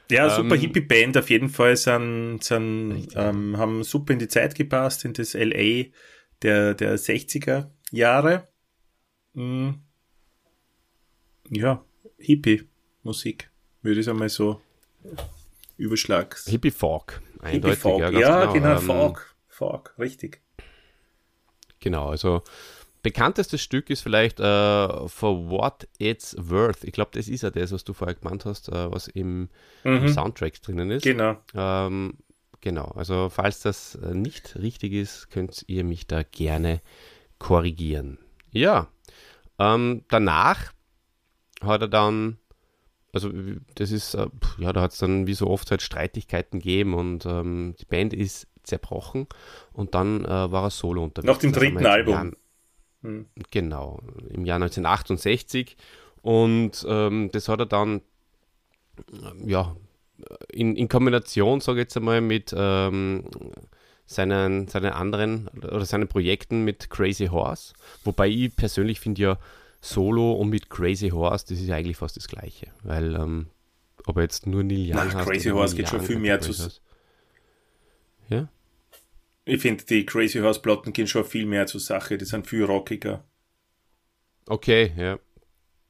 Ja, 0.09 0.29
super 0.29 0.55
ähm, 0.55 0.61
Hippie-Band 0.61 1.17
auf 1.17 1.29
jeden 1.29 1.49
Fall, 1.49 1.75
sind, 1.75 2.39
sind, 2.41 3.09
ähm, 3.15 3.57
haben 3.57 3.83
super 3.83 4.13
in 4.13 4.19
die 4.19 4.29
Zeit 4.29 4.55
gepasst, 4.55 5.03
in 5.03 5.11
das 5.11 5.33
LA 5.33 5.87
der, 6.41 6.75
der 6.75 6.97
60er 6.97 7.71
Jahre. 7.91 8.47
Hm. 9.35 9.81
Ja, 11.49 11.83
Hippie-Musik, 12.17 13.51
würde 13.81 13.99
ich 13.99 14.09
einmal 14.09 14.29
so 14.29 14.61
überschlags. 15.77 16.45
Hippie-Folk, 16.45 17.21
Hippie 17.43 17.75
Folk, 17.75 18.01
ja, 18.01 18.09
ja 18.11 18.45
genau, 18.45 18.53
genau 18.53 18.71
ähm, 18.71 18.81
Folk, 18.81 19.35
Folk, 19.47 19.93
richtig. 19.97 20.41
Genau, 21.79 22.09
also 22.09 22.43
bekanntestes 23.01 23.61
Stück 23.61 23.89
ist 23.89 24.01
vielleicht 24.01 24.39
uh, 24.39 25.07
For 25.07 25.49
What 25.49 25.87
It's 25.97 26.35
Worth. 26.37 26.83
Ich 26.83 26.91
glaube, 26.91 27.11
das 27.13 27.27
ist 27.27 27.43
ja 27.43 27.49
das, 27.49 27.71
was 27.71 27.83
du 27.83 27.93
vorher 27.93 28.15
gemeint 28.15 28.45
hast, 28.45 28.69
uh, 28.69 28.91
was 28.91 29.07
im, 29.07 29.49
mhm. 29.83 29.97
im, 29.97 30.07
Soundtrack 30.09 30.61
drinnen 30.61 30.91
ist. 30.91 31.03
Genau. 31.03 31.37
Ähm, 31.55 32.15
genau, 32.61 32.85
also 32.95 33.29
falls 33.29 33.61
das 33.61 33.95
äh, 33.95 34.13
nicht 34.13 34.57
richtig 34.57 34.93
ist, 34.93 35.29
könnt 35.29 35.63
ihr 35.67 35.83
mich 35.83 36.07
da 36.07 36.23
gerne 36.23 36.81
korrigieren. 37.37 38.19
Ja, 38.51 38.87
ähm, 39.59 40.03
danach 40.09 40.73
hat 41.61 41.81
er 41.81 41.87
dann, 41.87 42.37
also 43.13 43.31
das 43.75 43.91
ist, 43.91 44.13
äh, 44.13 44.27
ja, 44.57 44.73
da 44.73 44.81
hat 44.81 44.91
es 44.91 44.99
dann 44.99 45.27
wie 45.27 45.33
so 45.33 45.47
oft 45.47 45.71
halt 45.71 45.81
Streitigkeiten 45.81 46.59
gegeben 46.59 46.93
und 46.93 47.25
ähm, 47.25 47.75
die 47.79 47.85
Band 47.85 48.13
ist 48.13 48.47
zerbrochen 48.63 49.27
und 49.73 49.95
dann 49.95 50.25
äh, 50.25 50.51
war 50.51 50.65
er 50.65 50.69
solo 50.69 51.03
unterwegs. 51.03 51.33
Nach 51.33 51.39
dem 51.39 51.53
dritten 51.53 51.85
Album. 51.85 52.13
Jahr, 52.13 52.31
hm. 53.01 53.25
Genau, 53.51 53.99
im 54.29 54.45
Jahr 54.45 54.57
1968 54.57 55.77
und 56.21 56.85
ähm, 56.87 57.29
das 57.31 57.47
hat 57.47 57.59
er 57.59 57.65
dann, 57.65 58.01
ja, 59.45 59.75
in, 60.51 60.75
in 60.75 60.89
Kombination, 60.89 61.61
sage 61.61 61.79
ich 61.79 61.85
jetzt 61.85 61.97
einmal, 61.97 62.21
mit 62.21 62.53
ähm, 62.55 63.23
seinen, 64.05 64.67
seinen 64.67 64.91
anderen 64.91 65.47
oder 65.47 65.85
seinen 65.85 66.07
Projekten 66.07 66.63
mit 66.65 66.89
Crazy 66.89 67.27
Horse. 67.27 67.73
Wobei 68.03 68.27
ich 68.27 68.55
persönlich 68.55 68.99
finde 68.99 69.21
ja 69.21 69.37
Solo 69.81 70.33
und 70.33 70.49
mit 70.49 70.69
Crazy 70.69 71.09
Horse, 71.09 71.45
das 71.49 71.59
ist 71.59 71.67
ja 71.67 71.75
eigentlich 71.75 71.97
fast 71.97 72.17
das 72.17 72.27
Gleiche. 72.27 72.67
Weil, 72.83 73.15
ähm, 73.15 73.47
ob 74.05 74.17
er 74.17 74.23
jetzt 74.23 74.45
nur 74.45 74.63
Neil 74.63 74.89
Young 74.89 75.07
Nein, 75.07 75.25
Crazy 75.25 75.49
Horse 75.49 75.75
geht 75.75 75.89
schon 75.89 76.01
viel 76.01 76.19
mehr 76.19 76.39
zu. 76.41 76.53
Ja? 78.29 78.49
Ich 79.45 79.61
finde, 79.61 79.83
die 79.85 80.05
Crazy 80.05 80.39
Horse 80.39 80.61
Platten 80.61 80.93
gehen 80.93 81.07
schon 81.07 81.25
viel 81.25 81.45
mehr 81.45 81.65
zur 81.65 81.79
Sache. 81.79 82.17
Die 82.17 82.25
sind 82.25 82.47
viel 82.47 82.63
rockiger. 82.63 83.23
Okay, 84.47 84.93
ja. 84.97 85.19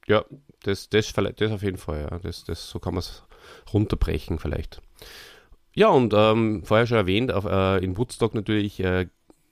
Ja, 0.06 0.24
das, 0.62 0.88
das, 0.88 1.12
das 1.12 1.52
auf 1.52 1.62
jeden 1.62 1.76
Fall, 1.76 2.08
ja. 2.10 2.18
Das, 2.18 2.44
das, 2.44 2.68
so 2.68 2.78
kann 2.78 2.94
man 2.94 3.00
es 3.00 3.24
runterbrechen 3.72 4.38
vielleicht. 4.38 4.80
Ja, 5.74 5.88
und 5.88 6.12
ähm, 6.16 6.62
vorher 6.64 6.86
schon 6.86 6.96
erwähnt, 6.96 7.32
auf, 7.32 7.44
äh, 7.44 7.78
in 7.84 7.96
Woodstock 7.96 8.34
natürlich 8.34 8.80
äh, 8.80 9.06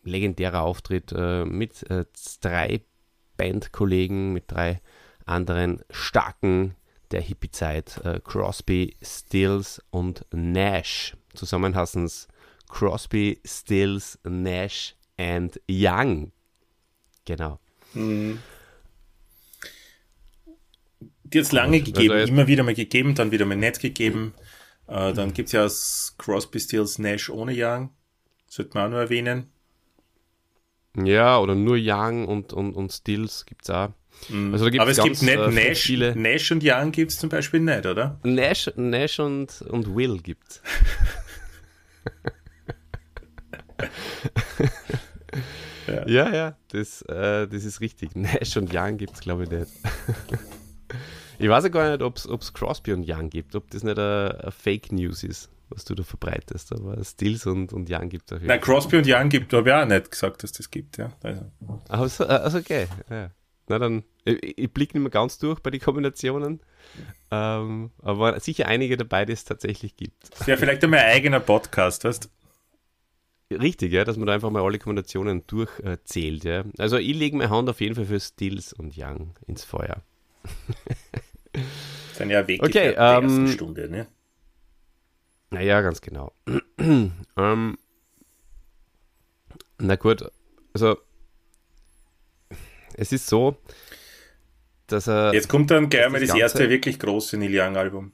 legendärer 0.04 0.62
Auftritt 0.62 1.12
äh, 1.16 1.44
mit 1.44 1.88
äh, 1.90 2.04
drei 2.40 2.80
Bandkollegen, 3.38 4.34
mit 4.34 4.44
drei 4.48 4.82
anderen 5.24 5.80
starken 5.90 6.74
der 7.10 7.22
Hippie-Zeit, 7.22 8.02
äh, 8.04 8.20
Crosby, 8.22 8.94
Stills 9.02 9.82
und 9.90 10.26
Nash. 10.30 11.16
Zusammen 11.34 11.74
hassen 11.74 12.04
es 12.04 12.28
Crosby, 12.68 13.40
Stills, 13.46 14.18
Nash 14.24 14.94
and 15.16 15.58
Young. 15.70 16.32
Genau. 17.24 17.58
Mhm. 17.94 18.40
Die 21.24 21.38
hat 21.38 21.44
es 21.44 21.52
lange 21.52 21.78
also 21.78 21.92
gegeben, 21.92 22.14
also 22.14 22.32
immer 22.32 22.46
wieder 22.46 22.62
mal 22.62 22.74
gegeben, 22.74 23.14
dann 23.14 23.30
wieder 23.30 23.46
mal 23.46 23.56
nicht 23.56 23.80
gegeben. 23.80 24.34
Äh, 24.86 25.12
dann 25.12 25.34
gibt 25.34 25.48
es 25.48 25.52
ja 25.52 25.62
das 25.62 26.14
Crosby, 26.18 26.60
Stills, 26.60 26.98
Nash 26.98 27.28
ohne 27.30 27.52
Young. 27.54 27.90
Sollte 28.46 28.72
man 28.74 28.86
auch 28.86 28.90
nur 28.90 29.00
erwähnen. 29.00 29.50
Ja, 31.04 31.38
oder 31.38 31.54
nur 31.54 31.76
Young 31.78 32.26
und, 32.26 32.52
und, 32.52 32.74
und 32.74 32.92
Stills 32.92 33.46
gibt 33.46 33.62
es 33.64 33.70
auch. 33.70 33.90
Mhm. 34.28 34.52
Also 34.52 34.66
Aber 34.66 34.88
es 34.88 34.96
ganz, 34.96 35.20
gibt 35.20 35.22
nicht 35.22 35.38
äh, 35.38 35.68
Nash, 35.68 35.80
viele... 35.80 36.16
Nash 36.16 36.50
und 36.50 36.62
Young 36.64 36.92
gibt 36.92 37.12
es 37.12 37.18
zum 37.18 37.28
Beispiel 37.28 37.60
nicht, 37.60 37.86
oder? 37.86 38.18
Nash, 38.24 38.70
Nash 38.76 39.20
und, 39.20 39.62
und 39.62 39.94
Will 39.94 40.18
gibt 40.18 40.60
ja. 45.86 46.06
ja, 46.06 46.34
ja, 46.34 46.56
das, 46.72 47.02
äh, 47.02 47.46
das 47.46 47.64
ist 47.64 47.80
richtig. 47.80 48.16
Nash 48.16 48.56
und 48.56 48.74
Young 48.74 48.96
gibt 48.96 49.14
es, 49.14 49.20
glaube 49.20 49.44
ich, 49.44 49.50
nicht. 49.50 49.70
Ich 51.38 51.48
weiß 51.48 51.64
ja 51.64 51.70
gar 51.70 51.90
nicht, 51.90 52.02
ob 52.02 52.16
es 52.16 52.52
Crosby 52.52 52.92
und 52.92 53.08
Young 53.08 53.30
gibt, 53.30 53.54
ob 53.54 53.70
das 53.70 53.84
nicht 53.84 53.98
eine, 53.98 54.50
Fake 54.50 54.90
News 54.90 55.22
ist, 55.22 55.50
was 55.70 55.84
du 55.84 55.94
da 55.94 56.02
verbreitest, 56.02 56.72
aber 56.72 57.02
Stills 57.04 57.46
und, 57.46 57.72
und 57.72 57.90
Young 57.90 58.08
gibt 58.08 58.30
es 58.30 58.36
auf 58.38 58.42
Nein, 58.42 58.60
Crosby 58.60 58.98
und 58.98 59.06
Young 59.06 59.28
gibt, 59.28 59.52
habe 59.52 59.68
ich 59.68 59.74
auch 59.74 59.84
nicht 59.86 60.10
gesagt, 60.10 60.42
dass 60.42 60.52
das 60.52 60.70
gibt, 60.70 60.98
ja. 60.98 61.12
Also, 61.22 61.44
also, 61.88 62.26
also 62.26 62.58
okay. 62.58 62.86
Ja. 63.10 63.30
Na 63.68 63.78
dann, 63.78 64.02
ich, 64.24 64.58
ich 64.58 64.72
blicke 64.72 64.96
nicht 64.96 65.02
mehr 65.02 65.10
ganz 65.10 65.38
durch 65.38 65.60
bei 65.60 65.70
den 65.70 65.80
Kombinationen, 65.80 66.60
ähm, 67.30 67.90
aber 68.02 68.40
sicher 68.40 68.66
einige 68.66 68.96
dabei, 68.96 69.24
die 69.24 69.34
es 69.34 69.44
tatsächlich 69.44 69.96
gibt. 69.96 70.38
Das 70.38 70.46
wäre 70.46 70.58
vielleicht 70.58 70.82
einmal 70.84 71.00
ein 71.00 71.16
eigener 71.16 71.40
Podcast, 71.40 72.04
weißt 72.04 72.30
Richtig, 73.50 73.92
ja, 73.92 74.04
dass 74.04 74.18
man 74.18 74.26
da 74.26 74.34
einfach 74.34 74.50
mal 74.50 74.62
alle 74.62 74.78
Kombinationen 74.78 75.42
durchzählt, 75.46 76.44
äh, 76.44 76.56
ja. 76.56 76.64
Also 76.76 76.98
ich 76.98 77.16
lege 77.16 77.36
meine 77.36 77.48
Hand 77.48 77.70
auf 77.70 77.80
jeden 77.80 77.94
Fall 77.94 78.04
für 78.04 78.20
Stills 78.20 78.74
und 78.74 78.94
Young 78.96 79.34
ins 79.46 79.64
Feuer. 79.64 80.02
Sind 82.12 82.30
ja 82.30 82.46
Weg 82.46 82.62
okay, 82.62 82.94
der 82.94 82.98
ähm, 82.98 83.24
ersten 83.24 83.48
Stunde, 83.48 83.88
ne? 83.88 84.06
Naja, 85.50 85.80
ganz 85.80 86.00
genau. 86.00 86.32
ähm, 86.78 87.78
na 89.78 89.96
gut, 89.96 90.30
also 90.74 90.98
es 92.94 93.12
ist 93.12 93.26
so, 93.26 93.56
dass 94.88 95.08
er. 95.08 95.32
Jetzt 95.32 95.48
kommt 95.48 95.70
dann 95.70 95.88
gleich 95.88 96.10
mal 96.10 96.20
das, 96.20 96.30
das 96.30 96.38
erste 96.38 96.68
wirklich 96.68 96.98
große 96.98 97.36
Neil 97.36 97.52
Young-Album. 97.52 98.12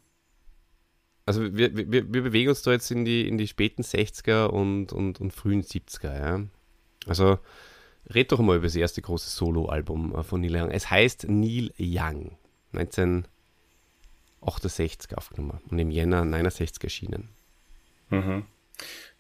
Also 1.27 1.57
wir, 1.57 1.75
wir, 1.75 1.91
wir 1.91 2.23
bewegen 2.23 2.51
uns 2.51 2.63
da 2.63 2.73
jetzt 2.73 2.91
in 2.91 3.07
die, 3.07 3.27
in 3.27 3.39
die 3.39 3.49
späten 3.49 3.83
60er 3.83 4.47
und, 4.47 4.93
und, 4.93 5.21
und 5.21 5.33
frühen 5.33 5.63
70er, 5.63 6.19
ja. 6.19 6.45
Also 7.07 7.39
red 8.11 8.31
doch 8.31 8.41
mal 8.41 8.57
über 8.57 8.67
das 8.67 8.77
erste 8.77 9.01
große 9.01 9.31
Solo-Album 9.31 10.15
äh, 10.15 10.23
von 10.23 10.43
Neil 10.43 10.55
Young. 10.55 10.71
Es 10.71 10.91
heißt 10.91 11.27
Neil 11.29 11.73
Young. 11.79 12.37
1968 14.47 15.17
aufgenommen 15.17 15.61
und 15.71 15.79
im 15.79 15.91
Jänner 15.91 16.25
69 16.25 16.83
erschienen. 16.83 17.29
Mhm. 18.11 18.45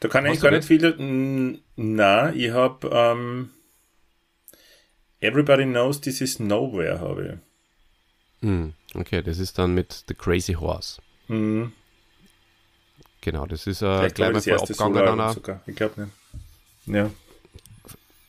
Da 0.00 0.08
kann 0.08 0.26
ich 0.26 0.40
gar 0.40 0.50
nicht 0.50 0.64
viel. 0.64 1.60
Na, 1.76 2.32
ich 2.34 2.50
habe 2.50 2.88
ähm, 2.92 3.50
Everybody 5.20 5.64
Knows 5.64 6.00
This 6.00 6.20
Is 6.20 6.38
Nowhere 6.38 7.00
habe 7.00 7.26
ich. 7.26 8.48
Hm, 8.48 8.74
okay, 8.94 9.22
das 9.22 9.38
ist 9.38 9.58
dann 9.58 9.74
mit 9.74 10.04
The 10.08 10.14
Crazy 10.14 10.52
Horse. 10.52 11.00
Mhm. 11.28 11.72
Genau, 13.22 13.46
das 13.46 13.66
ist 13.66 13.80
äh, 13.80 14.10
gleich 14.10 14.32
mal 14.32 14.54
abgegangen. 14.54 15.32
Sogar. 15.32 15.62
Ich 15.66 15.76
glaube 15.76 16.02
nicht. 16.02 16.12
Ja. 16.87 17.10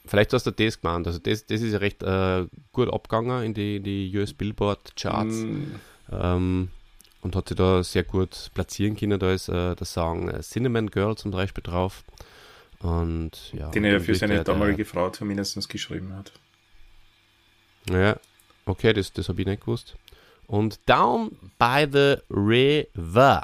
Vielleicht 0.05 0.31
hast 0.31 0.45
du 0.45 0.51
das 0.51 0.79
gemeint. 0.79 1.08
Also 1.08 1.19
das, 1.19 1.45
das 1.45 1.62
ist 1.62 1.73
ja 1.73 1.79
recht 1.79 2.01
äh, 2.03 2.45
gut 2.71 2.93
abgegangen 2.93 3.43
in 3.43 3.53
die, 3.53 3.77
in 3.77 3.84
die 3.84 4.17
US 4.17 4.34
Billboard 4.34 4.95
Charts. 4.95 5.36
Mm. 5.36 5.63
Ähm, 6.12 6.69
und 7.25 7.35
hat 7.35 7.49
sich 7.49 7.57
da 7.57 7.83
sehr 7.83 8.03
gut 8.03 8.51
platzieren 8.53 8.95
können. 8.95 9.19
Da 9.19 9.33
ist 9.33 9.49
äh, 9.49 9.75
der 9.75 9.85
Song 9.85 10.29
äh, 10.29 10.41
Cinnamon 10.41 10.91
Girl 10.91 11.17
zum 11.17 11.31
Beispiel 11.31 11.63
drauf. 11.63 12.03
Und 12.79 13.51
ja. 13.51 13.71
Den 13.71 13.83
er 13.83 13.99
für 13.99 14.13
seine 14.13 14.43
damalige 14.43 14.77
der, 14.77 14.85
Frau 14.85 15.09
zumindest 15.09 15.67
geschrieben 15.67 16.15
hat. 16.15 16.31
Ja, 17.89 18.17
okay, 18.67 18.93
das, 18.93 19.11
das 19.11 19.27
habe 19.27 19.41
ich 19.41 19.47
nicht 19.47 19.61
gewusst. 19.61 19.95
Und 20.45 20.79
Down 20.88 21.35
by 21.57 21.88
the 21.91 22.17
River. 22.29 23.43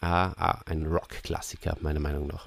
Ah, 0.00 0.32
ah, 0.36 0.60
ein 0.66 0.86
Rock-Klassiker, 0.86 1.76
meiner 1.80 2.00
Meinung 2.00 2.28
nach. 2.28 2.46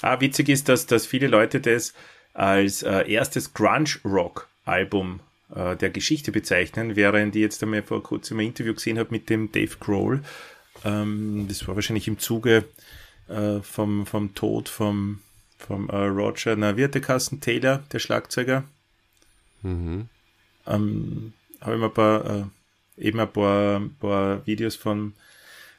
Ah, 0.00 0.18
witzig 0.20 0.48
ist, 0.48 0.70
dass, 0.70 0.86
dass 0.86 1.04
viele 1.04 1.26
Leute 1.26 1.60
das 1.60 1.92
als 2.32 2.82
äh, 2.82 3.10
erstes 3.10 3.52
Grunge-Rock-Album 3.52 5.20
äh, 5.54 5.76
der 5.76 5.90
Geschichte 5.90 6.32
bezeichnen, 6.32 6.96
während 6.96 7.36
ich 7.36 7.42
jetzt 7.42 7.62
einmal 7.62 7.82
vor 7.82 8.02
kurzem 8.02 8.38
ein 8.38 8.46
Interview 8.46 8.74
gesehen 8.74 8.98
habe 8.98 9.10
mit 9.10 9.28
dem 9.30 9.52
Dave 9.52 9.76
Grohl. 9.78 10.22
Ähm, 10.84 11.46
das 11.48 11.66
war 11.66 11.74
wahrscheinlich 11.74 12.08
im 12.08 12.18
Zuge 12.18 12.64
äh, 13.28 13.60
vom, 13.60 14.06
vom 14.06 14.34
Tod 14.34 14.68
vom, 14.68 15.20
vom 15.58 15.88
äh, 15.88 15.96
Roger, 15.96 16.56
na, 16.56 16.76
wie 16.76 16.84
hat 16.84 16.94
der 16.94 17.02
Carsten 17.02 17.40
Taylor, 17.40 17.82
der 17.92 17.98
Schlagzeuger? 17.98 18.64
Mhm. 19.62 20.08
Ähm, 20.66 21.32
habe 21.60 21.74
ich 21.74 21.80
mir 21.80 21.86
ein 21.86 21.94
paar, 21.94 22.24
äh, 22.24 22.44
eben 23.06 23.20
ein 23.20 23.32
paar, 23.32 23.82
paar 24.00 24.46
Videos 24.46 24.76
von, 24.76 25.14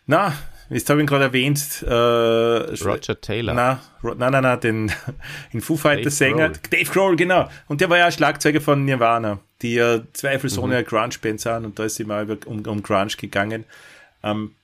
na, 0.05 0.33
Jetzt 0.69 0.89
habe 0.89 0.99
ich 0.99 1.03
ihn 1.03 1.07
gerade 1.07 1.25
erwähnt. 1.25 1.83
Äh, 1.85 1.93
Roger 1.93 3.19
Taylor. 3.19 3.53
Nein, 3.53 3.77
nein, 4.01 4.31
nein, 4.31 4.43
na, 4.43 4.55
den 4.55 4.91
in 5.51 5.61
Foo 5.61 5.77
Fighters 5.77 6.17
Sänger. 6.17 6.49
Grohl. 6.49 6.59
Dave 6.71 6.91
Grohl, 6.91 7.15
genau. 7.15 7.49
Und 7.67 7.81
der 7.81 7.89
war 7.89 7.97
ja 7.97 8.11
Schlagzeuger 8.11 8.61
von 8.61 8.85
Nirvana, 8.85 9.39
die 9.61 9.75
ja 9.75 10.01
zweifelsohne 10.13 10.81
mhm. 10.81 10.85
Grunge-Band 10.85 11.41
sind 11.41 11.65
und 11.65 11.79
da 11.79 11.85
ist 11.85 11.99
immer 11.99 12.25
um, 12.45 12.65
um 12.65 12.83
Grunge 12.83 13.15
gegangen. 13.17 13.65
Ähm, 14.23 14.55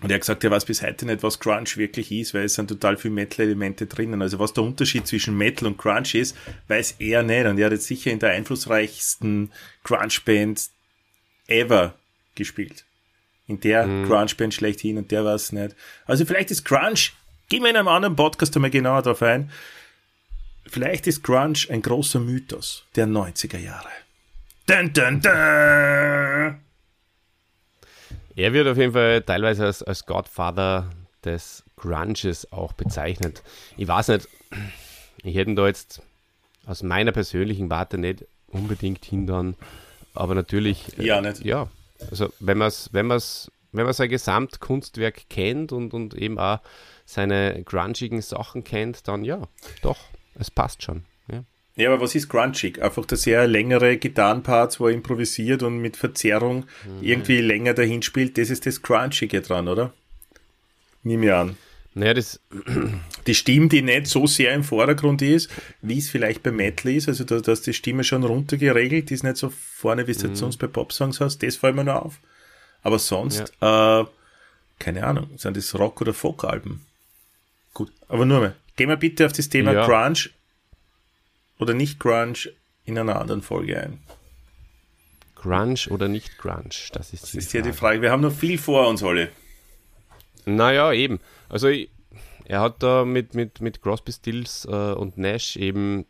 und 0.00 0.10
er 0.10 0.14
hat 0.14 0.22
gesagt, 0.22 0.42
er 0.42 0.50
weiß 0.50 0.64
bis 0.64 0.82
heute 0.82 1.06
nicht, 1.06 1.22
was 1.22 1.38
Grunge 1.38 1.76
wirklich 1.76 2.10
ist, 2.10 2.34
weil 2.34 2.44
es 2.44 2.54
sind 2.54 2.68
total 2.68 2.96
viele 2.96 3.14
Metal-Elemente 3.14 3.86
drinnen. 3.86 4.22
Also 4.22 4.38
was 4.38 4.52
der 4.52 4.64
Unterschied 4.64 5.06
zwischen 5.06 5.36
Metal 5.36 5.68
und 5.68 5.78
Grunge 5.78 6.14
ist, 6.14 6.36
weiß 6.68 6.96
er 6.98 7.22
nicht. 7.22 7.46
Und 7.46 7.58
er 7.58 7.66
hat 7.66 7.72
jetzt 7.72 7.86
sicher 7.86 8.10
in 8.10 8.18
der 8.18 8.30
einflussreichsten 8.30 9.52
Grunge-Band 9.84 10.70
ever 11.46 11.94
gespielt 12.34 12.84
in 13.46 13.60
der 13.60 13.86
mhm. 13.86 14.06
Crunch-Band 14.06 14.54
schlechthin 14.54 14.98
und 14.98 15.10
der 15.10 15.24
war 15.24 15.34
es 15.34 15.52
nicht. 15.52 15.74
Also 16.06 16.24
vielleicht 16.24 16.50
ist 16.50 16.64
Crunch, 16.64 17.12
gehen 17.48 17.62
wir 17.62 17.70
in 17.70 17.76
einem 17.76 17.88
anderen 17.88 18.16
Podcast 18.16 18.54
einmal 18.56 18.70
genauer 18.70 19.02
drauf 19.02 19.22
ein. 19.22 19.50
Vielleicht 20.66 21.06
ist 21.06 21.22
Grunge 21.22 21.58
ein 21.68 21.82
großer 21.82 22.20
Mythos 22.20 22.84
der 22.94 23.06
90er 23.06 23.58
Jahre. 23.58 23.88
Dun, 24.66 24.92
dun, 24.92 25.20
dun. 25.20 26.60
Er 28.34 28.52
wird 28.52 28.68
auf 28.68 28.78
jeden 28.78 28.92
Fall 28.92 29.22
teilweise 29.22 29.66
als, 29.66 29.82
als 29.82 30.06
Godfather 30.06 30.90
des 31.24 31.64
Grunges 31.76 32.50
auch 32.52 32.72
bezeichnet. 32.72 33.42
Ich 33.76 33.88
weiß 33.88 34.08
nicht, 34.08 34.28
ich 35.22 35.34
hätte 35.34 35.50
ihn 35.50 35.56
da 35.56 35.66
jetzt 35.66 36.00
aus 36.64 36.82
meiner 36.82 37.12
persönlichen 37.12 37.70
Warte 37.70 37.98
nicht 37.98 38.24
unbedingt 38.46 39.04
hindern, 39.04 39.56
aber 40.14 40.34
natürlich. 40.34 40.96
Ja, 40.96 41.20
nicht. 41.20 41.44
Ja, 41.44 41.68
also 42.10 42.32
wenn 42.40 42.58
man 42.58 42.68
es, 42.68 42.90
wenn 42.92 43.06
man 43.06 43.20
wenn 43.72 43.84
man 43.84 43.94
sein 43.94 44.10
Gesamtkunstwerk 44.10 45.28
kennt 45.30 45.72
und, 45.72 45.94
und 45.94 46.14
eben 46.14 46.38
auch 46.38 46.60
seine 47.04 47.62
grungigen 47.64 48.20
Sachen 48.22 48.64
kennt, 48.64 49.08
dann 49.08 49.24
ja, 49.24 49.48
doch, 49.80 49.98
es 50.34 50.50
passt 50.50 50.82
schon. 50.82 51.04
Ja. 51.30 51.44
Ja, 51.76 51.90
aber 51.90 52.02
was 52.02 52.14
ist 52.14 52.28
grungig? 52.28 52.82
Einfach 52.82 53.06
der 53.06 53.16
sehr 53.16 53.46
längere 53.46 53.96
Gitarrenparts, 53.96 54.78
wo 54.78 54.88
er 54.88 54.94
improvisiert 54.94 55.62
und 55.62 55.78
mit 55.78 55.96
Verzerrung 55.96 56.66
mhm. 56.84 57.02
irgendwie 57.02 57.40
länger 57.40 57.72
dahin 57.72 58.02
spielt, 58.02 58.36
das 58.36 58.50
ist 58.50 58.66
das 58.66 58.82
Grungige 58.82 59.40
dran, 59.40 59.68
oder? 59.68 59.94
Nimm 61.02 61.20
mir 61.20 61.38
an. 61.38 61.56
Naja, 61.94 62.14
das. 62.14 62.40
Die 63.26 63.34
Stimme, 63.34 63.68
die 63.68 63.82
nicht 63.82 64.08
so 64.08 64.26
sehr 64.26 64.52
im 64.52 64.64
Vordergrund 64.64 65.22
ist, 65.22 65.48
wie 65.80 65.98
es 65.98 66.10
vielleicht 66.10 66.42
bei 66.42 66.50
Metal 66.50 66.90
ist, 66.90 67.06
also 67.06 67.22
da, 67.22 67.38
dass 67.38 67.62
die 67.62 67.72
Stimme 67.72 68.02
schon 68.02 68.24
runtergeregelt, 68.24 69.10
die 69.10 69.14
ist 69.14 69.22
nicht 69.22 69.36
so 69.36 69.50
vorne, 69.50 70.08
wie 70.08 70.10
es 70.10 70.24
mhm. 70.24 70.30
jetzt 70.30 70.40
sonst 70.40 70.56
bei 70.56 70.66
Popsongs 70.66 71.20
hast, 71.20 71.40
das 71.40 71.54
fällt 71.54 71.76
mir 71.76 71.84
nur 71.84 72.04
auf. 72.04 72.18
Aber 72.82 72.98
sonst, 72.98 73.52
ja. 73.60 74.00
äh, 74.00 74.06
keine 74.80 75.06
Ahnung, 75.06 75.30
sind 75.36 75.56
das 75.56 75.78
Rock- 75.78 76.00
oder 76.00 76.12
Folk-Alben? 76.12 76.84
Gut, 77.74 77.92
aber 78.08 78.26
nur 78.26 78.40
mal. 78.40 78.56
Gehen 78.74 78.88
wir 78.88 78.96
bitte 78.96 79.24
auf 79.24 79.32
das 79.32 79.48
Thema 79.48 79.72
ja. 79.72 79.86
Grunge 79.86 80.30
oder 81.60 81.74
nicht 81.74 82.00
Grunge 82.00 82.52
in 82.84 82.98
einer 82.98 83.20
anderen 83.20 83.42
Folge 83.42 83.80
ein. 83.80 84.00
Grunge 85.36 85.78
oder 85.90 86.08
nicht 86.08 86.38
Grunge, 86.38 86.70
das 86.92 87.12
ist, 87.12 87.22
das 87.22 87.34
ist 87.34 87.52
ja 87.52 87.62
die 87.62 87.72
Frage. 87.72 88.02
Wir 88.02 88.10
haben 88.10 88.22
noch 88.22 88.34
viel 88.34 88.58
vor 88.58 88.88
uns 88.88 89.04
alle. 89.04 89.30
Naja, 90.44 90.92
eben. 90.92 91.20
Also 91.52 91.68
er 92.46 92.60
hat 92.60 92.82
da 92.82 93.04
mit, 93.04 93.34
mit, 93.34 93.60
mit 93.60 93.82
Crosby, 93.82 94.10
Stills 94.10 94.64
äh, 94.64 94.92
und 94.92 95.18
Nash 95.18 95.56
eben 95.56 96.06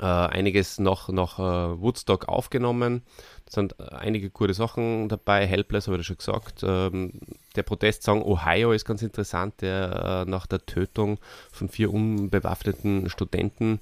äh, 0.00 0.04
einiges 0.04 0.80
noch 0.80 1.08
nach 1.08 1.38
äh, 1.38 1.80
Woodstock 1.80 2.28
aufgenommen. 2.28 3.02
Da 3.46 3.52
sind 3.52 3.80
einige 3.80 4.28
gute 4.30 4.52
Sachen 4.52 5.08
dabei. 5.08 5.46
Helpless 5.46 5.86
habe 5.86 5.98
ich 5.98 6.06
schon 6.06 6.18
gesagt. 6.18 6.64
Ähm, 6.66 7.12
der 7.54 7.62
Protestsong 7.62 8.20
Ohio 8.22 8.72
ist 8.72 8.84
ganz 8.84 9.00
interessant, 9.00 9.62
der 9.62 10.24
äh, 10.26 10.30
nach 10.30 10.46
der 10.46 10.66
Tötung 10.66 11.18
von 11.52 11.68
vier 11.68 11.92
unbewaffneten 11.92 13.08
Studenten 13.08 13.80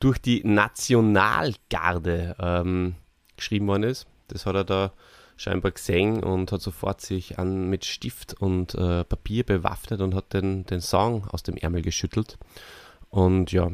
durch 0.00 0.18
die 0.18 0.42
Nationalgarde 0.44 2.36
ähm, 2.40 2.94
geschrieben 3.36 3.66
worden 3.66 3.82
ist. 3.82 4.06
Das 4.28 4.46
hat 4.46 4.54
er 4.54 4.64
da 4.64 4.92
scheinbar 5.38 5.70
gesehen 5.70 6.22
und 6.22 6.52
hat 6.52 6.60
sofort 6.60 7.00
sich 7.00 7.38
an 7.38 7.70
mit 7.70 7.84
Stift 7.84 8.34
und 8.34 8.74
äh, 8.74 9.04
Papier 9.04 9.44
bewaffnet 9.44 10.00
und 10.00 10.14
hat 10.14 10.34
den, 10.34 10.66
den 10.66 10.80
Song 10.80 11.26
aus 11.28 11.42
dem 11.42 11.56
Ärmel 11.56 11.82
geschüttelt. 11.82 12.38
Und 13.08 13.52
ja, 13.52 13.70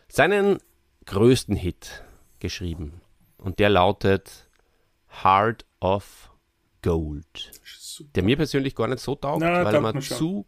seinen 0.08 0.60
größten 1.06 1.56
Hit 1.56 2.04
geschrieben. 2.40 3.02
Und 3.38 3.60
der 3.60 3.70
lautet 3.70 4.48
Heart 5.22 5.66
of 5.80 6.32
Gold. 6.82 7.52
Der 8.16 8.24
mir 8.24 8.38
persönlich 8.38 8.76
gar 8.76 8.88
nicht 8.88 9.00
so 9.00 9.16
taugt, 9.16 9.42
Na, 9.42 9.64
weil 9.64 9.74
er 9.74 9.82
mir 9.82 10.00
zu 10.00 10.46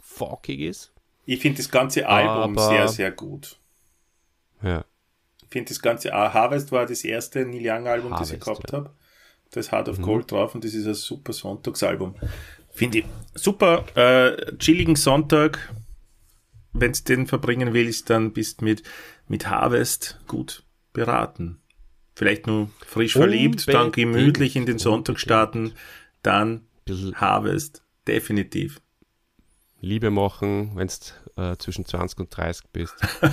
forkig 0.00 0.60
ist. 0.60 0.92
Ich 1.26 1.40
finde 1.40 1.58
das 1.58 1.70
ganze 1.70 2.06
Album 2.06 2.56
Aber, 2.58 2.68
sehr, 2.68 2.88
sehr 2.88 3.10
gut. 3.10 3.58
Ja. 4.62 4.84
Ich 5.42 5.48
finde 5.48 5.68
das 5.68 5.80
ganze 5.80 6.12
Harvest 6.12 6.72
war 6.72 6.86
das 6.86 7.04
erste 7.04 7.44
Neil 7.44 7.62
Young 7.62 7.86
Album, 7.86 8.12
Harvest, 8.12 8.32
das 8.32 8.38
ich 8.38 8.44
gehabt 8.44 8.70
ja. 8.70 8.78
habe. 8.78 8.90
Da 9.50 9.60
ist 9.60 9.72
Heart 9.72 9.88
of 9.88 9.98
mhm. 9.98 10.02
Gold 10.02 10.30
drauf 10.30 10.54
und 10.54 10.64
das 10.64 10.74
ist 10.74 10.86
ein 10.86 10.94
super 10.94 11.32
Sonntagsalbum. 11.32 12.14
Finde 12.70 12.98
ich 12.98 13.04
super. 13.34 13.84
Äh, 13.94 14.56
chilligen 14.58 14.96
Sonntag. 14.96 15.72
Wenn 16.72 16.92
du 16.92 17.00
den 17.04 17.26
verbringen 17.28 17.72
willst, 17.72 18.10
dann 18.10 18.32
bist 18.32 18.62
mit, 18.62 18.82
mit 19.28 19.48
Harvest 19.48 20.18
gut 20.26 20.64
beraten. 20.92 21.60
Vielleicht 22.14 22.46
nur 22.46 22.70
frisch 22.86 23.14
verliebt, 23.14 23.66
dann 23.68 23.90
gemütlich 23.90 24.54
in 24.54 24.66
den 24.66 24.78
Sonntag 24.78 25.18
starten, 25.18 25.72
dann 26.22 26.62
Harvest. 27.16 27.82
Definitiv. 28.06 28.80
Liebe 29.80 30.10
machen, 30.10 30.72
wenn 30.74 30.88
du 30.88 31.42
äh, 31.42 31.56
zwischen 31.56 31.84
20 31.84 32.20
und 32.20 32.36
30 32.36 32.66
bist. 32.72 32.94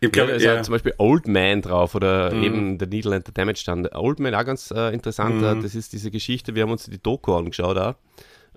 Ich 0.00 0.12
glaube, 0.12 0.32
ja, 0.32 0.36
es 0.36 0.42
ja. 0.42 0.62
zum 0.62 0.72
Beispiel 0.72 0.92
Old 0.98 1.26
Man 1.28 1.62
drauf 1.62 1.94
oder 1.94 2.34
mm. 2.34 2.42
eben 2.42 2.78
der 2.78 2.88
Needle 2.88 3.16
and 3.16 3.26
the 3.26 3.32
Damage 3.32 3.62
dann. 3.64 3.86
Old 3.86 4.20
Man 4.20 4.34
auch 4.34 4.44
ganz 4.44 4.70
äh, 4.70 4.92
interessant. 4.92 5.40
Mm. 5.40 5.62
Das 5.62 5.74
ist 5.74 5.94
diese 5.94 6.10
Geschichte, 6.10 6.54
wir 6.54 6.64
haben 6.64 6.70
uns 6.70 6.84
die 6.84 7.02
Doku 7.02 7.34
angeschaut 7.34 7.78
auch, 7.78 7.94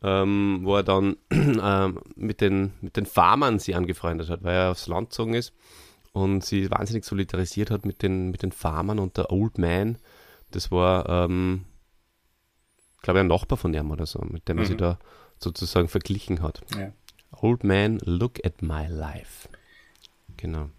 ähm, 0.04 0.60
wo 0.64 0.76
er 0.76 0.84
dann 0.84 1.16
äh, 1.30 1.88
mit, 2.18 2.42
den, 2.42 2.74
mit 2.82 2.98
den 2.98 3.06
Farmern 3.06 3.60
sie 3.60 3.76
angefreundet 3.76 4.30
hat, 4.30 4.44
weil 4.44 4.56
er 4.56 4.72
aufs 4.72 4.88
Land 4.88 5.12
gezogen 5.12 5.36
ist 5.36 5.54
und 6.18 6.44
sie 6.44 6.70
wahnsinnig 6.72 7.06
solidarisiert 7.06 7.72
hat 7.72 7.86
mit 7.86 8.02
den, 8.02 8.30
mit 8.32 8.44
den 8.44 8.52
Farmern 8.52 9.00
und 9.00 9.18
der 9.18 9.32
Old 9.32 9.58
Man. 9.58 9.98
Das 10.52 10.72
war, 10.72 11.08
ähm, 11.10 11.66
glaube 13.02 13.20
ich, 13.20 13.22
ein 13.22 13.28
Nachbar 13.28 13.58
von 13.58 13.74
ihm 13.74 13.92
oder 13.92 14.06
so, 14.06 14.20
mit 14.22 14.48
dem 14.48 14.58
er 14.58 14.66
sich 14.66 14.76
mhm. 14.76 14.80
da 14.80 15.00
sozusagen 15.38 15.88
verglichen 15.88 16.42
hat. 16.42 16.62
Ja. 16.76 16.92
Old 17.32 17.64
Man, 17.64 18.00
look 18.04 18.44
at 18.46 18.62
my 18.62 18.88
life. 18.88 19.48
Genau. 20.38 20.70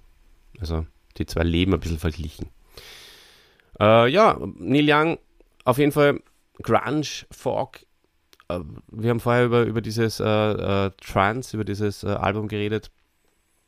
Also 0.58 0.86
die 1.16 1.26
zwei 1.26 1.44
Leben 1.44 1.74
ein 1.74 1.80
bisschen 1.80 1.98
verglichen. 1.98 2.48
Äh, 3.78 4.10
ja, 4.10 4.38
Neil 4.56 4.88
Young, 4.88 5.18
auf 5.64 5.78
jeden 5.78 5.92
Fall 5.92 6.20
Grunge, 6.62 7.06
Folk. 7.30 7.86
Äh, 8.48 8.60
wir 8.90 9.10
haben 9.10 9.20
vorher 9.20 9.44
über, 9.44 9.62
über 9.62 9.80
dieses 9.80 10.18
äh, 10.18 10.24
äh 10.24 10.90
Trance, 11.00 11.56
über 11.56 11.64
dieses 11.64 12.02
äh, 12.02 12.08
Album 12.08 12.48
geredet, 12.48 12.90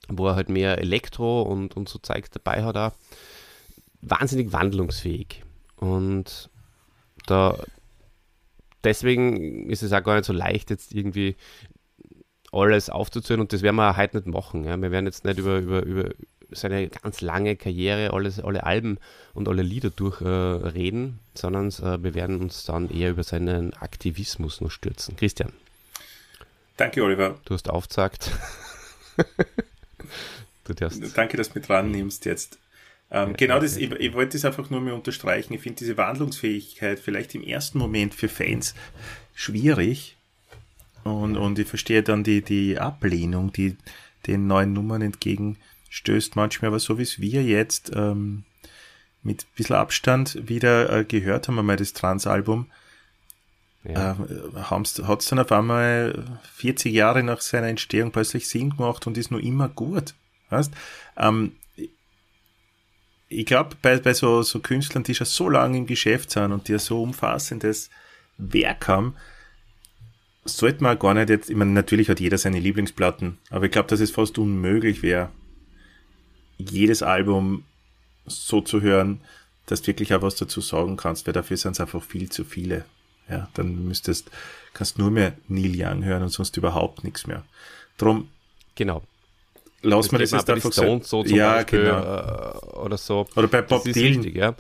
wo 0.09 0.29
er 0.29 0.37
halt 0.37 0.49
mehr 0.49 0.79
Elektro 0.79 1.43
und, 1.43 1.77
und 1.77 1.89
so 1.89 1.99
Zeug 1.99 2.31
dabei 2.31 2.65
hat. 2.65 2.77
Auch. 2.77 2.93
Wahnsinnig 4.03 4.53
wandlungsfähig. 4.53 5.43
Und 5.77 6.51
da 7.27 7.57
deswegen 8.85 9.69
ist 9.69 9.83
es 9.83 9.93
auch 9.93 10.03
gar 10.03 10.17
nicht 10.17 10.25
so 10.25 10.33
leicht, 10.33 10.71
jetzt 10.71 10.93
irgendwie 10.95 11.37
alles 12.53 12.91
aufzuzählen 12.91 13.41
und 13.41 13.53
das 13.53 13.63
werden 13.63 13.77
wir 13.77 13.97
heute 13.97 14.19
nicht 14.19 14.27
machen. 14.27 14.65
Ja. 14.65 14.77
Wir 14.77 14.91
werden 14.91 15.07
jetzt 15.07 15.25
nicht 15.25 15.39
über, 15.39 15.59
über, 15.59 15.83
über 15.83 16.11
seine 16.51 16.89
ganz 16.89 17.21
lange 17.21 17.57
Karriere, 17.57 18.13
alles, 18.13 18.41
alle 18.41 18.65
Alben 18.65 18.99
und 19.35 19.49
alle 19.49 19.63
Lieder 19.63 19.91
durchreden, 19.91 21.21
äh, 21.35 21.39
sondern 21.39 21.69
äh, 21.69 22.03
wir 22.03 22.15
werden 22.15 22.41
uns 22.41 22.65
dann 22.65 22.91
eher 22.91 23.11
über 23.11 23.23
seinen 23.23 23.73
Aktivismus 23.75 24.61
noch 24.61 24.71
stürzen. 24.71 25.15
Christian. 25.17 25.53
Danke, 26.77 27.05
Oliver. 27.05 27.39
Du 27.45 27.55
hast 27.55 27.71
aufgesagt. 27.71 28.33
du 30.75 31.09
Danke, 31.15 31.37
dass 31.37 31.51
du 31.51 31.59
mit 31.59 31.69
dran 31.69 31.91
nimmst 31.91 32.25
jetzt. 32.25 32.59
Ähm, 33.11 33.35
genau 33.37 33.59
das, 33.59 33.77
ich, 33.77 33.91
ich 33.91 34.13
wollte 34.15 34.37
das 34.37 34.45
einfach 34.45 34.71
nur 34.71 34.81
mal 34.81 34.93
unterstreichen. 34.93 35.53
Ich 35.55 35.61
finde 35.63 35.79
diese 35.79 35.97
Wandlungsfähigkeit 35.97 37.01
vielleicht 37.01 37.35
im 37.35 37.43
ersten 37.43 37.79
Moment 37.79 38.15
für 38.15 38.29
Fans 38.29 38.75
schwierig. 39.35 40.17
Und, 41.03 41.37
und 41.37 41.59
ich 41.59 41.67
verstehe 41.67 42.03
dann 42.03 42.23
die, 42.25 42.43
die 42.43 42.79
Ablehnung, 42.79 43.53
die 43.53 43.77
den 44.27 44.47
neuen 44.47 44.73
Nummern 44.75 45.03
entgegenstößt 45.03 46.37
manchmal, 46.37 46.69
aber 46.69 46.79
so 46.79 46.99
wie 46.99 47.03
es 47.03 47.21
wir 47.21 47.43
jetzt 47.43 47.91
ähm, 47.95 48.45
mit 49.23 49.43
ein 49.45 49.47
bisschen 49.57 49.77
Abstand 49.77 50.49
wieder 50.49 50.91
äh, 50.91 51.05
gehört 51.05 51.49
haben, 51.49 51.59
einmal 51.59 51.77
das 51.77 51.95
Trans-Album, 51.95 52.67
Ja. 53.83 54.13
äh, 54.13 54.61
hat 54.61 55.21
es 55.21 55.27
dann 55.27 55.39
auf 55.39 55.51
einmal 55.53 56.39
40 56.55 56.93
Jahre 56.93 57.23
nach 57.23 57.41
seiner 57.41 57.69
Entstehung 57.69 58.13
plötzlich 58.13 58.47
Sinn 58.47 58.71
gemacht 58.77 59.07
und 59.07 59.17
ist 59.17 59.31
noch 59.31 59.41
immer 59.41 59.69
gut. 59.71 60.15
Weißt? 60.51 60.73
Ähm, 61.17 61.53
ich 63.29 63.47
glaube, 63.47 63.77
bei, 63.81 63.99
bei 63.99 64.13
so, 64.13 64.43
so 64.43 64.59
Künstlern, 64.59 65.05
die 65.05 65.15
schon 65.15 65.27
so 65.27 65.49
lange 65.49 65.79
im 65.79 65.87
Geschäft 65.87 66.31
sind 66.33 66.53
und 66.53 66.69
die 66.69 66.75
ein 66.75 66.79
so 66.79 67.03
umfassendes 67.03 67.91
Werk 68.39 68.89
haben, 68.89 69.15
sollte 70.45 70.83
man 70.83 70.99
gar 70.99 71.15
nicht 71.15 71.29
jetzt, 71.29 71.49
ich 71.49 71.57
meine, 71.57 71.71
natürlich 71.71 72.09
hat 72.09 72.19
jeder 72.19 72.39
seine 72.39 72.59
Lieblingsplatten, 72.59 73.39
aber 73.51 73.67
ich 73.67 73.71
glaube, 73.71 73.89
dass 73.89 74.01
es 74.01 74.11
fast 74.11 74.39
unmöglich 74.39 75.03
wäre, 75.03 75.31
jedes 76.59 77.03
Album 77.03 77.65
so 78.27 78.61
zu 78.61 78.81
hören, 78.81 79.21
dass 79.67 79.83
du 79.83 79.89
wirklich 79.89 80.13
auch 80.13 80.23
was 80.23 80.35
dazu 80.35 80.61
sagen 80.61 80.97
kannst, 80.97 81.27
weil 81.27 81.35
dafür 81.35 81.57
sind 81.57 81.73
es 81.73 81.81
einfach 81.81 82.03
viel 82.03 82.31
zu 82.31 82.45
viele. 82.45 82.85
Ja, 83.29 83.49
dann 83.55 83.87
müsstest, 83.87 84.31
kannst 84.75 84.99
nur 84.99 85.13
mehr 85.13 85.35
Neil 85.47 85.75
Young 85.77 86.03
hören 86.03 86.25
und 86.25 86.31
sonst 86.31 86.57
überhaupt 86.57 87.05
nichts 87.05 87.29
mehr. 87.29 87.45
Drum, 87.97 88.29
Genau. 88.81 89.03
Lass 89.83 90.13
mir 90.13 90.19
das 90.19 90.31
jetzt 90.33 90.49
einfach 90.51 90.73
so 90.73 90.99
zum 91.01 91.25
ja, 91.27 91.55
Beispiel 91.55 91.85
genau. 91.85 92.03
äh, 92.03 92.79
oder 92.81 92.97
so. 92.97 93.27
Oder 93.37 93.49
bei 93.49 93.63
Bob 93.63 93.85
das 93.85 93.93
Dylan. 93.95 94.21
richtig, 94.21 94.37
ja. 94.37 94.55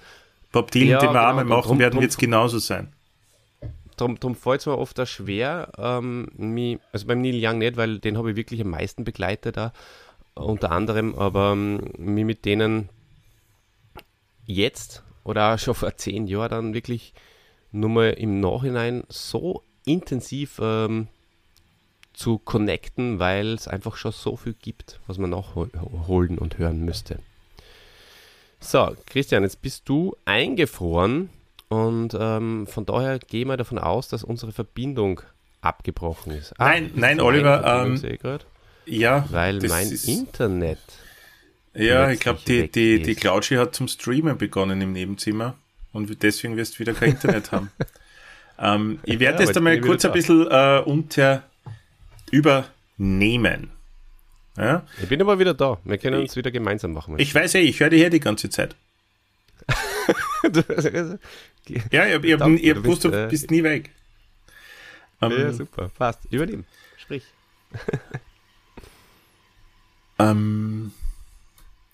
Bob 0.52 0.70
Dylan, 0.70 0.88
Ja, 0.88 0.98
den 0.98 1.08
wir 1.08 1.12
genau, 1.12 1.28
einmal 1.28 1.44
machen 1.44 1.68
drum- 1.68 1.78
werden, 1.78 1.94
drum- 1.96 2.04
es 2.04 2.16
genauso 2.16 2.58
sein. 2.58 2.92
Darum, 3.96 4.18
darum 4.18 4.34
fällt 4.34 4.60
es 4.60 4.66
mir 4.66 4.78
oft 4.78 4.98
auch 4.98 5.06
schwer, 5.06 5.70
ähm, 5.76 6.28
mich, 6.36 6.78
also 6.92 7.06
beim 7.06 7.20
Neil 7.20 7.38
Young 7.44 7.58
nicht, 7.58 7.76
weil 7.76 7.98
den 7.98 8.16
habe 8.16 8.30
ich 8.30 8.36
wirklich 8.36 8.60
am 8.62 8.70
meisten 8.70 9.04
begleitet, 9.04 9.58
auch, 9.58 9.70
unter 10.34 10.70
anderem, 10.72 11.14
aber 11.16 11.52
ähm, 11.52 11.80
mich 11.98 12.24
mit 12.24 12.44
denen 12.46 12.88
jetzt 14.46 15.02
oder 15.24 15.54
auch 15.54 15.58
schon 15.58 15.74
vor 15.74 15.96
zehn 15.96 16.26
Jahren 16.26 16.50
dann 16.50 16.74
wirklich 16.74 17.12
nur 17.72 17.90
mal 17.90 18.10
im 18.10 18.40
Nachhinein 18.40 19.04
so 19.08 19.62
intensiv 19.84 20.58
ähm, 20.62 21.08
zu 22.20 22.36
connecten, 22.38 23.18
weil 23.18 23.54
es 23.54 23.66
einfach 23.66 23.96
schon 23.96 24.12
so 24.12 24.36
viel 24.36 24.52
gibt, 24.52 25.00
was 25.06 25.16
man 25.16 25.30
nachholen 25.30 26.36
und 26.38 26.58
hören 26.58 26.84
müsste. 26.84 27.18
So, 28.60 28.94
Christian, 29.06 29.42
jetzt 29.42 29.62
bist 29.62 29.88
du 29.88 30.14
eingefroren 30.26 31.30
und 31.68 32.14
ähm, 32.18 32.66
von 32.66 32.84
daher 32.84 33.18
gehen 33.18 33.48
wir 33.48 33.56
davon 33.56 33.78
aus, 33.78 34.08
dass 34.08 34.22
unsere 34.22 34.52
Verbindung 34.52 35.22
abgebrochen 35.62 36.32
ist. 36.32 36.52
Ah, 36.58 36.68
Nein, 36.68 36.90
nein, 36.94 37.20
Oliver, 37.20 37.84
ähm, 37.86 38.00
grad, 38.20 38.44
Ja, 38.84 39.24
weil 39.30 39.58
mein 39.60 39.88
ist- 39.90 40.06
Internet. 40.06 40.78
ja, 41.74 42.10
ich 42.10 42.20
glaube, 42.20 42.40
die, 42.46 42.70
die, 42.70 43.00
die. 43.00 43.14
Clouchy 43.14 43.54
hat 43.54 43.74
zum 43.74 43.88
Streamen 43.88 44.36
begonnen 44.36 44.82
im 44.82 44.92
Nebenzimmer 44.92 45.54
und 45.94 46.22
deswegen 46.22 46.58
wirst 46.58 46.74
du 46.74 46.78
wieder 46.80 46.92
kein 46.92 47.12
Internet 47.12 47.50
haben. 47.52 47.70
Ähm, 48.62 48.98
ich 49.04 49.14
Ja, 49.14 49.20
werde 49.20 49.38
das 49.38 49.46
jetzt 49.48 49.56
einmal 49.56 49.80
kurz 49.80 50.04
ein 50.04 50.12
bisschen 50.12 50.46
äh, 50.46 50.82
unter 50.84 51.44
übernehmen. 52.30 53.70
Ja? 54.56 54.86
Ich 55.00 55.08
bin 55.08 55.20
aber 55.20 55.38
wieder 55.38 55.54
da. 55.54 55.78
Wir 55.84 55.98
können 55.98 56.20
uns 56.20 56.36
wieder 56.36 56.50
gemeinsam 56.50 56.92
machen. 56.92 57.18
Ich 57.18 57.34
weiß 57.34 57.54
eh, 57.54 57.60
ich 57.60 57.80
höre 57.80 57.90
dich 57.90 58.00
her 58.00 58.10
die 58.10 58.20
ganze 58.20 58.50
Zeit. 58.50 58.76
Ja, 61.92 62.18
Danke, 62.18 62.56
ich, 62.56 62.66
ich 62.66 62.74
du 62.74 62.82
bist, 62.82 63.04
äh, 63.04 63.28
bist 63.30 63.50
nie 63.50 63.62
weg. 63.62 63.90
Ähm, 65.20 65.30
ja, 65.30 65.52
super. 65.52 65.88
Passt. 65.90 66.20
Übernehmen. 66.30 66.66
Sprich. 66.96 67.22
ähm, 70.18 70.92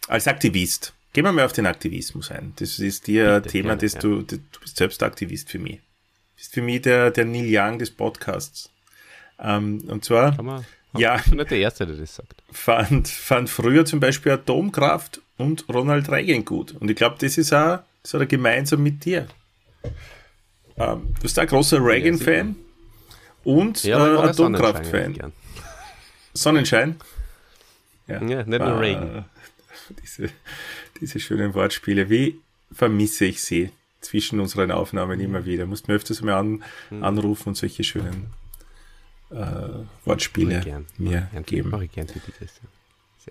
als 0.08 0.28
Aktivist, 0.28 0.94
gehen 1.12 1.24
wir 1.24 1.32
mal 1.32 1.44
auf 1.44 1.52
den 1.52 1.66
Aktivismus 1.66 2.30
ein. 2.30 2.52
Das 2.56 2.78
ist 2.78 3.06
dir 3.06 3.40
Bitte, 3.40 3.50
Thema, 3.50 3.68
gerne, 3.70 3.82
das 3.82 3.94
ja. 3.94 4.00
du, 4.00 4.22
du 4.22 4.38
bist 4.60 4.76
selbst 4.76 5.02
Aktivist 5.02 5.50
für 5.50 5.58
mich. 5.58 5.76
Du 5.76 6.36
bist 6.36 6.54
für 6.54 6.62
mich 6.62 6.82
der, 6.82 7.10
der 7.10 7.24
Neil 7.24 7.46
Young 7.48 7.78
des 7.78 7.90
Podcasts. 7.90 8.70
Ähm, 9.38 9.84
und 9.88 10.04
zwar 10.04 10.40
man, 10.42 10.64
Ja. 10.96 11.16
Ich 11.16 11.24
bin 11.24 11.36
nicht 11.38 11.50
der 11.50 11.58
Erste, 11.58 11.86
der 11.86 11.96
das 11.96 12.16
sagt. 12.16 12.42
fand, 12.50 13.08
fand 13.08 13.50
früher 13.50 13.84
zum 13.84 14.00
Beispiel 14.00 14.32
Atomkraft 14.32 15.20
und 15.36 15.64
Ronald 15.68 16.08
Reagan 16.10 16.44
gut. 16.44 16.72
Und 16.78 16.90
ich 16.90 16.96
glaube, 16.96 17.16
das 17.20 17.36
ist 17.38 17.52
auch, 17.52 17.80
er 18.20 18.26
gemeinsam 18.26 18.82
mit 18.82 19.04
dir. 19.04 19.26
Ähm, 20.78 21.14
du 21.14 21.20
bist 21.22 21.38
ein 21.38 21.46
großer 21.46 21.84
Reagan-Fan 21.84 22.56
und 23.44 23.82
Ja, 23.84 23.96
aber 23.98 24.14
ich 24.14 24.20
äh, 24.24 24.30
Atomkraft-Fan. 24.30 25.32
Sonnenschein? 26.34 26.96
Ja, 28.08 28.20
nicht 28.20 28.46
nur 28.46 28.60
Ah, 28.62 28.78
Reagan. 28.78 29.24
Diese, 30.02 30.28
diese 31.00 31.20
schönen 31.20 31.54
Wortspiele. 31.54 32.10
Wie 32.10 32.40
vermisse 32.72 33.24
ich 33.24 33.40
sie 33.42 33.70
zwischen 34.00 34.40
unseren 34.40 34.70
Aufnahmen 34.72 35.20
immer 35.20 35.44
wieder? 35.44 35.64
Musst 35.66 35.86
mir 35.88 35.94
öfters 35.94 36.22
mal 36.22 36.34
an, 36.38 36.64
Hm. 36.88 37.04
anrufen 37.04 37.50
und 37.50 37.54
solche 37.56 37.84
schönen 37.84 38.26
äh, 39.30 39.36
Wortspiele 40.04 40.60
Gern. 40.60 40.86
mir 40.98 41.28
Gern. 41.32 41.44
geben. 41.44 41.70
Mache 41.70 41.84
ich 41.84 41.92
gern 41.92 42.08
für 42.08 42.18
dich, 42.20 42.34
Christian. 42.34 42.68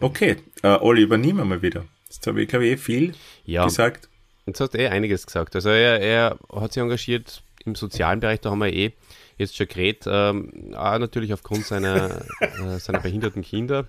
Okay, 0.01 0.37
äh, 0.61 0.67
Olli, 0.67 1.03
übernehmen 1.03 1.39
wir 1.39 1.45
mal 1.45 1.61
wieder. 1.61 1.85
Jetzt 2.09 2.25
habe 2.27 2.41
ich, 2.41 2.49
glaube 2.49 2.65
ich, 2.65 2.73
eh 2.73 2.77
viel 2.77 3.13
Ja, 3.45 3.65
gesagt. 3.65 4.09
Jetzt 4.45 4.59
hast 4.59 4.73
du 4.73 4.77
eh 4.77 4.87
einiges 4.89 5.25
gesagt. 5.25 5.55
Also 5.55 5.69
er, 5.69 6.01
er 6.01 6.37
hat 6.53 6.73
sich 6.73 6.81
engagiert 6.83 7.41
im 7.65 7.75
sozialen 7.75 8.19
Bereich, 8.19 8.41
da 8.41 8.51
haben 8.51 8.59
wir 8.59 8.71
eh 8.71 8.91
jetzt 9.37 9.55
schon 9.55 9.67
geredet, 9.67 10.03
ähm, 10.07 10.73
auch 10.75 10.99
natürlich 10.99 11.33
aufgrund 11.33 11.65
seiner, 11.65 12.21
äh, 12.39 12.79
seiner 12.79 12.99
behinderten 12.99 13.41
Kinder. 13.41 13.85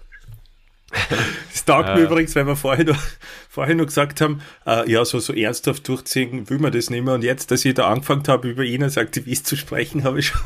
Es 1.55 1.65
taugt 1.65 1.89
mir 1.89 2.01
Äh. 2.01 2.05
übrigens, 2.05 2.35
weil 2.37 2.47
wir 2.47 2.57
vorher 2.57 2.85
noch, 2.85 2.99
vorher 3.49 3.75
noch 3.75 3.87
gesagt 3.87 4.21
haben, 4.21 4.41
äh, 4.67 4.91
ja, 4.91 5.05
so, 5.05 5.19
so 5.19 5.33
ernsthaft 5.33 5.89
durchziehen 5.89 6.49
will 6.51 6.59
man 6.59 6.73
das 6.73 6.91
nicht 6.91 7.05
mehr. 7.05 7.15
Und 7.15 7.25
jetzt, 7.25 7.51
dass 7.51 7.65
ich 7.65 7.75
da 7.75 7.89
angefangen 7.89 8.23
habe, 8.29 8.49
über 8.49 8.63
ihn 8.63 8.83
als 8.83 8.99
Aktivist 8.99 9.47
zu 9.47 9.57
sprechen, 9.57 10.05
habe 10.05 10.19
ich 10.21 10.27
schon 10.29 10.41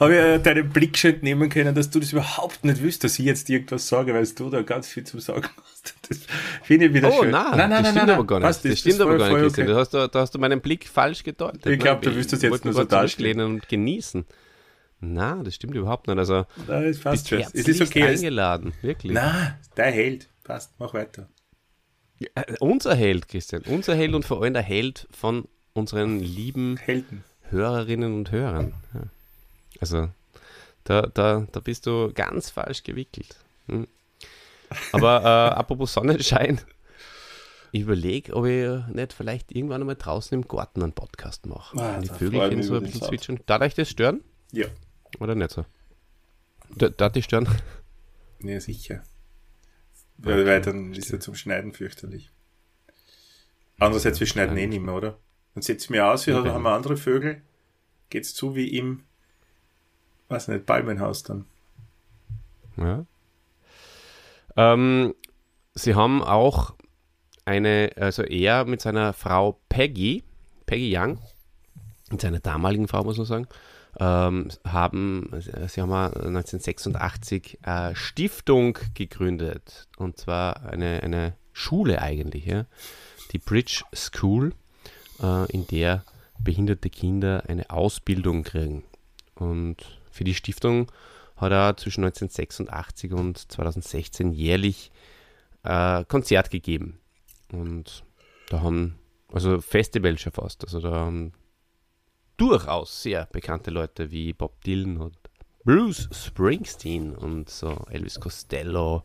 habe 0.00 0.12
ich 0.14 0.18
äh, 0.20 0.38
deinen 0.38 0.70
Blick 0.70 0.96
schon 0.98 1.14
entnehmen 1.14 1.48
können, 1.48 1.74
dass 1.74 1.90
du 1.90 2.00
das 2.00 2.12
überhaupt 2.12 2.64
nicht 2.64 2.82
willst, 2.82 3.04
dass 3.04 3.18
ich 3.18 3.24
jetzt 3.24 3.48
irgendwas 3.50 3.86
sage, 3.88 4.14
weil 4.14 4.26
du 4.26 4.50
da 4.50 4.62
ganz 4.62 4.88
viel 4.88 5.04
zu 5.04 5.18
sagen 5.20 5.48
hast. 5.70 5.94
Das 6.08 6.20
finde 6.62 6.86
ich 6.86 6.94
wieder 6.94 7.10
Oh 7.12 7.22
schön. 7.22 7.30
nein, 7.30 7.70
das 7.70 7.90
stimmt 7.90 8.10
aber 8.10 8.26
gar 8.26 8.38
nicht. 8.40 8.46
Passt, 8.46 8.64
das 8.64 8.78
stimmt 8.80 9.00
aber 9.00 9.18
gar 9.18 9.28
nicht, 9.30 9.38
Christian. 9.38 9.66
okay. 9.66 9.74
Da, 9.74 9.80
hast 9.80 9.94
du, 9.94 10.08
da 10.08 10.20
hast 10.20 10.34
du 10.34 10.38
meinen 10.38 10.60
Blick 10.60 10.88
falsch 10.88 11.22
gedeutet. 11.22 11.66
Ich 11.66 11.82
ne? 11.82 11.98
du 12.00 12.14
willst 12.14 12.32
das 12.32 12.42
jetzt 12.42 12.64
nur 12.64 12.74
so 12.74 12.84
darstellen. 12.84 13.40
und 13.40 13.68
genießen. 13.68 14.24
Na, 15.12 15.42
das 15.42 15.54
stimmt 15.54 15.74
überhaupt 15.74 16.06
nicht. 16.06 16.18
Also, 16.18 16.46
es 16.68 17.00
passt 17.00 17.28
bist 17.28 17.28
schon. 17.28 17.40
Es 17.40 17.68
ist 17.68 17.80
okay. 17.80 18.04
Eingeladen, 18.04 18.72
wirklich. 18.82 19.12
na, 19.12 19.58
der 19.76 19.90
Held. 19.90 20.28
Passt, 20.42 20.72
mach 20.78 20.94
weiter. 20.94 21.28
Äh, 22.34 22.56
Unser 22.60 22.94
Held, 22.94 23.28
Christian. 23.28 23.62
Unser 23.62 23.94
Held 23.94 24.14
und 24.14 24.24
vor 24.24 24.42
allem 24.42 24.54
der 24.54 24.62
Held 24.62 25.08
von 25.10 25.48
unseren 25.72 26.20
lieben 26.20 26.76
Helden. 26.76 27.24
Hörerinnen 27.50 28.14
und 28.14 28.30
Hörern. 28.30 28.74
Ja. 28.94 29.00
Also, 29.80 30.08
da, 30.84 31.02
da, 31.02 31.46
da 31.50 31.60
bist 31.60 31.86
du 31.86 32.12
ganz 32.14 32.50
falsch 32.50 32.82
gewickelt. 32.82 33.36
Hm. 33.68 33.86
Aber 34.92 35.22
äh, 35.22 35.24
apropos 35.58 35.92
Sonnenschein, 35.92 36.60
ich 37.72 37.82
überlege, 37.82 38.34
ob 38.34 38.46
ich 38.46 38.68
nicht 38.94 39.12
vielleicht 39.12 39.50
irgendwann 39.50 39.80
einmal 39.80 39.96
draußen 39.96 40.34
im 40.34 40.46
Garten 40.46 40.82
einen 40.82 40.92
Podcast 40.92 41.46
mache. 41.46 41.76
Ah, 41.78 41.98
die 41.98 42.06
da 42.06 42.14
ich 42.14 42.18
Vögelchen 42.18 42.56
mich 42.58 42.66
so 42.66 42.76
ein 42.76 42.82
bisschen 42.82 43.02
zwitschern. 43.02 43.40
Darf 43.46 43.62
euch 43.62 43.74
das 43.74 43.90
stören? 43.90 44.22
Ja. 44.52 44.66
Oder 45.20 45.34
nicht 45.34 45.50
so? 45.50 45.64
Da- 46.76 46.88
Darf 46.88 47.12
dich 47.12 47.24
stören? 47.24 47.48
Nee, 48.40 48.58
sicher. 48.58 49.02
Weil, 50.18 50.46
weil 50.46 50.60
dann 50.60 50.92
ist 50.92 51.12
er 51.12 51.20
zum 51.20 51.34
Schneiden 51.34 51.72
fürchterlich. 51.72 52.30
Andererseits, 53.78 54.20
wir 54.20 54.26
schneiden 54.26 54.56
eh 54.56 54.66
nicht 54.66 54.82
mehr, 54.82 54.94
oder? 54.94 55.18
Dann 55.54 55.62
setzt 55.62 55.90
mir 55.90 56.06
aus, 56.06 56.26
wir 56.26 56.38
Okay. 56.38 56.50
haben 56.50 56.62
wir 56.62 56.70
andere 56.72 56.96
Vögel. 56.96 57.42
Geht's 58.10 58.34
zu 58.34 58.54
wie 58.54 58.68
im, 58.76 59.04
weiß 60.28 60.48
nicht, 60.48 60.66
Palmenhaus 60.66 61.22
dann. 61.24 61.46
Ja. 62.76 63.04
Ähm, 64.56 65.14
sie 65.74 65.94
haben 65.94 66.22
auch 66.22 66.74
eine, 67.44 67.90
also 67.96 68.22
er 68.22 68.64
mit 68.64 68.80
seiner 68.80 69.12
Frau 69.12 69.58
Peggy, 69.68 70.22
Peggy 70.66 70.96
Young, 70.96 71.18
mit 72.10 72.20
seiner 72.20 72.40
damaligen 72.40 72.86
Frau, 72.88 73.02
muss 73.04 73.16
man 73.16 73.26
sagen, 73.26 73.48
ähm, 74.00 74.48
haben, 74.66 75.30
sie 75.40 75.80
haben 75.80 75.90
ja 75.90 76.06
1986 76.06 77.58
eine 77.62 77.94
Stiftung 77.96 78.78
gegründet. 78.94 79.88
Und 79.96 80.18
zwar 80.18 80.64
eine, 80.64 81.02
eine 81.02 81.34
Schule 81.52 82.02
eigentlich, 82.02 82.46
ja, 82.46 82.66
die 83.32 83.38
Bridge 83.38 83.82
School, 83.94 84.52
äh, 85.22 85.50
in 85.52 85.66
der 85.66 86.04
behinderte 86.42 86.90
Kinder 86.90 87.44
eine 87.48 87.70
Ausbildung 87.70 88.42
kriegen. 88.42 88.84
Und 89.34 89.76
für 90.10 90.24
die 90.24 90.34
Stiftung 90.34 90.90
hat 91.36 91.52
er 91.52 91.76
zwischen 91.76 92.04
1986 92.04 93.12
und 93.12 93.38
2016 93.50 94.32
jährlich 94.32 94.90
äh, 95.62 96.04
Konzert 96.04 96.50
gegeben. 96.50 97.00
Und 97.52 98.04
da 98.48 98.62
haben, 98.62 98.98
also 99.32 99.60
Festival 99.60 100.18
schon 100.18 100.32
fast, 100.32 100.64
also 100.64 100.80
da 100.80 100.90
haben 100.90 101.32
durchaus 102.36 103.02
sehr 103.02 103.26
bekannte 103.26 103.70
Leute 103.70 104.10
wie 104.10 104.32
Bob 104.32 104.62
Dylan 104.64 104.98
und 104.98 105.16
Bruce 105.64 106.08
Springsteen 106.12 107.14
und 107.14 107.48
so 107.48 107.86
Elvis 107.90 108.20
Costello, 108.20 109.02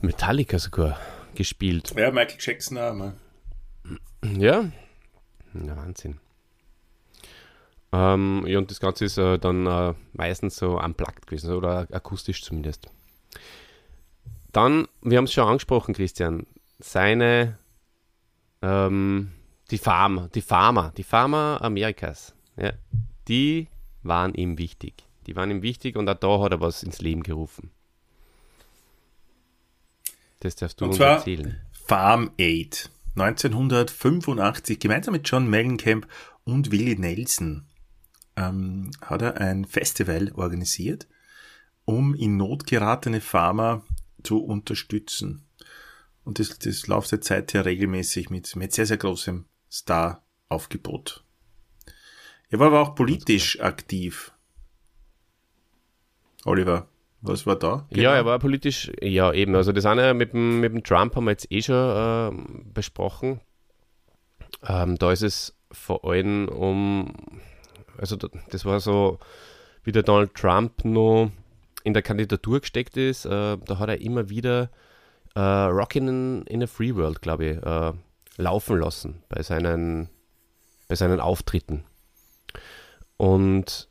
Metallica 0.00 0.58
sogar 0.58 0.98
gespielt. 1.34 1.92
Ja, 1.96 2.10
Michael 2.10 2.36
Jackson 2.38 2.78
auch 2.78 2.94
mal. 2.94 3.14
Ja, 4.22 4.64
ja 5.54 5.76
Wahnsinn. 5.76 6.20
Ähm, 7.92 8.44
ja, 8.46 8.58
und 8.58 8.70
das 8.70 8.78
Ganze 8.78 9.04
ist 9.06 9.18
äh, 9.18 9.38
dann 9.38 9.66
äh, 9.66 9.94
meistens 10.12 10.56
so 10.56 10.78
unplugged 10.78 11.26
gewesen, 11.26 11.52
oder 11.52 11.88
akustisch 11.90 12.42
zumindest. 12.42 12.88
Dann, 14.52 14.86
wir 15.02 15.18
haben 15.18 15.24
es 15.24 15.32
schon 15.32 15.48
angesprochen, 15.48 15.94
Christian, 15.94 16.46
seine, 16.78 17.58
ähm, 18.62 19.32
die 19.70 19.78
Farmer, 19.78 20.28
die 20.34 20.42
Farmer, 20.42 20.92
die 20.96 21.02
Farmer 21.02 21.58
Amerikas, 21.60 22.34
ja, 22.56 22.72
die 23.28 23.68
waren 24.02 24.34
ihm 24.34 24.58
wichtig. 24.58 24.94
Die 25.26 25.36
waren 25.36 25.50
ihm 25.50 25.62
wichtig 25.62 25.96
und 25.96 26.08
auch 26.08 26.14
da 26.14 26.40
hat 26.40 26.52
er 26.52 26.60
was 26.60 26.82
ins 26.82 27.00
Leben 27.00 27.22
gerufen. 27.22 27.70
Das 30.40 30.56
darfst 30.56 30.80
du 30.80 30.84
Und 30.84 30.90
uns 30.90 30.98
zwar 30.98 31.16
erzählen. 31.16 31.60
Farm 31.72 32.30
Aid. 32.38 32.90
1985 33.16 34.78
gemeinsam 34.78 35.12
mit 35.12 35.28
John 35.28 35.48
Mellencamp 35.50 36.06
und 36.44 36.70
Willie 36.70 36.98
Nelson 36.98 37.66
ähm, 38.36 38.90
hat 39.02 39.22
er 39.22 39.40
ein 39.40 39.64
Festival 39.64 40.32
organisiert, 40.34 41.08
um 41.84 42.14
in 42.14 42.36
Not 42.36 42.66
geratene 42.66 43.20
Farmer 43.20 43.82
zu 44.22 44.42
unterstützen. 44.42 45.44
Und 46.24 46.38
das, 46.38 46.58
das 46.58 46.86
läuft 46.86 47.08
seit 47.08 47.24
seither 47.24 47.64
regelmäßig 47.64 48.30
mit, 48.30 48.54
mit 48.54 48.72
sehr, 48.72 48.86
sehr 48.86 48.96
großem 48.96 49.44
Star-Aufgebot. 49.70 51.24
Er 52.48 52.58
war 52.58 52.66
aber 52.68 52.80
auch 52.80 52.94
politisch 52.94 53.60
aktiv. 53.60 54.32
Oliver, 56.44 56.88
was 57.20 57.46
war 57.46 57.56
da? 57.56 57.86
Ja, 57.90 58.14
er 58.14 58.24
war 58.24 58.38
politisch, 58.38 58.90
ja 59.02 59.32
eben, 59.32 59.54
also 59.54 59.72
das 59.72 59.84
eine 59.86 60.14
mit 60.14 60.32
dem, 60.32 60.60
mit 60.60 60.72
dem 60.72 60.82
Trump 60.82 61.14
haben 61.14 61.24
wir 61.24 61.32
jetzt 61.32 61.50
eh 61.52 61.62
schon 61.62 61.74
äh, 61.76 62.62
besprochen. 62.72 63.40
Ähm, 64.66 64.96
da 64.98 65.12
ist 65.12 65.22
es 65.22 65.56
vor 65.70 66.04
allem 66.04 66.48
um, 66.48 67.14
also 67.98 68.16
da- 68.16 68.28
das 68.50 68.64
war 68.64 68.80
so, 68.80 69.18
wie 69.84 69.92
der 69.92 70.02
Donald 70.02 70.34
Trump 70.34 70.84
noch 70.84 71.30
in 71.84 71.94
der 71.94 72.02
Kandidatur 72.02 72.60
gesteckt 72.60 72.96
ist, 72.96 73.24
äh, 73.26 73.56
da 73.58 73.78
hat 73.78 73.88
er 73.88 74.00
immer 74.00 74.28
wieder 74.28 74.70
äh, 75.34 75.40
Rockin' 75.40 76.08
in, 76.08 76.42
in 76.46 76.62
a 76.62 76.66
Free 76.66 76.94
World, 76.94 77.22
glaube 77.22 77.44
ich, 77.46 77.56
äh, 77.62 77.92
laufen 78.40 78.78
lassen 78.78 79.22
bei 79.28 79.42
seinen, 79.42 80.08
bei 80.88 80.94
seinen 80.94 81.20
Auftritten. 81.20 81.84
Und 83.16 83.88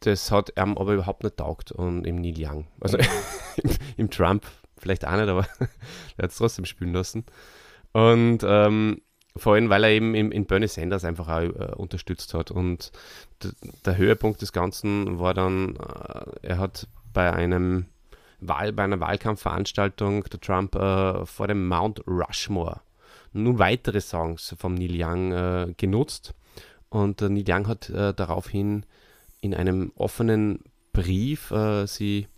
das 0.00 0.30
hat 0.30 0.52
ihm 0.58 0.76
aber 0.76 0.94
überhaupt 0.94 1.24
nicht 1.24 1.36
taugt 1.36 1.72
und 1.72 2.06
im 2.06 2.16
Neil 2.16 2.34
Young. 2.36 2.66
Also 2.80 2.98
im, 3.56 3.70
im 3.96 4.10
Trump 4.10 4.44
vielleicht 4.76 5.06
auch 5.06 5.16
nicht, 5.16 5.28
aber 5.28 5.46
er 6.16 6.24
hat 6.24 6.30
es 6.30 6.36
trotzdem 6.36 6.64
spielen 6.64 6.92
lassen. 6.92 7.24
Und 7.92 8.40
ähm, 8.44 9.00
vor 9.36 9.54
allem, 9.54 9.68
weil 9.68 9.84
er 9.84 9.90
eben 9.90 10.14
in, 10.14 10.30
in 10.30 10.46
Bernie 10.46 10.68
Sanders 10.68 11.04
einfach 11.04 11.28
auch 11.28 11.42
äh, 11.42 11.74
unterstützt 11.76 12.34
hat. 12.34 12.50
Und 12.50 12.92
der 13.84 13.96
Höhepunkt 13.96 14.42
des 14.42 14.52
Ganzen 14.52 15.18
war 15.18 15.34
dann, 15.34 15.76
äh, 15.76 16.46
er 16.48 16.58
hat 16.58 16.86
bei 17.12 17.32
einem 17.32 17.86
Wahl, 18.40 18.72
bei 18.72 18.84
einer 18.84 19.00
Wahlkampfveranstaltung 19.00 20.24
der 20.24 20.40
Trump 20.40 20.74
äh, 20.74 21.24
vor 21.24 21.48
dem 21.48 21.66
Mount 21.66 22.06
Rushmore 22.06 22.80
nun 23.34 23.58
weitere 23.58 24.00
Songs 24.00 24.54
vom 24.58 24.74
Neil 24.74 24.94
Young 24.94 25.32
äh, 25.32 25.74
genutzt. 25.76 26.34
Und 26.88 27.20
der 27.20 27.28
Neil 27.28 27.44
Young 27.46 27.68
hat 27.68 27.90
äh, 27.90 28.14
daraufhin 28.14 28.86
in 29.40 29.54
einem 29.54 29.92
offenen 29.96 30.60
Brief 30.92 31.50
äh, 31.50 31.86
sie 31.86 32.28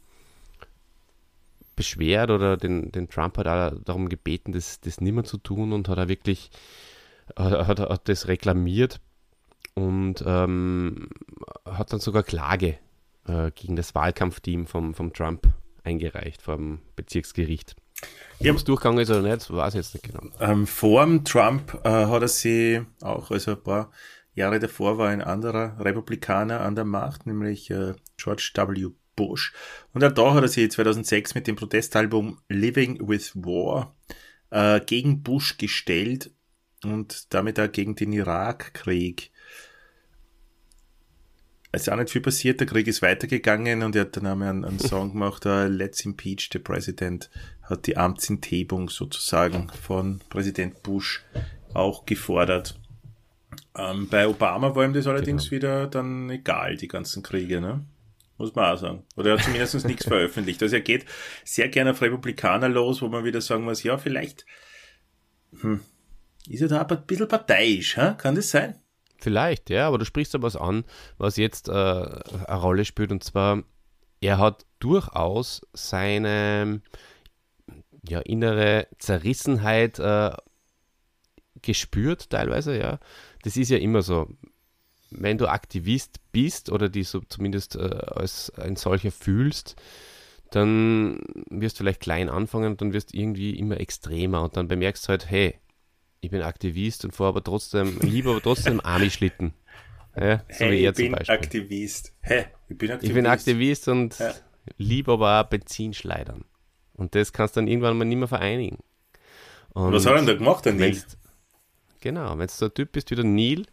beschwert 1.76 2.30
oder 2.30 2.56
den, 2.56 2.90
den 2.90 3.08
Trump 3.08 3.36
hat 3.36 3.46
darum 3.86 4.08
gebeten, 4.08 4.52
das, 4.52 4.80
das 4.80 5.00
nimmer 5.00 5.24
zu 5.24 5.36
tun 5.36 5.72
und 5.72 5.88
hat 5.88 5.98
er 5.98 6.08
wirklich 6.08 6.50
hat, 7.36 7.68
hat, 7.68 7.78
hat 7.80 8.08
das 8.08 8.28
reklamiert 8.28 9.00
und 9.74 10.24
ähm, 10.26 11.10
hat 11.66 11.92
dann 11.92 12.00
sogar 12.00 12.22
Klage 12.22 12.78
äh, 13.26 13.50
gegen 13.54 13.76
das 13.76 13.94
Wahlkampfteam 13.94 14.66
vom, 14.66 14.94
vom 14.94 15.12
Trump 15.12 15.48
eingereicht 15.84 16.42
vor 16.42 16.56
dem 16.56 16.80
Bezirksgericht. 16.96 17.76
Ja, 18.38 18.52
Ob 18.52 18.58
es 18.58 18.64
durchgegangen 18.64 19.00
ist 19.00 19.10
oder 19.10 19.22
nicht, 19.22 19.50
weiß 19.50 19.74
ich 19.74 19.78
jetzt 19.78 19.94
nicht 19.94 20.06
genau. 20.06 20.30
Ähm, 20.40 20.66
vor 20.66 21.04
dem 21.04 21.24
Trump 21.24 21.80
äh, 21.84 21.88
hat 21.88 22.22
er 22.22 22.28
sie 22.28 22.82
auch, 23.00 23.30
also 23.30 23.52
ein 23.52 23.62
paar 23.62 23.90
Jahre 24.34 24.58
davor 24.58 24.98
war 24.98 25.08
ein 25.08 25.22
anderer 25.22 25.78
Republikaner 25.80 26.60
an 26.60 26.74
der 26.74 26.84
Macht, 26.84 27.26
nämlich 27.26 27.70
äh, 27.70 27.94
George 28.18 28.50
W. 28.54 28.90
Bush. 29.16 29.54
Und 29.94 30.04
auch 30.04 30.12
da 30.12 30.34
hat 30.34 30.42
er 30.42 30.48
sie 30.48 30.68
2006 30.68 31.34
mit 31.34 31.46
dem 31.46 31.56
Protestalbum 31.56 32.38
Living 32.50 33.08
with 33.08 33.34
War 33.34 33.96
äh, 34.50 34.80
gegen 34.80 35.22
Bush 35.22 35.56
gestellt 35.56 36.30
und 36.84 37.32
damit 37.34 37.58
auch 37.58 37.72
gegen 37.72 37.96
den 37.96 38.12
Irakkrieg. 38.12 39.32
Es 41.72 41.82
ist 41.82 41.88
auch 41.88 41.96
nicht 41.96 42.10
viel 42.10 42.22
passiert, 42.22 42.60
der 42.60 42.66
Krieg 42.66 42.86
ist 42.86 43.02
weitergegangen 43.02 43.82
und 43.82 43.96
er 43.96 44.02
hat 44.02 44.16
dann 44.16 44.26
einmal 44.26 44.48
einen, 44.48 44.64
einen 44.64 44.78
Song 44.78 45.12
gemacht, 45.12 45.44
uh, 45.44 45.66
Let's 45.66 46.04
Impeach 46.04 46.48
the 46.52 46.58
President, 46.58 47.28
hat 47.68 47.86
die 47.86 47.96
Amtsenthebung 47.96 48.88
sozusagen 48.88 49.68
von 49.70 50.20
Präsident 50.28 50.82
Bush 50.82 51.24
auch 51.74 52.06
gefordert. 52.06 52.78
Ähm, 53.76 54.08
bei 54.08 54.26
Obama 54.26 54.74
war 54.74 54.84
ihm 54.84 54.92
das 54.92 55.06
allerdings 55.06 55.50
wieder 55.50 55.86
dann 55.86 56.30
egal, 56.30 56.76
die 56.76 56.88
ganzen 56.88 57.22
Kriege, 57.22 57.60
ne? 57.60 57.84
Muss 58.38 58.54
man 58.54 58.72
auch 58.72 58.78
sagen. 58.78 59.04
Oder 59.16 59.30
er 59.30 59.38
hat 59.38 59.44
zumindest 59.44 59.86
nichts 59.86 60.04
veröffentlicht. 60.08 60.62
Also 60.62 60.76
er 60.76 60.82
geht 60.82 61.06
sehr 61.44 61.68
gerne 61.68 61.92
auf 61.92 62.02
Republikaner 62.02 62.68
los, 62.68 63.00
wo 63.00 63.08
man 63.08 63.24
wieder 63.24 63.40
sagen 63.40 63.64
muss, 63.64 63.82
ja, 63.82 63.96
vielleicht 63.96 64.44
hm, 65.60 65.80
ist 66.48 66.62
er 66.62 66.68
da 66.68 66.80
aber 66.80 66.98
ein 66.98 67.06
bisschen 67.06 67.28
parteiisch, 67.28 67.96
hä? 67.96 68.14
kann 68.18 68.34
das 68.34 68.50
sein? 68.50 68.80
Vielleicht, 69.18 69.70
ja, 69.70 69.88
aber 69.88 69.98
du 69.98 70.04
sprichst 70.04 70.34
da 70.34 70.42
was 70.42 70.56
an, 70.56 70.84
was 71.16 71.36
jetzt 71.36 71.68
äh, 71.68 71.72
eine 71.72 72.60
Rolle 72.60 72.84
spielt, 72.84 73.10
und 73.10 73.24
zwar, 73.24 73.62
er 74.20 74.38
hat 74.38 74.66
durchaus 74.78 75.62
seine 75.72 76.82
ja, 78.08 78.20
innere 78.20 78.88
Zerrissenheit 78.98 79.98
äh, 79.98 80.32
gespürt, 81.62 82.30
teilweise, 82.30 82.78
ja. 82.78 82.98
Das 83.42 83.56
ist 83.56 83.70
ja 83.70 83.78
immer 83.78 84.02
so. 84.02 84.28
Wenn 85.10 85.38
du 85.38 85.46
Aktivist 85.46 86.20
bist 86.32 86.70
oder 86.70 86.88
die 86.88 87.04
so 87.04 87.20
zumindest 87.28 87.76
äh, 87.76 87.78
als 87.80 88.50
ein 88.56 88.76
solcher 88.76 89.12
fühlst, 89.12 89.76
dann 90.50 91.20
wirst 91.48 91.76
du 91.76 91.84
vielleicht 91.84 92.00
klein 92.00 92.28
anfangen 92.28 92.72
und 92.72 92.80
dann 92.80 92.92
wirst 92.92 93.12
du 93.12 93.18
irgendwie 93.18 93.56
immer 93.58 93.78
extremer 93.80 94.42
und 94.42 94.56
dann 94.56 94.68
bemerkst 94.68 95.04
du 95.04 95.08
halt, 95.10 95.30
hey, 95.30 95.54
ich 96.20 96.30
bin 96.30 96.42
Aktivist 96.42 97.04
und 97.04 97.12
fahre 97.12 97.28
aber 97.30 97.44
trotzdem, 97.44 97.98
lieber 98.00 98.30
aber 98.30 98.42
trotzdem 98.42 98.80
Army-Schlitten. 98.84 99.52
Ja, 100.18 100.38
so 100.50 100.64
hey, 100.64 100.72
wie 100.72 100.82
er 100.84 100.90
ich 100.90 100.96
zum 100.96 101.12
Beispiel. 101.12 101.36
Aktivist. 101.36 102.14
Hä? 102.22 102.46
Ich 102.68 102.78
bin 102.78 102.90
Aktivist. 102.90 103.02
Ich 103.10 103.14
bin 103.14 103.26
Aktivist 103.26 103.88
und 103.88 104.18
Ja. 104.18 104.34
liebe 104.78 105.12
aber 105.12 105.40
auch 105.40 105.48
Benzinschleudern. 105.48 106.44
Und 106.96 107.14
das 107.14 107.32
kannst 107.32 107.56
du 107.56 107.60
dann 107.60 107.68
irgendwann 107.68 107.96
mal 107.98 108.04
nicht 108.04 108.18
mehr 108.18 108.28
vereinigen. 108.28 108.78
Und 109.70 109.92
Was 109.92 110.06
hat 110.06 110.12
er 110.12 110.18
denn 110.18 110.26
da 110.26 110.34
gemacht, 110.34 110.64
der 110.64 110.72
Neil? 110.72 111.02
Genau, 112.00 112.30
wenn 112.38 112.46
du 112.46 112.52
so 112.52 112.66
ein 112.66 112.74
Typ 112.74 112.92
bist 112.92 113.10
wie 113.10 113.14
der 113.14 113.24
Neil, 113.24 113.66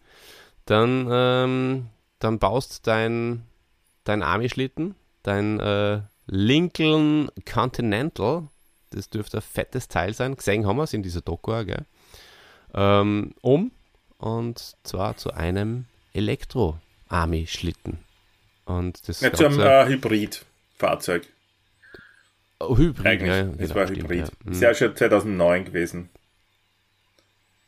dann, 0.66 1.08
ähm, 1.10 1.88
dann 2.20 2.40
baust 2.40 2.88
dein, 2.88 3.44
dein 4.04 4.24
Army-Schlitten, 4.24 4.96
dein 5.24 5.60
äh, 5.60 6.02
Lincoln 6.28 7.30
Continental, 7.52 8.48
das 8.90 9.10
dürfte 9.10 9.38
ein 9.38 9.42
fettes 9.42 9.88
Teil 9.88 10.14
sein, 10.14 10.36
gesehen 10.36 10.66
haben 10.68 10.78
wir 10.78 10.84
es 10.84 10.94
in 10.94 11.04
dieser 11.04 11.22
Doku, 11.22 11.64
gell? 11.66 11.86
Ähm, 12.74 13.34
um 13.42 13.72
und 14.18 14.76
zwar 14.84 15.18
zu 15.18 15.34
einem 15.34 15.86
Elektro-Army-Schlitten. 16.14 18.00
Und 18.66 19.08
das 19.08 19.22
Ja, 19.22 19.34
zu 19.34 19.46
einem 19.46 19.60
äh, 19.60 19.86
Hybrid-Fahrzeug. 19.88 21.28
Oh, 22.68 22.78
Hybrid, 22.78 23.06
Eigentlich. 23.06 23.30
ja, 23.30 23.42
es 23.42 23.58
genau, 23.58 23.76
war 23.76 23.88
stimmt, 23.88 24.04
Hybrid. 24.04 24.32
Ja. 24.46 24.52
Ist 24.52 24.62
ja 24.62 24.74
schon 24.74 24.96
2009 24.96 25.66
gewesen. 25.66 26.10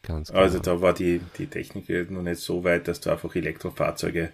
ganz 0.04 0.30
genau. 0.30 0.40
Also 0.40 0.60
da 0.60 0.82
war 0.82 0.94
die, 0.94 1.22
die 1.38 1.48
Technik 1.48 1.90
noch 2.12 2.22
nicht 2.22 2.42
so 2.42 2.64
weit, 2.64 2.88
dass 2.88 3.02
du 3.02 3.10
einfach 3.12 3.36
Elektrofahrzeuge 3.36 4.32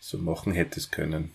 so 0.00 0.18
machen 0.18 0.52
hättest 0.52 0.92
können. 0.92 1.32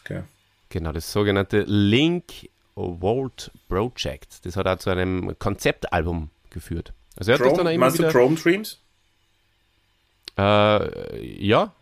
Okay. 0.00 0.22
Genau, 0.68 0.92
das 0.92 1.12
sogenannte 1.12 1.64
Link 1.66 2.48
Volt 2.74 3.50
Project. 3.68 4.44
Das 4.46 4.56
hat 4.56 4.66
auch 4.66 4.78
zu 4.78 4.90
einem 4.90 5.38
Konzeptalbum 5.38 6.30
geführt. 6.50 6.92
Also 7.16 7.32
er 7.32 7.38
hat 7.38 7.40
das 7.40 7.48
dann 7.48 7.56
Chrome, 7.58 7.74
immer 7.74 7.84
meinst 7.86 7.98
du 7.98 8.02
wieder, 8.02 8.12
Chrome 8.12 8.36
Dreams? 8.36 8.78
äh, 10.38 11.44
ja, 11.44 11.74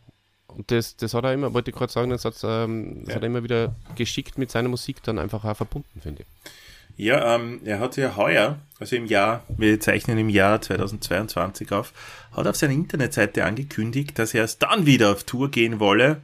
und 0.50 0.70
das, 0.70 0.96
das 0.96 1.14
hat 1.14 1.24
er 1.24 1.32
immer, 1.34 1.52
wollte 1.54 1.70
ich 1.70 1.76
gerade 1.76 1.92
sagen, 1.92 2.10
das, 2.10 2.24
hat, 2.24 2.36
ähm, 2.44 3.00
das 3.00 3.08
Ja. 3.10 3.14
hat 3.16 3.22
er 3.22 3.26
immer 3.26 3.42
wieder 3.42 3.74
geschickt 3.96 4.38
mit 4.38 4.50
seiner 4.50 4.68
Musik 4.68 5.02
dann 5.02 5.18
einfach 5.18 5.44
auch 5.44 5.56
verbunden, 5.56 6.00
finde 6.00 6.22
ich. 6.22 6.50
Ja, 6.96 7.34
ähm, 7.36 7.60
er 7.64 7.78
hat 7.78 7.96
ja 7.96 8.16
heuer, 8.16 8.58
also 8.78 8.96
im 8.96 9.06
Jahr, 9.06 9.42
wir 9.48 9.80
zeichnen 9.80 10.18
im 10.18 10.28
Jahr 10.28 10.60
2022 10.60 11.72
auf, 11.72 11.92
hat 12.32 12.46
auf 12.46 12.56
seiner 12.56 12.74
Internetseite 12.74 13.44
angekündigt, 13.44 14.18
dass 14.18 14.34
er 14.34 14.42
erst 14.42 14.62
dann 14.62 14.84
wieder 14.84 15.12
auf 15.12 15.24
Tour 15.24 15.50
gehen 15.50 15.80
wolle, 15.80 16.20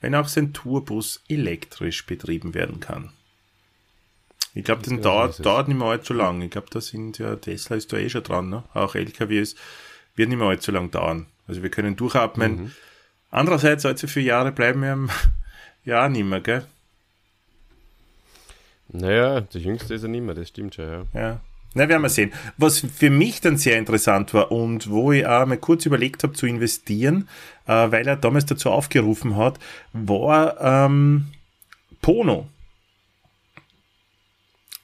wenn 0.00 0.14
auch 0.14 0.28
sein 0.28 0.52
Tourbus 0.54 1.22
elektrisch 1.28 2.06
betrieben 2.06 2.54
werden 2.54 2.80
kann. 2.80 3.10
Ich 4.54 4.64
glaube, 4.64 4.80
das 4.82 4.90
genau 4.90 5.02
dauert, 5.02 5.44
dauert 5.44 5.68
nicht 5.68 5.76
mehr 5.76 5.88
allzu 5.88 6.14
lang. 6.14 6.40
Ich 6.42 6.50
glaube, 6.50 6.68
da 6.70 6.80
sind 6.80 7.18
ja, 7.18 7.36
Tesla 7.36 7.76
ist 7.76 7.92
da 7.92 7.98
eh 7.98 8.08
schon 8.08 8.22
dran, 8.22 8.48
ne? 8.48 8.64
Auch 8.74 8.94
LKWs 8.94 9.56
wird 10.16 10.28
nicht 10.30 10.38
mehr 10.38 10.48
allzu 10.48 10.72
lang 10.72 10.90
dauern. 10.90 11.26
Also 11.46 11.62
wir 11.62 11.70
können 11.70 11.96
durchatmen. 11.96 12.74
Andererseits, 13.30 13.84
allzu 13.84 14.06
viele 14.06 14.26
Jahre 14.26 14.52
bleiben 14.52 14.80
wir 14.80 15.08
ja 15.84 16.08
nicht 16.08 16.24
mehr, 16.24 16.40
gell? 16.40 16.66
Naja, 18.88 19.42
der 19.42 19.60
Jüngste 19.60 19.94
ist 19.94 20.02
er 20.02 20.08
nicht 20.08 20.24
mehr, 20.24 20.34
das 20.34 20.48
stimmt 20.48 20.74
schon, 20.74 20.86
ja. 20.86 21.04
Ja. 21.14 21.40
Na, 21.74 21.88
werden 21.88 22.02
wir 22.02 22.08
sehen. 22.08 22.32
Was 22.56 22.80
für 22.80 23.10
mich 23.10 23.42
dann 23.42 23.58
sehr 23.58 23.78
interessant 23.78 24.32
war 24.32 24.50
und 24.50 24.88
wo 24.88 25.12
ich 25.12 25.26
auch 25.26 25.44
mal 25.44 25.58
kurz 25.58 25.84
überlegt 25.84 26.22
habe 26.22 26.32
zu 26.32 26.46
investieren, 26.46 27.28
äh, 27.66 27.72
weil 27.72 28.06
er 28.08 28.16
damals 28.16 28.46
dazu 28.46 28.70
aufgerufen 28.70 29.36
hat, 29.36 29.58
war 29.92 30.58
ähm, 30.60 31.26
Pono. 32.00 32.48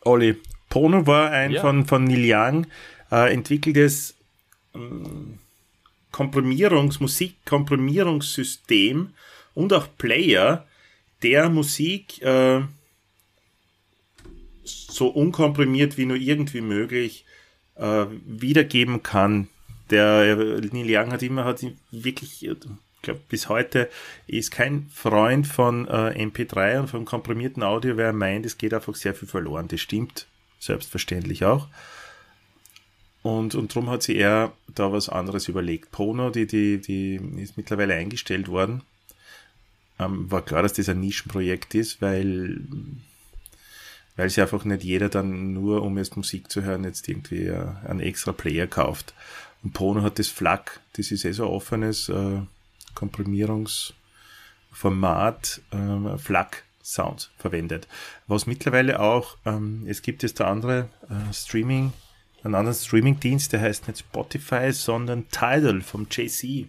Olli, 0.02 0.36
Pono 0.68 1.06
war 1.06 1.30
ein 1.30 1.52
ja. 1.52 1.62
von, 1.62 1.86
von 1.86 2.04
Neil 2.04 2.26
Young 2.26 2.66
äh, 3.10 3.32
entwickeltes 3.32 4.14
ähm, 4.74 5.38
Komprimierungs-, 6.14 7.00
Musikkomprimierungssystem 7.00 9.10
und 9.54 9.72
auch 9.72 9.88
Player, 9.98 10.64
der 11.22 11.48
Musik 11.48 12.22
äh, 12.22 12.60
so 14.62 15.08
unkomprimiert 15.08 15.98
wie 15.98 16.06
nur 16.06 16.16
irgendwie 16.16 16.60
möglich 16.60 17.24
äh, 17.74 18.06
wiedergeben 18.26 19.02
kann. 19.02 19.48
Der 19.90 20.36
Neil 20.36 20.86
Young 20.88 21.10
hat 21.12 21.22
immer 21.22 21.44
hat 21.44 21.66
wirklich, 21.90 22.46
ich 22.46 22.56
glaube 23.02 23.20
bis 23.28 23.48
heute 23.48 23.90
ist 24.26 24.52
kein 24.52 24.88
Freund 24.94 25.48
von 25.48 25.88
äh, 25.88 26.24
MP3 26.24 26.78
und 26.80 26.88
von 26.88 27.04
komprimierten 27.04 27.64
Audio, 27.64 27.96
wer 27.96 28.12
meint, 28.12 28.46
es 28.46 28.56
geht 28.56 28.72
einfach 28.72 28.94
sehr 28.94 29.14
viel 29.14 29.28
verloren. 29.28 29.66
Das 29.68 29.80
stimmt 29.80 30.26
selbstverständlich 30.60 31.44
auch. 31.44 31.68
Und, 33.24 33.54
und 33.54 33.74
darum 33.74 33.88
hat 33.88 34.02
sie 34.02 34.16
eher 34.16 34.52
da 34.68 34.92
was 34.92 35.08
anderes 35.08 35.48
überlegt. 35.48 35.90
Pono, 35.90 36.28
die, 36.28 36.46
die, 36.46 36.78
die 36.78 37.14
ist 37.38 37.56
mittlerweile 37.56 37.94
eingestellt 37.94 38.48
worden. 38.48 38.82
Ähm, 39.98 40.30
war 40.30 40.42
klar, 40.42 40.62
dass 40.62 40.74
das 40.74 40.90
ein 40.90 41.00
Nischenprojekt 41.00 41.74
ist, 41.74 42.02
weil 42.02 42.60
weil 44.16 44.28
sich 44.28 44.42
einfach 44.42 44.66
nicht 44.66 44.84
jeder 44.84 45.08
dann 45.08 45.54
nur, 45.54 45.80
um 45.82 45.96
jetzt 45.96 46.18
Musik 46.18 46.50
zu 46.50 46.62
hören, 46.62 46.84
jetzt 46.84 47.08
irgendwie 47.08 47.46
äh, 47.46 47.66
einen 47.88 48.00
extra 48.00 48.32
Player 48.32 48.66
kauft. 48.66 49.14
Und 49.62 49.72
Pono 49.72 50.02
hat 50.02 50.18
das 50.18 50.28
FLAC, 50.28 50.80
das 50.92 51.10
ist 51.10 51.24
eh 51.24 51.32
so 51.32 51.46
ein 51.46 51.50
offenes 51.50 52.10
äh, 52.10 52.42
Komprimierungsformat, 52.94 55.62
äh, 55.72 56.18
FLAC 56.18 56.62
Sound 56.82 57.30
verwendet. 57.38 57.88
Was 58.26 58.46
mittlerweile 58.46 59.00
auch, 59.00 59.38
ähm, 59.46 59.86
es 59.88 60.02
gibt 60.02 60.22
jetzt 60.22 60.40
der 60.40 60.48
andere 60.48 60.90
äh, 61.08 61.32
Streaming, 61.32 61.94
einen 62.44 62.54
anderen 62.54 62.76
Streaming-Dienst, 62.76 63.52
der 63.52 63.60
heißt 63.60 63.88
nicht 63.88 64.00
Spotify, 64.00 64.72
sondern 64.72 65.28
Tidal 65.30 65.80
vom 65.80 66.06
JC. 66.10 66.66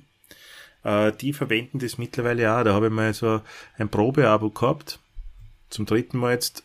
Äh, 0.84 1.12
die 1.20 1.34
verwenden 1.34 1.80
das 1.80 1.98
mittlerweile 1.98 2.56
auch. 2.56 2.64
Da 2.64 2.74
habe 2.74 2.88
ich 2.88 2.94
mal 2.94 3.14
so 3.14 3.42
ein 3.78 3.90
Probeabo 3.90 4.50
gehabt. 4.50 5.00
Zum 5.70 5.86
dritten 5.86 6.18
Mal 6.18 6.34
jetzt 6.34 6.64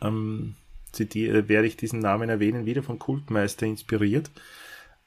ähm, 0.00 0.54
äh, 0.98 1.48
werde 1.48 1.66
ich 1.66 1.76
diesen 1.76 2.00
Namen 2.00 2.30
erwähnen, 2.30 2.64
wieder 2.64 2.82
von 2.82 2.98
Kultmeister 2.98 3.66
inspiriert. 3.66 4.30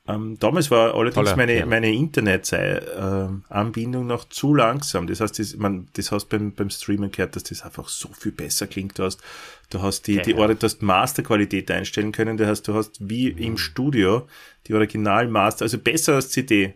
Ähm, 0.10 0.38
damals 0.40 0.72
war 0.72 0.96
allerdings 0.96 1.16
Toller, 1.16 1.36
meine, 1.36 1.60
ja. 1.60 1.66
meine 1.66 1.94
Internet-Anbindung 1.94 4.08
noch 4.08 4.24
zu 4.26 4.56
langsam. 4.56 5.08
Das 5.08 5.22
heißt, 5.22 5.40
das, 5.40 5.56
man, 5.58 5.88
das 5.94 6.12
heißt 6.12 6.30
beim, 6.30 6.54
beim 6.54 6.70
Streamen 6.70 7.12
gehört, 7.12 7.36
dass 7.36 7.44
das 7.44 7.64
einfach 7.64 7.90
so 7.90 8.10
viel 8.18 8.32
besser 8.32 8.68
klingt. 8.68 8.98
Du 8.98 9.04
hast, 9.04 9.22
du 9.70 9.82
hast 9.82 10.08
die, 10.08 10.22
die, 10.22 10.36
Orde, 10.36 10.56
du 10.56 10.66
hast 10.66 10.82
Masterqualität 10.82 11.70
einstellen 11.70 12.12
können. 12.12 12.38
Das 12.38 12.48
heißt, 12.48 12.68
du 12.68 12.74
hast 12.74 12.98
wie 13.08 13.32
mhm. 13.32 13.40
im 13.40 13.58
Studio 13.58 14.28
die 14.68 14.74
Original-Master, 14.74 15.66
also 15.66 15.78
besser 15.78 16.16
als 16.16 16.30
CD. 16.30 16.74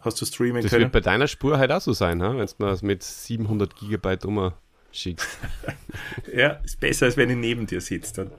Hast 0.00 0.20
du 0.20 0.24
streamen 0.24 0.62
das 0.62 0.70
können. 0.70 0.84
Das 0.84 0.92
wird 0.92 1.04
bei 1.04 1.10
deiner 1.10 1.28
Spur 1.28 1.58
halt 1.58 1.70
auch 1.70 1.80
so 1.80 1.92
sein, 1.92 2.20
wenn 2.20 2.38
du 2.38 2.46
das 2.58 2.82
mit 2.82 3.02
700 3.02 3.76
Gigabyte 3.76 4.24
schickst. 4.92 5.38
ja, 6.34 6.60
ist 6.64 6.80
besser, 6.80 7.06
als 7.06 7.16
wenn 7.16 7.30
ich 7.30 7.36
neben 7.36 7.66
dir 7.66 7.80
sitze. 7.80 8.14
Dann. 8.14 8.30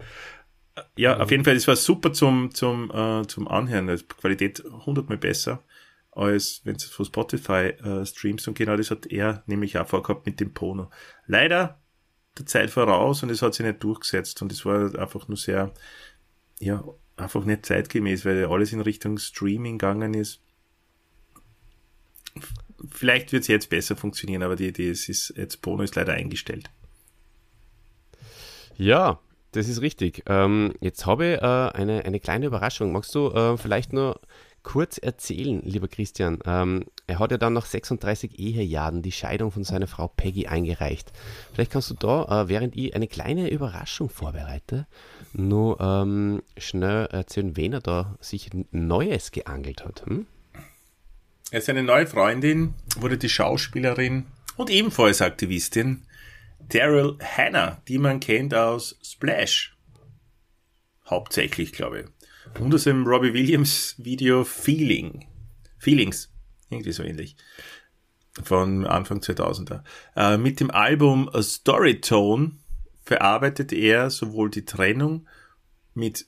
Ja, 0.95 1.15
mhm. 1.15 1.21
auf 1.21 1.31
jeden 1.31 1.43
Fall, 1.43 1.55
es 1.55 1.67
war 1.67 1.75
super 1.75 2.13
zum, 2.13 2.53
zum, 2.53 2.91
äh, 2.91 3.27
zum 3.27 3.47
Anhören. 3.47 3.89
Also 3.89 4.05
Qualität 4.05 4.63
hundertmal 4.85 5.17
besser, 5.17 5.63
als 6.11 6.61
wenn 6.63 6.75
du 6.75 6.85
von 6.85 7.05
Spotify 7.05 7.73
äh, 7.83 8.05
streamst. 8.05 8.47
Und 8.47 8.57
genau 8.57 8.75
das 8.77 8.91
hat 8.91 9.05
er 9.07 9.43
nämlich 9.47 9.77
auch 9.77 9.87
vorgehabt 9.87 10.25
mit 10.25 10.39
dem 10.39 10.53
Pono. 10.53 10.89
Leider 11.27 11.79
der 12.37 12.45
Zeit 12.45 12.69
voraus 12.69 13.23
und 13.23 13.29
es 13.29 13.41
hat 13.41 13.53
sich 13.53 13.65
nicht 13.65 13.83
durchgesetzt. 13.83 14.41
Und 14.41 14.51
es 14.51 14.65
war 14.65 14.97
einfach 14.97 15.27
nur 15.27 15.37
sehr, 15.37 15.73
ja, 16.59 16.83
einfach 17.17 17.43
nicht 17.43 17.65
zeitgemäß, 17.65 18.25
weil 18.25 18.45
alles 18.45 18.71
in 18.71 18.81
Richtung 18.81 19.17
Streaming 19.17 19.77
gegangen 19.77 20.13
ist 20.13 20.41
vielleicht 22.89 23.31
wird 23.31 23.43
es 23.43 23.47
jetzt 23.47 23.69
besser 23.69 23.95
funktionieren, 23.95 24.43
aber 24.43 24.55
die 24.55 24.67
Idee 24.67 24.89
ist, 24.89 25.09
ist 25.09 25.33
jetzt 25.35 25.61
Bono 25.61 25.83
ist 25.83 25.95
leider 25.95 26.13
eingestellt. 26.13 26.69
Ja, 28.77 29.19
das 29.51 29.67
ist 29.67 29.81
richtig. 29.81 30.23
Ähm, 30.27 30.73
jetzt 30.79 31.05
habe 31.05 31.25
ich 31.25 31.41
äh, 31.41 31.45
eine, 31.45 32.05
eine 32.05 32.19
kleine 32.19 32.45
Überraschung. 32.45 32.91
Magst 32.91 33.13
du 33.15 33.29
äh, 33.29 33.57
vielleicht 33.57 33.93
nur 33.93 34.19
kurz 34.63 34.97
erzählen, 34.97 35.61
lieber 35.63 35.87
Christian? 35.87 36.39
Ähm, 36.45 36.85
er 37.07 37.19
hat 37.19 37.31
ja 37.31 37.37
dann 37.37 37.53
nach 37.53 37.65
36 37.65 38.39
Ehejahren 38.39 39.01
die 39.01 39.11
Scheidung 39.11 39.51
von 39.51 39.63
seiner 39.63 39.87
Frau 39.87 40.07
Peggy 40.07 40.47
eingereicht. 40.47 41.11
Vielleicht 41.53 41.71
kannst 41.71 41.89
du 41.89 41.95
da, 41.95 42.43
äh, 42.43 42.49
während 42.49 42.75
ich 42.77 42.95
eine 42.95 43.07
kleine 43.07 43.49
Überraschung 43.49 44.09
vorbereite, 44.09 44.87
nur 45.33 45.79
ähm, 45.81 46.41
schnell 46.57 47.07
erzählen, 47.07 47.57
wen 47.57 47.73
er 47.73 47.81
da 47.81 48.15
sich 48.21 48.49
Neues 48.71 49.31
geangelt 49.31 49.83
hat. 49.83 50.05
Hm? 50.05 50.27
Er 51.51 51.59
ist 51.59 51.69
eine 51.69 51.83
neue 51.83 52.07
Freundin, 52.07 52.75
wurde 52.97 53.17
die 53.17 53.27
Schauspielerin 53.27 54.25
und 54.55 54.69
ebenfalls 54.69 55.21
Aktivistin 55.21 56.03
Daryl 56.69 57.17
Hannah, 57.19 57.81
die 57.87 57.97
man 57.97 58.19
kennt 58.19 58.53
aus 58.53 58.97
Splash. 59.03 59.77
Hauptsächlich, 61.09 61.73
glaube 61.73 62.01
ich. 62.01 62.61
Und 62.61 62.73
aus 62.73 62.83
dem 62.83 63.05
Robbie 63.05 63.33
Williams 63.33 63.95
Video 63.97 64.43
Feeling. 64.43 65.27
Feelings. 65.77 66.31
Irgendwie 66.69 66.91
so 66.91 67.03
ähnlich. 67.03 67.35
Von 68.43 68.85
Anfang 68.85 69.19
2000er. 69.19 69.83
Äh, 70.15 70.37
mit 70.37 70.59
dem 70.59 70.71
Album 70.71 71.29
A 71.33 71.41
Storytone 71.41 72.51
verarbeitet 73.03 73.73
er 73.73 74.09
sowohl 74.09 74.49
die 74.49 74.63
Trennung 74.63 75.27
mit 75.93 76.27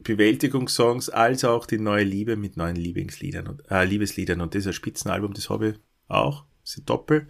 Bewältigungssongs 0.00 1.10
als 1.10 1.44
auch 1.44 1.66
die 1.66 1.78
neue 1.78 2.04
Liebe 2.04 2.36
mit 2.36 2.56
neuen 2.56 2.76
Lieblingsliedern 2.76 3.46
und, 3.46 3.70
äh, 3.70 3.84
Liebesliedern. 3.84 4.40
Und 4.40 4.54
das 4.54 4.60
ist 4.60 4.66
ein 4.68 4.72
Spitzenalbum, 4.72 5.34
das 5.34 5.50
habe 5.50 5.68
ich 5.68 5.74
auch. 6.08 6.44
Das 6.62 6.76
ist 6.76 6.88
doppel. 6.88 7.26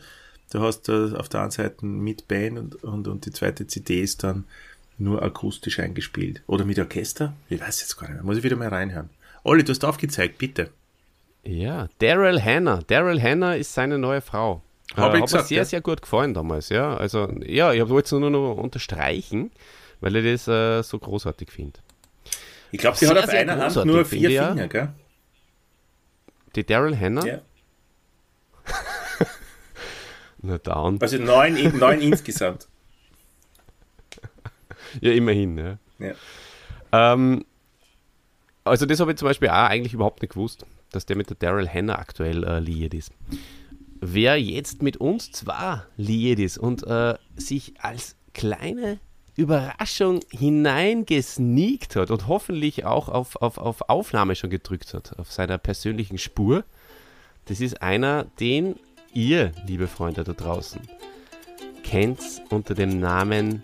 Du 0.50 0.60
hast 0.60 0.88
äh, 0.88 1.14
auf 1.14 1.28
der 1.28 1.42
einen 1.42 1.50
Seite 1.52 1.86
mit 1.86 2.26
Band 2.26 2.58
und, 2.58 2.84
und, 2.84 3.08
und 3.08 3.26
die 3.26 3.30
zweite 3.30 3.66
CD 3.66 4.00
ist 4.00 4.24
dann 4.24 4.44
nur 4.98 5.22
akustisch 5.22 5.78
eingespielt. 5.78 6.42
Oder 6.46 6.64
mit 6.64 6.78
Orchester? 6.78 7.34
Ich 7.48 7.60
weiß 7.60 7.80
jetzt 7.80 7.96
gar 7.96 8.08
nicht 8.08 8.16
mehr. 8.16 8.24
Muss 8.24 8.36
ich 8.36 8.42
wieder 8.42 8.56
mal 8.56 8.68
reinhören. 8.68 9.10
Olli, 9.44 9.64
du 9.64 9.70
hast 9.70 9.84
aufgezeigt, 9.84 10.38
bitte. 10.38 10.70
Ja, 11.44 11.88
Daryl 12.00 12.42
Hannah. 12.42 12.80
Daryl 12.86 13.22
Hannah 13.22 13.54
ist 13.54 13.72
seine 13.72 13.96
neue 13.96 14.20
Frau. 14.20 14.60
Habe 14.96 15.16
äh, 15.16 15.18
ich 15.20 15.26
gesagt, 15.26 15.44
mir 15.44 15.48
sehr, 15.48 15.58
ja? 15.58 15.64
sehr 15.64 15.80
gut 15.80 16.02
gefallen 16.02 16.34
damals, 16.34 16.68
ja. 16.68 16.96
Also, 16.96 17.32
ja, 17.46 17.72
ich 17.72 17.88
wollte 17.88 18.06
es 18.06 18.20
nur 18.20 18.30
noch 18.30 18.56
unterstreichen, 18.56 19.52
weil 20.00 20.16
ich 20.16 20.24
das 20.24 20.48
äh, 20.48 20.82
so 20.82 20.98
großartig 20.98 21.50
finde. 21.50 21.78
Ich 22.72 22.80
glaube, 22.80 22.98
sie 22.98 23.08
hat 23.08 23.16
auf 23.16 23.28
einer 23.28 23.56
Hand 23.56 23.84
nur 23.84 24.04
vier 24.04 24.28
Finger, 24.28 24.56
ja. 24.56 24.66
gell? 24.66 24.88
Die 26.56 26.64
Daryl 26.66 26.98
Hannah? 26.98 27.24
Ja. 27.24 27.40
Na 30.42 30.58
down. 30.58 31.00
Also 31.00 31.18
neun, 31.18 31.78
neun 31.78 32.00
insgesamt. 32.00 32.68
Ja, 35.00 35.12
immerhin, 35.12 35.58
ja. 35.58 35.78
ja. 35.98 36.14
Ähm, 36.92 37.44
also 38.64 38.86
das 38.86 39.00
habe 39.00 39.12
ich 39.12 39.18
zum 39.18 39.28
Beispiel 39.28 39.48
auch 39.48 39.68
eigentlich 39.68 39.94
überhaupt 39.94 40.22
nicht 40.22 40.32
gewusst, 40.32 40.66
dass 40.90 41.06
der 41.06 41.16
mit 41.16 41.30
der 41.30 41.36
Daryl 41.36 41.68
Hannah 41.68 41.98
aktuell 41.98 42.44
äh, 42.44 42.58
liiert 42.58 42.94
ist. 42.94 43.12
Wer 44.00 44.40
jetzt 44.40 44.82
mit 44.82 44.96
uns 44.96 45.30
zwar 45.30 45.86
liiert 45.96 46.38
ist 46.38 46.58
und 46.58 46.86
äh, 46.86 47.14
sich 47.36 47.74
als 47.78 48.16
kleine 48.32 48.98
Überraschung 49.36 50.20
hineingesneakt 50.30 51.96
hat 51.96 52.10
und 52.10 52.26
hoffentlich 52.26 52.84
auch 52.84 53.08
auf, 53.08 53.36
auf, 53.36 53.58
auf 53.58 53.88
Aufnahme 53.88 54.34
schon 54.34 54.50
gedrückt 54.50 54.94
hat, 54.94 55.18
auf 55.18 55.30
seiner 55.32 55.58
persönlichen 55.58 56.18
Spur. 56.18 56.64
Das 57.46 57.60
ist 57.60 57.82
einer, 57.82 58.24
den 58.38 58.76
ihr, 59.12 59.52
liebe 59.66 59.86
Freunde 59.86 60.24
da 60.24 60.32
draußen, 60.32 60.80
kennt 61.82 62.20
unter 62.50 62.74
dem 62.74 63.00
Namen 63.00 63.62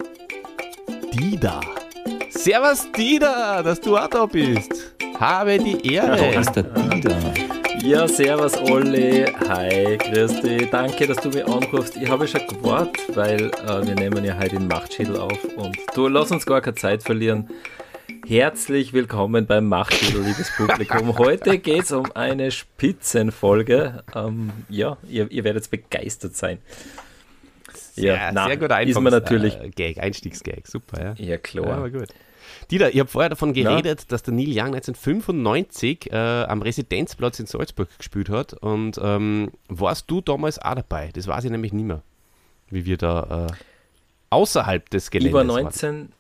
Dida. 1.13 1.61
Servus 2.31 2.91
Dida, 2.93 3.63
dass 3.63 3.81
du 3.81 3.97
auch 3.97 4.09
da 4.09 4.27
bist. 4.27 4.95
Habe 5.19 5.59
die 5.59 5.95
Ehre. 5.95 6.33
Ja, 6.33 6.41
ist 6.41 6.53
der 6.53 6.65
Dida. 6.65 7.17
Ja, 7.83 8.09
servus 8.09 8.57
Olli. 8.71 9.25
Hi, 9.49 9.97
grüß 9.97 10.41
dich. 10.41 10.71
Danke, 10.71 11.07
dass 11.07 11.19
du 11.19 11.29
mich 11.29 11.47
anrufst. 11.47 11.97
Ich 11.97 12.09
habe 12.09 12.27
schon 12.27 12.47
gewartet, 12.49 13.17
weil 13.17 13.51
äh, 13.51 13.87
wir 13.87 13.95
nehmen 13.95 14.25
ja 14.25 14.37
heute 14.37 14.57
den 14.57 14.67
Machtschädel 14.67 15.17
auf 15.17 15.45
und 15.57 15.77
du 15.95 16.09
lass 16.09 16.31
uns 16.33 16.45
gar 16.45 16.61
keine 16.61 16.75
Zeit 16.75 17.03
verlieren. 17.03 17.49
Herzlich 18.29 18.93
willkommen 18.93 19.47
beim 19.47 19.69
Machtschädel, 19.69 20.21
liebes 20.21 20.51
Publikum. 20.57 21.17
Heute 21.17 21.59
geht 21.61 21.85
es 21.85 21.93
um 21.93 22.11
eine 22.17 22.51
Spitzenfolge. 22.51 24.03
Ähm, 24.17 24.51
ja, 24.69 24.97
ihr, 25.09 25.31
ihr 25.31 25.45
werdet 25.45 25.71
begeistert 25.71 26.35
sein. 26.35 26.59
Ja, 27.95 28.33
na, 28.33 28.49
sehr 28.49 28.57
gut 28.57 28.73
einfach. 28.73 28.91
Ist 28.91 29.01
man 29.01 29.13
natürlich. 29.13 29.57
Äh, 29.61 29.71
Gag, 29.71 29.99
Einstiegsgag, 29.99 30.67
super, 30.67 31.01
ja. 31.01 31.15
Ja, 31.25 31.39
klar. 31.39 31.67
Ja, 31.67 31.75
aber 31.77 31.91
gut. 31.91 32.09
Dieter, 32.69 32.93
ich 32.93 32.99
habe 32.99 33.09
vorher 33.09 33.31
davon 33.31 33.53
geredet, 33.53 34.01
ja. 34.01 34.07
dass 34.09 34.25
der 34.25 34.35
Neil 34.35 34.49
Young 34.49 34.75
1995 34.75 36.11
äh, 36.11 36.17
am 36.17 36.63
Residenzplatz 36.63 37.39
in 37.39 37.47
Salzburg 37.47 37.89
gespielt 37.97 38.29
hat. 38.29 38.55
Und 38.55 38.99
ähm, 39.01 39.53
warst 39.69 40.11
du 40.11 40.21
damals 40.21 40.59
auch 40.59 40.75
dabei? 40.75 41.11
Das 41.15 41.29
weiß 41.29 41.45
ich 41.45 41.53
nämlich 41.53 41.73
nicht 41.73 41.87
mehr, 41.87 42.03
wie 42.71 42.87
wir 42.87 42.97
da 42.97 43.47
äh, 43.47 43.53
außerhalb 44.31 44.91
des 44.91 45.13
Geländes 45.13 45.31
Über 45.31 45.45
19, 45.45 45.95
waren. 45.95 46.13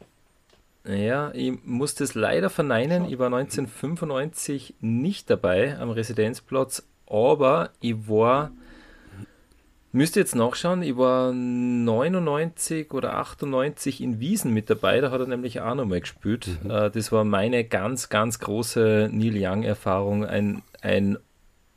Ja, 0.88 1.32
ich 1.34 1.64
muss 1.64 1.94
das 1.94 2.14
leider 2.14 2.50
verneinen. 2.50 3.06
Ich 3.06 3.18
war 3.18 3.26
1995 3.26 4.74
nicht 4.80 5.28
dabei 5.30 5.78
am 5.78 5.90
Residenzplatz, 5.90 6.86
aber 7.06 7.70
ich 7.80 8.08
war, 8.08 8.52
müsste 9.92 10.20
jetzt 10.20 10.36
nachschauen, 10.36 10.82
ich 10.82 10.96
war 10.96 11.32
99 11.32 12.92
oder 12.92 13.14
98 13.16 14.00
in 14.00 14.20
Wiesen 14.20 14.52
mit 14.52 14.70
dabei, 14.70 15.00
da 15.00 15.10
hat 15.10 15.20
er 15.20 15.26
nämlich 15.26 15.60
auch 15.60 15.74
nochmal 15.74 16.00
gespielt. 16.00 16.48
Mhm. 16.62 16.70
Äh, 16.70 16.90
das 16.90 17.10
war 17.10 17.24
meine 17.24 17.64
ganz, 17.64 18.08
ganz 18.08 18.38
große 18.38 19.08
Neil 19.12 19.34
Young-Erfahrung, 19.36 20.24
ein, 20.24 20.62
ein 20.82 21.18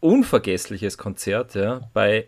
unvergessliches 0.01 0.97
Konzert, 0.97 1.55
ja, 1.55 1.89
bei 1.93 2.27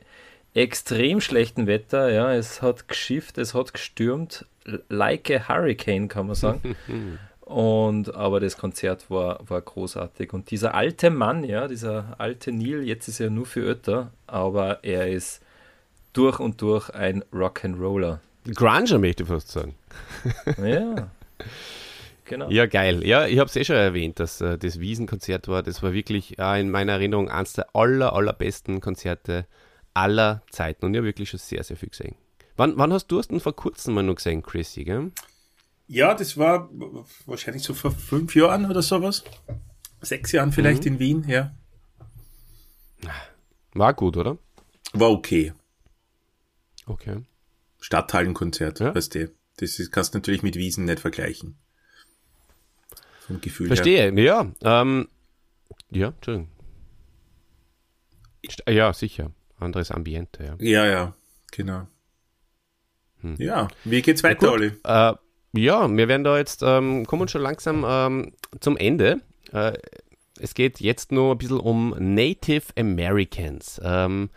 extrem 0.53 1.21
schlechtem 1.21 1.67
Wetter, 1.67 2.11
ja, 2.11 2.34
es 2.34 2.61
hat 2.61 2.88
geschifft, 2.88 3.38
es 3.38 3.53
hat 3.53 3.73
gestürmt, 3.73 4.45
like 4.89 5.30
a 5.30 5.47
Hurricane, 5.47 6.07
kann 6.07 6.28
man 6.28 6.36
sagen. 6.36 6.76
Und 7.41 8.16
aber 8.16 8.39
das 8.39 8.57
Konzert 8.57 9.09
war, 9.09 9.39
war 9.49 9.62
großartig. 9.62 10.32
Und 10.32 10.51
dieser 10.51 10.74
alte 10.74 11.09
Mann, 11.09 11.43
ja, 11.43 11.68
dieser 11.68 12.16
alte 12.18 12.53
Neil, 12.53 12.84
jetzt 12.84 13.09
ist 13.09 13.20
er 13.20 13.30
nur 13.30 13.45
für 13.45 13.59
Ötter, 13.62 14.12
aber 14.26 14.86
er 14.86 15.09
ist 15.09 15.41
durch 16.14 16.39
und 16.39 16.62
durch 16.62 16.89
ein 16.91 17.24
Rock'n'Roller. 17.34 18.20
Granger 18.55 18.99
möchte 18.99 19.24
ich 19.24 19.30
fast 19.30 19.49
sagen. 19.49 19.76
Ja. 20.64 21.09
Genau. 22.26 22.49
Ja, 22.49 22.66
geil. 22.66 23.05
Ja, 23.05 23.28
ich 23.28 23.39
habe 23.39 23.49
es 23.49 23.55
eh 23.57 23.66
schon 23.66 23.76
erwähnt, 23.76 24.22
dass 24.22 24.39
äh, 24.39 24.57
das 24.57 24.80
Wiesenkonzert 24.80 25.49
war. 25.49 25.64
Das 25.64 25.84
war 25.84 25.91
wirklich 25.91 26.39
äh, 26.39 26.62
in 26.62 26.72
meiner 26.72 26.93
Erinnerung 26.93 27.30
eines 27.30 27.51
der 27.51 27.76
aller, 27.76 28.14
allerbesten 28.14 28.80
Konzerte 28.80 29.45
aller 29.93 30.41
Zeiten. 30.49 30.86
Und 30.86 30.93
ich 30.93 30.99
habe 30.99 31.07
wirklich 31.07 31.30
schon 31.30 31.39
sehr, 31.39 31.62
sehr 31.66 31.76
viel 31.76 31.89
gesehen. 31.89 32.16
Wann, 32.57 32.77
wann 32.77 32.93
hast 32.93 33.07
du 33.07 33.19
es 33.19 33.27
denn 33.27 33.39
vor 33.39 33.55
kurzem 33.55 33.93
mal 33.93 34.03
noch 34.03 34.15
gesehen, 34.15 34.43
Chrissy, 34.43 34.83
gell? 34.83 35.11
Ja, 35.87 36.13
das 36.13 36.37
war 36.37 36.69
wahrscheinlich 37.25 37.63
so 37.63 37.73
vor 37.73 37.91
fünf 37.91 38.35
Jahren 38.35 38.69
oder 38.69 38.81
sowas. 38.81 39.23
Sechs 40.01 40.31
Jahren 40.31 40.51
vielleicht 40.51 40.85
mhm. 40.85 40.93
in 40.93 40.99
Wien, 40.99 41.25
ja. 41.27 41.55
War 43.73 43.93
gut, 43.93 44.17
oder? 44.17 44.37
War 44.93 45.11
okay. 45.11 45.53
Okay. 46.85 47.17
Stadthallenkonzert, 47.79 48.79
ja? 48.79 48.95
weißt 48.95 49.15
du. 49.15 49.31
Das 49.57 49.79
ist, 49.79 49.91
kannst 49.91 50.13
du 50.13 50.17
natürlich 50.17 50.43
mit 50.43 50.55
Wiesen 50.55 50.85
nicht 50.85 50.99
vergleichen. 50.99 51.55
Vom 53.27 53.41
Gefühl 53.41 53.67
Verstehe, 53.67 54.11
her. 54.11 54.23
ja. 54.23 54.51
Ähm, 54.61 55.07
ja, 55.89 56.07
Entschuldigung. 56.07 56.49
Ja, 58.67 58.93
sicher. 58.93 59.31
Anderes 59.59 59.91
Ambiente, 59.91 60.43
ja. 60.43 60.55
Ja, 60.59 60.85
ja, 60.85 61.15
genau. 61.51 61.87
Hm. 63.22 63.36
Ja, 63.38 63.67
wie 63.84 64.01
geht's 64.01 64.24
weiter, 64.24 64.47
ja, 64.47 64.51
Olli? 64.51 64.72
Äh, 64.84 65.13
ja, 65.53 65.89
wir 65.89 66.07
werden 66.07 66.24
da 66.24 66.38
jetzt, 66.38 66.63
ähm, 66.63 67.05
kommen 67.05 67.28
schon 67.28 67.41
langsam 67.41 67.86
ähm, 67.88 68.34
zum 68.59 68.78
Ende. 68.78 69.22
Äh, 69.51 69.74
es 70.39 70.53
geht 70.53 70.80
jetzt 70.80 71.11
nur 71.11 71.36
ein 71.36 71.38
bisschen 71.38 71.59
um 71.59 71.95
Native 71.99 72.65
Americans. 72.78 73.80
Ähm, 73.84 74.30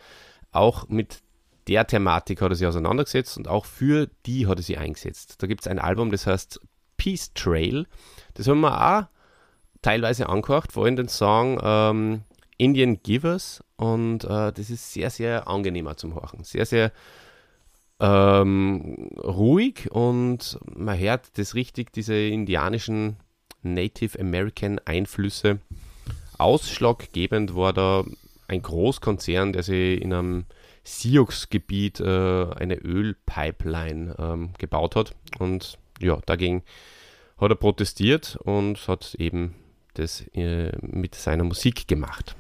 auch 0.53 0.89
mit 0.89 1.23
der 1.69 1.87
Thematik 1.87 2.43
hat 2.43 2.51
er 2.51 2.57
sich 2.57 2.67
auseinandergesetzt 2.67 3.37
und 3.39 3.49
auch 3.49 3.65
für 3.65 4.09
die 4.27 4.47
hat 4.47 4.59
er 4.59 4.63
sich 4.63 4.79
eingesetzt. 4.79 5.37
Da 5.43 5.47
gibt 5.47 5.63
es 5.63 5.67
ein 5.67 5.79
Album, 5.79 6.11
das 6.11 6.27
heißt 6.27 6.61
Peace 6.97 7.33
Trail. 7.33 7.87
Das 8.35 8.49
haben 8.49 8.61
wir 8.61 8.99
auch 8.99 9.05
teilweise 9.83 10.29
angehört, 10.29 10.73
vor 10.73 10.85
allem 10.85 10.97
den 10.97 11.09
Song 11.09 11.61
ähm, 11.63 12.23
Indian 12.59 13.03
Givers 13.03 13.63
und 13.77 14.25
äh, 14.25 14.53
das 14.53 14.71
ist 14.71 14.93
sehr, 14.93 15.11
sehr 15.11 15.49
angenehmer 15.49 15.97
zum 15.97 16.15
Horchen. 16.15 16.45
Sehr, 16.45 16.67
sehr 16.67 16.93
ähm, 18.05 19.09
ruhig 19.17 19.91
und 19.91 20.59
man 20.77 20.99
hört 20.99 21.39
das 21.39 21.55
richtig, 21.55 21.91
diese 21.93 22.15
indianischen 22.15 23.17
Native 23.63 24.21
American 24.21 24.79
Einflüsse. 24.85 25.61
Ausschlaggebend 26.37 27.57
war 27.57 27.73
da 27.73 28.05
ein 28.47 28.61
Großkonzern, 28.61 29.55
der 29.55 29.63
sich 29.63 30.03
in 30.03 30.13
einem 30.13 30.45
Sioux-Gebiet 30.85 32.01
äh, 32.01 32.05
eine 32.05 32.77
Ölpipeline 32.77 34.15
ähm, 34.19 34.51
gebaut 34.59 34.97
hat. 34.97 35.15
Und 35.39 35.79
ja, 35.99 36.19
dagegen 36.27 36.63
hat 37.39 37.51
er 37.51 37.57
protestiert 37.57 38.37
und 38.45 38.87
hat 38.87 39.15
eben 39.15 39.55
das 39.95 40.25
äh, 40.35 40.73
mit 40.83 41.15
seiner 41.15 41.45
Musik 41.45 41.89
gemacht. 41.89 42.37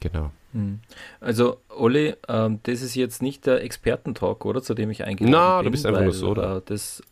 Genau. 0.00 0.30
Hm. 0.56 0.80
Also, 1.20 1.60
Olli, 1.68 2.14
ähm, 2.28 2.60
das 2.62 2.80
ist 2.80 2.94
jetzt 2.94 3.20
nicht 3.20 3.44
der 3.44 3.62
Expertentalk, 3.62 4.46
oder? 4.46 4.62
Zu 4.62 4.72
dem 4.72 4.90
ich 4.90 5.04
eingeladen 5.04 5.32
Na, 5.32 5.58
bin. 5.58 5.66
du 5.66 5.70
bist 5.70 5.84
einfach 5.84 6.00
weil, 6.00 6.06
nur 6.06 6.14
so, 6.14 6.28
oder? 6.30 6.56
Äh, 6.56 6.62
das, 6.64 7.02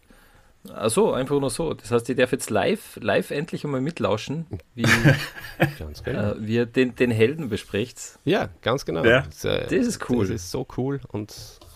Achso, 0.73 1.13
einfach 1.13 1.39
nur 1.39 1.51
so. 1.51 1.75
Das 1.75 1.91
heißt, 1.91 2.09
ich 2.09 2.17
darf 2.17 2.33
jetzt 2.33 2.49
live, 2.49 2.99
live 2.99 3.31
endlich 3.31 3.65
einmal 3.65 3.83
mitlauschen, 3.83 4.47
wie, 4.75 4.83
genau. 6.05 6.33
äh, 6.33 6.35
wie 6.39 6.55
ihr 6.55 6.65
den, 6.65 6.95
den 6.95 7.11
Helden 7.11 7.51
besprecht. 7.51 7.99
Ja, 8.25 8.49
ganz 8.63 8.87
genau. 8.87 9.05
Ja. 9.05 9.23
Das, 9.23 9.45
äh, 9.45 9.65
das, 9.65 9.87
ist 9.87 10.09
cool. 10.09 10.27
Das 10.27 10.37
ist 10.37 10.51
so 10.51 10.67
cool 10.79 11.01
und 11.09 11.35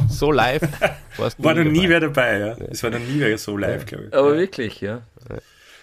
so 0.09 0.33
live. 0.33 0.63
war 1.37 1.55
noch 1.55 1.65
nie 1.65 1.87
wer 1.91 2.01
dabei, 2.01 2.39
ja. 2.39 2.57
Es 2.71 2.83
war 2.83 2.89
noch 2.89 2.99
nie 2.99 3.21
wer 3.21 3.37
so 3.37 3.59
live, 3.59 3.85
glaube 3.85 4.07
ich. 4.07 4.15
Aber 4.15 4.33
ja. 4.33 4.39
wirklich, 4.39 4.81
ja. 4.81 5.03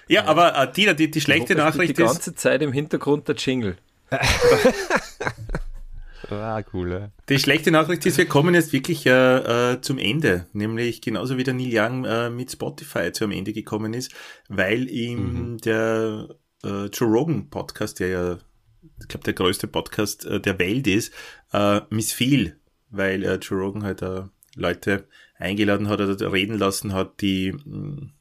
Ja, 0.08 0.26
aber 0.26 0.58
äh, 0.58 0.72
Dina, 0.72 0.94
die, 0.94 1.12
die 1.12 1.22
schlechte 1.22 1.54
Nachricht 1.54 1.92
ist. 1.92 2.00
Die 2.00 2.04
ganze 2.04 2.34
Zeit 2.34 2.64
im 2.64 2.72
Hintergrund 2.72 3.28
der 3.28 3.36
Jingle. 3.36 3.78
Ah, 6.30 6.64
cool, 6.74 6.92
ja. 6.92 7.12
Die 7.30 7.40
schlechte 7.40 7.72
Nachricht 7.72 8.06
ist, 8.06 8.18
wir 8.18 8.26
kommen 8.26 8.56
jetzt 8.56 8.74
wirklich 8.74 9.06
äh, 9.06 9.74
äh, 9.74 9.82
zum 9.82 9.98
Ende, 9.98 10.48
nämlich 10.54 11.02
genauso 11.02 11.38
wie 11.38 11.44
der 11.44 11.54
Neil 11.54 11.72
Young 11.72 12.06
äh, 12.06 12.30
mit 12.30 12.52
Spotify 12.52 13.12
zu 13.12 13.26
am 13.26 13.32
Ende 13.32 13.54
gekommen 13.54 13.94
ist, 13.94 14.14
weil 14.50 14.90
ihm 14.90 15.52
mhm. 15.52 15.58
der 15.60 16.30
äh, 16.64 16.86
Joe 16.86 17.08
Rogan 17.10 17.50
Podcast, 17.50 18.00
der 18.00 18.08
ja, 18.08 18.38
ich 19.00 19.08
glaube, 19.08 19.24
der 19.24 19.34
größte 19.34 19.68
Podcast 19.68 20.26
äh, 20.26 20.40
der 20.40 20.60
Welt 20.60 20.88
ist, 20.88 21.14
missfiel, 21.90 22.60
weil 22.90 23.24
Joe 23.42 23.60
Rogan 23.60 23.84
halt 23.84 24.04
Leute 24.56 25.08
eingeladen 25.38 25.88
hat 25.88 26.02
oder 26.02 26.34
reden 26.34 26.58
lassen 26.58 26.94
hat, 26.94 27.22
die, 27.22 27.52
hm, 27.52 28.12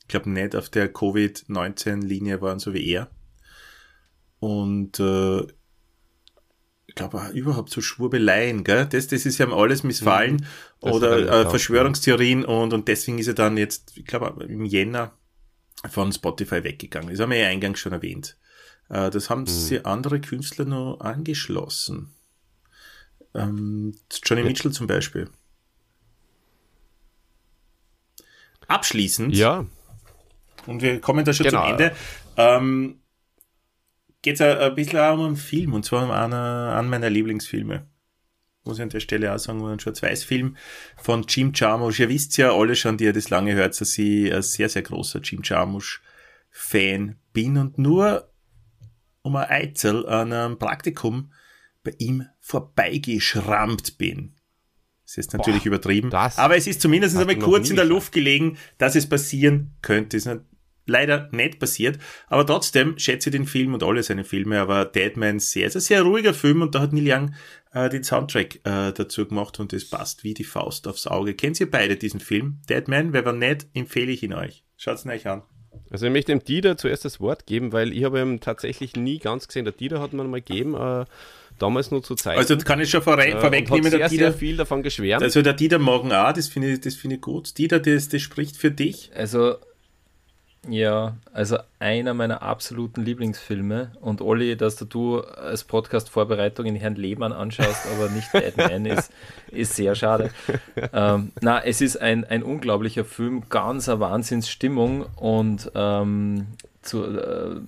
ich 0.00 0.08
glaube, 0.08 0.30
nicht 0.30 0.56
auf 0.56 0.68
der 0.68 0.92
Covid-19-Linie 0.92 2.40
waren, 2.40 2.58
so 2.58 2.74
wie 2.74 2.86
er. 2.86 3.10
Und 4.38 5.00
äh, 5.00 5.46
glaube, 6.96 7.30
überhaupt 7.32 7.70
so 7.70 7.80
Schwurbeleien, 7.80 8.64
gell? 8.64 8.86
Das, 8.86 9.06
das 9.06 9.24
ist 9.24 9.38
ja 9.38 9.48
alles 9.48 9.84
missfallen. 9.84 10.44
Mhm. 10.82 10.90
Oder 10.90 11.18
äh, 11.18 11.48
Verschwörungstheorien 11.48 12.44
und, 12.44 12.72
und 12.72 12.88
deswegen 12.88 13.18
ist 13.18 13.28
er 13.28 13.34
dann 13.34 13.56
jetzt, 13.56 13.96
ich 13.96 14.04
glaube, 14.04 14.44
im 14.44 14.64
Jänner 14.64 15.12
von 15.88 16.12
Spotify 16.12 16.64
weggegangen. 16.64 17.10
Das 17.10 17.20
haben 17.20 17.30
wir 17.30 17.38
ja 17.38 17.48
eingangs 17.48 17.78
schon 17.78 17.92
erwähnt. 17.92 18.36
Äh, 18.88 19.10
das 19.10 19.30
haben 19.30 19.42
mhm. 19.42 19.46
sie 19.46 19.84
andere 19.84 20.20
Künstler 20.20 20.64
noch 20.64 20.98
angeschlossen. 21.00 22.14
Ähm, 23.34 23.94
Johnny 24.24 24.42
ja. 24.42 24.48
Mitchell 24.48 24.72
zum 24.72 24.86
Beispiel. 24.86 25.28
Abschließend. 28.68 29.34
Ja. 29.34 29.66
Und 30.66 30.82
wir 30.82 31.00
kommen 31.00 31.24
da 31.24 31.32
schon 31.32 31.46
genau. 31.46 31.62
zum 31.62 31.72
Ende. 31.72 31.94
Ähm, 32.36 33.00
geht 34.26 34.40
es 34.40 34.40
ein 34.40 34.74
bisschen 34.74 34.98
auch 34.98 35.14
um 35.14 35.24
einen 35.24 35.36
Film, 35.36 35.72
und 35.72 35.84
zwar 35.84 36.02
um 36.02 36.10
einer 36.10 36.74
an 36.74 36.90
meiner 36.90 37.08
Lieblingsfilme. 37.08 37.86
Muss 38.64 38.78
ich 38.78 38.82
an 38.82 38.88
der 38.88 38.98
Stelle 38.98 39.32
auch 39.32 39.38
sagen, 39.38 39.64
ein 39.64 39.78
Schwarz-Weiß-Film 39.78 40.56
von 40.96 41.24
Jim 41.28 41.52
Jarmusch. 41.54 42.00
Ihr 42.00 42.08
wisst 42.08 42.36
ja 42.36 42.52
alle 42.52 42.74
schon, 42.74 42.96
die 42.96 43.04
ihr 43.04 43.12
das 43.12 43.30
lange 43.30 43.54
hört, 43.54 43.80
dass 43.80 43.96
ich 43.96 44.34
ein 44.34 44.42
sehr, 44.42 44.68
sehr 44.68 44.82
großer 44.82 45.20
Jim 45.20 45.42
Jarmusch-Fan 45.44 47.14
bin 47.32 47.56
und 47.56 47.78
nur 47.78 48.28
um 49.22 49.36
ein 49.36 49.48
Eizel 49.48 50.08
an 50.08 50.32
einem 50.32 50.58
Praktikum 50.58 51.30
bei 51.84 51.92
ihm 51.98 52.26
vorbeigeschrammt 52.40 53.96
bin. 53.96 54.34
Das 55.04 55.18
ist 55.18 55.34
natürlich 55.34 55.62
Boah, 55.62 55.68
übertrieben. 55.68 56.12
Aber 56.12 56.56
es 56.56 56.66
ist 56.66 56.80
zumindest 56.80 57.16
einmal 57.16 57.38
kurz 57.38 57.70
in 57.70 57.76
der 57.76 57.84
Luft 57.84 58.10
gelegen, 58.10 58.58
dass 58.78 58.96
es 58.96 59.08
passieren 59.08 59.76
könnte. 59.82 60.16
Es 60.16 60.26
ist 60.26 60.40
leider 60.86 61.28
nicht 61.32 61.58
passiert. 61.58 61.98
Aber 62.28 62.46
trotzdem 62.46 62.98
schätze 62.98 63.30
ich 63.30 63.36
den 63.36 63.46
Film 63.46 63.74
und 63.74 63.82
alle 63.82 64.02
seine 64.02 64.24
Filme. 64.24 64.60
Aber 64.60 64.84
Deadman 64.84 65.38
sehr, 65.38 65.70
sehr, 65.70 65.80
sehr 65.80 66.02
ruhiger 66.02 66.34
Film 66.34 66.62
und 66.62 66.74
da 66.74 66.80
hat 66.80 66.92
Neil 66.92 67.12
Young 67.12 67.34
äh, 67.72 67.88
den 67.88 68.04
Soundtrack 68.04 68.56
äh, 68.64 68.92
dazu 68.92 69.26
gemacht 69.26 69.60
und 69.60 69.72
das 69.72 69.84
passt 69.84 70.24
wie 70.24 70.34
die 70.34 70.44
Faust 70.44 70.88
aufs 70.88 71.06
Auge. 71.06 71.34
Kennt 71.34 71.60
ihr 71.60 71.70
beide 71.70 71.96
diesen 71.96 72.20
Film? 72.20 72.60
Deadman? 72.68 73.12
Wer 73.12 73.24
war 73.24 73.32
nicht, 73.32 73.66
empfehle 73.74 74.12
ich 74.12 74.22
ihn 74.22 74.32
euch. 74.32 74.64
Schaut's 74.76 75.04
ihn 75.04 75.10
euch 75.10 75.26
an. 75.26 75.42
Also 75.90 76.06
ich 76.06 76.12
möchte 76.12 76.32
dem 76.32 76.42
Dieter 76.42 76.76
zuerst 76.76 77.04
das 77.04 77.20
Wort 77.20 77.46
geben, 77.46 77.72
weil 77.72 77.92
ich 77.92 78.04
habe 78.04 78.20
ihm 78.20 78.40
tatsächlich 78.40 78.96
nie 78.96 79.18
ganz 79.18 79.46
gesehen. 79.46 79.64
Der 79.64 79.72
Dieter 79.72 80.00
hat 80.00 80.12
man 80.12 80.28
mal 80.28 80.40
gegeben, 80.40 80.74
äh, 80.74 81.04
damals 81.58 81.90
nur 81.90 82.02
zu 82.02 82.14
Zeiten. 82.14 82.38
Also 82.38 82.56
kann 82.58 82.80
ich 82.80 82.90
schon 82.90 83.02
vor, 83.02 83.18
äh, 83.18 83.38
vorwegnehmen, 83.38 83.90
der 83.90 84.00
der 84.00 84.08
Dieter, 84.08 84.30
sehr 84.30 84.32
viel 84.32 84.56
davon 84.56 84.82
geschwärmt. 84.82 85.22
Also 85.22 85.42
der 85.42 85.52
Dieter 85.52 85.78
morgen 85.78 86.12
auch, 86.12 86.32
das 86.32 86.48
finde 86.48 86.72
ich, 86.72 86.80
das 86.80 86.94
finde 86.94 87.16
ich 87.16 87.22
gut. 87.22 87.56
Dieter, 87.58 87.78
das, 87.78 88.08
das 88.08 88.22
spricht 88.22 88.56
für 88.56 88.70
dich. 88.70 89.10
Also 89.14 89.56
ja, 90.68 91.16
also 91.32 91.58
einer 91.78 92.14
meiner 92.14 92.42
absoluten 92.42 93.02
Lieblingsfilme 93.02 93.92
und 94.00 94.20
Olli, 94.20 94.56
dass 94.56 94.76
du 94.76 95.20
als 95.20 95.64
Podcast-Vorbereitung 95.64 96.66
in 96.66 96.76
Herrn 96.76 96.96
Lehmann 96.96 97.32
anschaust, 97.32 97.86
aber 97.94 98.08
nicht 98.10 98.32
Batman, 98.32 98.86
ist, 98.86 99.12
ist 99.50 99.76
sehr 99.76 99.94
schade. 99.94 100.30
Ähm, 100.92 101.32
na, 101.40 101.64
es 101.64 101.80
ist 101.80 101.96
ein, 101.96 102.24
ein 102.24 102.42
unglaublicher 102.42 103.04
Film, 103.04 103.44
ganz 103.48 103.88
eine 103.88 104.00
Wahnsinnsstimmung 104.00 105.06
und 105.16 105.70
ähm, 105.74 106.46
zu, 106.82 107.04
äh, 107.04 107.60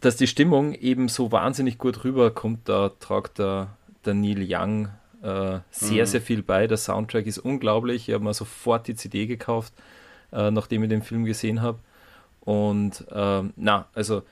dass 0.00 0.16
die 0.16 0.26
Stimmung 0.26 0.74
eben 0.74 1.08
so 1.08 1.32
wahnsinnig 1.32 1.78
gut 1.78 2.04
rüberkommt, 2.04 2.68
da 2.68 2.90
tragt 3.00 3.38
der, 3.38 3.68
der 4.04 4.14
Neil 4.14 4.46
Young 4.46 4.88
äh, 5.22 5.60
sehr, 5.70 6.04
mhm. 6.04 6.06
sehr 6.06 6.20
viel 6.20 6.42
bei. 6.42 6.66
Der 6.66 6.76
Soundtrack 6.76 7.26
ist 7.26 7.38
unglaublich. 7.38 8.08
Ich 8.08 8.14
habe 8.14 8.24
mir 8.24 8.34
sofort 8.34 8.86
die 8.86 8.94
CD 8.94 9.26
gekauft 9.26 9.72
äh, 10.32 10.50
nachdem 10.50 10.82
ich 10.82 10.88
den 10.88 11.02
Film 11.02 11.24
gesehen 11.24 11.62
habe. 11.62 11.78
Und 12.40 13.04
ähm, 13.12 13.52
na, 13.56 13.88
also 13.94 14.22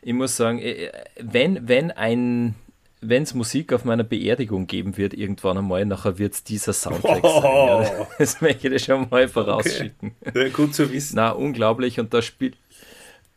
ich 0.00 0.12
muss 0.12 0.36
sagen, 0.36 0.58
äh, 0.58 0.92
wenn, 1.20 1.68
wenn 1.68 1.90
ein 1.90 2.54
wenn 3.02 3.24
es 3.24 3.34
Musik 3.34 3.72
auf 3.72 3.84
meiner 3.84 4.04
Beerdigung 4.04 4.68
geben 4.68 4.96
wird, 4.96 5.12
irgendwann 5.12 5.58
einmal, 5.58 5.84
nachher 5.84 6.18
wird 6.18 6.34
es 6.34 6.44
dieser 6.44 6.72
Soundtrack 6.72 7.24
oh. 7.24 7.40
sein. 7.40 7.92
Ja, 7.98 8.06
das 8.18 8.40
möchte 8.40 8.68
ich 8.68 8.84
schon 8.84 9.08
mal 9.10 9.26
vorausschicken. 9.26 10.14
Okay. 10.24 10.50
Gut 10.50 10.74
zu 10.74 10.90
wissen. 10.92 11.16
Na, 11.16 11.30
unglaublich. 11.30 11.98
Und 11.98 12.14
da 12.14 12.22
spielt, 12.22 12.56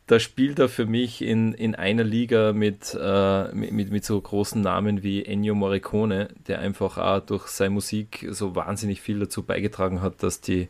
da 0.06 0.20
spielt 0.20 0.60
er 0.60 0.68
für 0.68 0.86
mich 0.86 1.20
in, 1.20 1.52
in 1.52 1.74
einer 1.74 2.04
Liga 2.04 2.52
mit, 2.52 2.96
äh, 2.98 3.52
mit, 3.52 3.90
mit 3.90 4.04
so 4.04 4.20
großen 4.20 4.62
Namen 4.62 5.02
wie 5.02 5.24
Ennio 5.24 5.56
Morricone, 5.56 6.28
der 6.46 6.60
einfach 6.60 6.96
auch 6.96 7.18
durch 7.26 7.48
seine 7.48 7.70
Musik 7.70 8.24
so 8.30 8.54
wahnsinnig 8.54 9.00
viel 9.00 9.18
dazu 9.18 9.42
beigetragen 9.42 10.00
hat, 10.00 10.22
dass 10.22 10.40
die, 10.40 10.68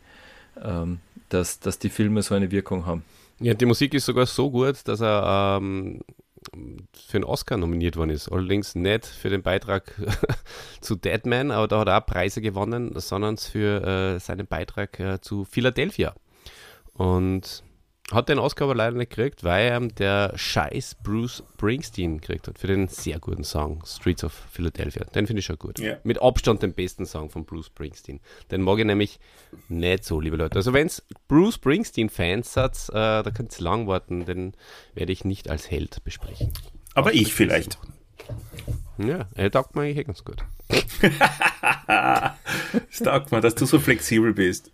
ähm, 0.65 1.01
dass, 1.29 1.61
dass 1.61 1.79
die 1.79 1.91
Filme 1.91 2.23
so 2.23 2.35
eine 2.35 2.51
Wirkung 2.51 2.87
haben. 2.87 3.05
Ja, 3.41 3.55
die 3.55 3.67
Musik 3.67 3.95
ist 3.95 4.07
sogar 4.07 4.27
so 4.27 4.51
gut, 4.51 4.89
dass 4.89 5.01
er 5.01 5.59
ähm, 5.61 6.01
für 7.07 7.19
einen 7.19 7.25
Oscar 7.25 7.57
nominiert 7.57 7.97
worden 7.97 8.11
ist. 8.11 8.29
Allerdings 8.29 8.75
nicht 8.75 9.07
für 9.07 9.29
den 9.29 9.43
Beitrag 9.43 9.95
zu 10.81 10.97
Deadman, 10.97 11.51
aber 11.51 11.69
da 11.69 11.81
hat 11.81 11.89
er 11.89 11.99
auch 11.99 12.07
Preise 12.07 12.41
gewonnen, 12.41 12.93
sondern 12.97 13.37
für 13.37 13.85
äh, 14.17 14.21
seinen 14.21 14.47
Beitrag 14.47 14.99
äh, 15.01 15.21
zu 15.21 15.45
Philadelphia. 15.45 16.15
Und 16.95 17.63
hat 18.13 18.29
den 18.29 18.39
Oscar 18.39 18.65
aber 18.67 18.77
leider 18.77 18.97
nicht 18.97 19.11
gekriegt, 19.11 19.43
weil 19.43 19.73
ähm, 19.73 19.95
der 19.97 20.33
scheiß 20.37 20.97
Bruce 21.03 21.43
Springsteen 21.55 22.21
gekriegt 22.21 22.47
hat 22.47 22.59
für 22.59 22.69
den 22.69 22.87
sehr 22.87 23.19
guten 23.19 23.43
Song 23.43 23.83
Streets 23.85 24.23
of 24.23 24.33
Philadelphia. 24.51 25.05
Den 25.07 25.27
finde 25.27 25.41
ich 25.41 25.47
schon 25.47 25.59
gut. 25.59 25.81
Yeah. 25.81 25.99
Mit 26.05 26.23
Abstand 26.23 26.63
den 26.63 26.73
besten 26.73 27.05
Song 27.05 27.31
von 27.31 27.45
Bruce 27.45 27.67
Springsteen. 27.67 28.21
Den 28.51 28.63
mag 28.63 28.79
ich 28.79 28.85
nämlich 28.85 29.19
nicht 29.69 30.05
so, 30.05 30.21
liebe 30.21 30.37
Leute. 30.37 30.57
Also 30.57 30.73
wenn 30.73 30.87
es 30.87 31.03
Bruce 31.27 31.57
Springsteen-Fans 31.57 32.53
seid, 32.53 32.77
äh, 32.91 33.25
da 33.25 33.31
könnt 33.35 33.59
ihr 33.59 33.65
lang 33.65 33.89
warten, 33.89 34.25
den 34.25 34.53
werde 34.95 35.13
ich 35.13 35.25
nicht 35.25 35.51
als 35.51 35.69
Held 35.69 36.05
besprechen. 36.05 36.53
Aber 36.95 37.13
ich 37.13 37.35
vielleicht. 37.35 37.79
Ja, 38.99 39.27
er 39.35 39.51
taugt 39.51 39.75
mir 39.75 39.83
eigentlich 39.83 39.99
eh 39.99 40.05
ganz 40.05 40.25
gut. 40.25 40.45
das 41.89 42.99
taugt 43.03 43.33
mir, 43.33 43.41
dass 43.41 43.55
du 43.57 43.67
so 43.67 43.79
flexibel 43.79 44.33
bist. 44.33 44.73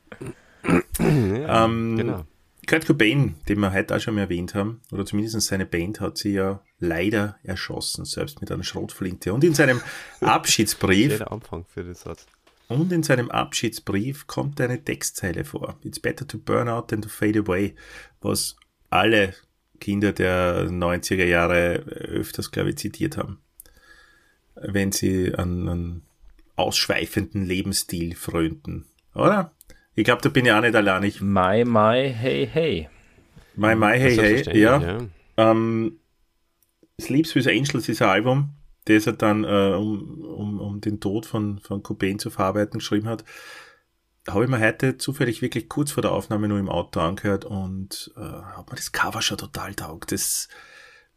ja, 0.98 1.64
ähm, 1.64 1.96
genau. 1.96 2.24
Kurt 2.66 2.86
Cobain, 2.86 3.34
den 3.48 3.58
wir 3.58 3.72
heute 3.72 3.96
auch 3.96 4.00
schon 4.00 4.14
mal 4.14 4.22
erwähnt 4.22 4.54
haben, 4.54 4.80
oder 4.92 5.04
zumindest 5.04 5.40
seine 5.42 5.66
Band 5.66 6.00
hat 6.00 6.18
sie 6.18 6.34
ja 6.34 6.62
leider 6.78 7.36
erschossen, 7.42 8.04
selbst 8.04 8.40
mit 8.40 8.52
einer 8.52 8.62
Schrotflinte. 8.62 9.32
Und 9.32 9.42
in 9.42 9.54
seinem 9.54 9.80
Abschiedsbrief. 10.20 11.20
Anfang 11.22 11.64
für 11.64 11.82
den 11.82 11.94
Satz. 11.94 12.26
Und 12.68 12.92
in 12.92 13.02
seinem 13.02 13.30
Abschiedsbrief 13.30 14.26
kommt 14.26 14.60
eine 14.60 14.82
Textzeile 14.82 15.44
vor. 15.44 15.78
It's 15.82 16.00
better 16.00 16.26
to 16.26 16.38
burn 16.38 16.68
out 16.68 16.88
than 16.88 17.02
to 17.02 17.08
fade 17.08 17.38
away. 17.38 17.74
Was 18.20 18.56
alle 18.88 19.34
Kinder 19.80 20.12
der 20.12 20.68
90er 20.68 21.24
Jahre 21.24 21.74
öfters, 21.74 22.52
glaube 22.52 22.70
ich, 22.70 22.78
zitiert 22.78 23.16
haben. 23.16 23.40
Wenn 24.54 24.92
sie 24.92 25.34
an 25.34 25.68
einen 25.68 26.02
ausschweifenden 26.56 27.44
Lebensstil 27.44 28.14
frönten. 28.14 28.86
Oder? 29.14 29.52
Ich 29.94 30.04
glaube, 30.04 30.22
da 30.22 30.30
bin 30.30 30.46
ich 30.46 30.52
auch 30.52 30.60
nicht 30.60 30.74
allein. 30.74 31.02
Ich, 31.02 31.20
my, 31.20 31.64
my, 31.64 32.12
hey, 32.16 32.48
hey. 32.50 32.88
My, 33.54 33.74
my, 33.74 33.98
hey, 33.98 34.16
hey, 34.16 34.58
ja. 34.58 34.80
ja. 34.80 34.98
Ähm, 35.36 35.98
Sleeps 36.98 37.34
with 37.34 37.46
Angels 37.46 37.88
ist 37.88 38.00
ein 38.00 38.08
Album, 38.08 38.54
das 38.86 39.06
er 39.06 39.12
dann, 39.12 39.44
äh, 39.44 39.74
um, 39.76 40.22
um, 40.22 40.60
um 40.60 40.80
den 40.80 41.00
Tod 41.00 41.26
von, 41.26 41.58
von 41.58 41.82
Cobain 41.82 42.18
zu 42.18 42.30
verarbeiten, 42.30 42.78
geschrieben 42.78 43.08
hat. 43.08 43.24
Habe 44.28 44.44
ich 44.44 44.50
mir 44.50 44.60
heute 44.60 44.96
zufällig 44.96 45.42
wirklich 45.42 45.68
kurz 45.68 45.90
vor 45.90 46.02
der 46.02 46.12
Aufnahme 46.12 46.48
nur 46.48 46.58
im 46.58 46.68
Auto 46.68 47.00
angehört 47.00 47.44
und 47.44 48.12
äh, 48.16 48.20
hat 48.20 48.70
mir 48.70 48.76
das 48.76 48.92
Cover 48.92 49.20
schon 49.20 49.36
total 49.36 49.74
taugt. 49.74 50.12
Das, 50.12 50.48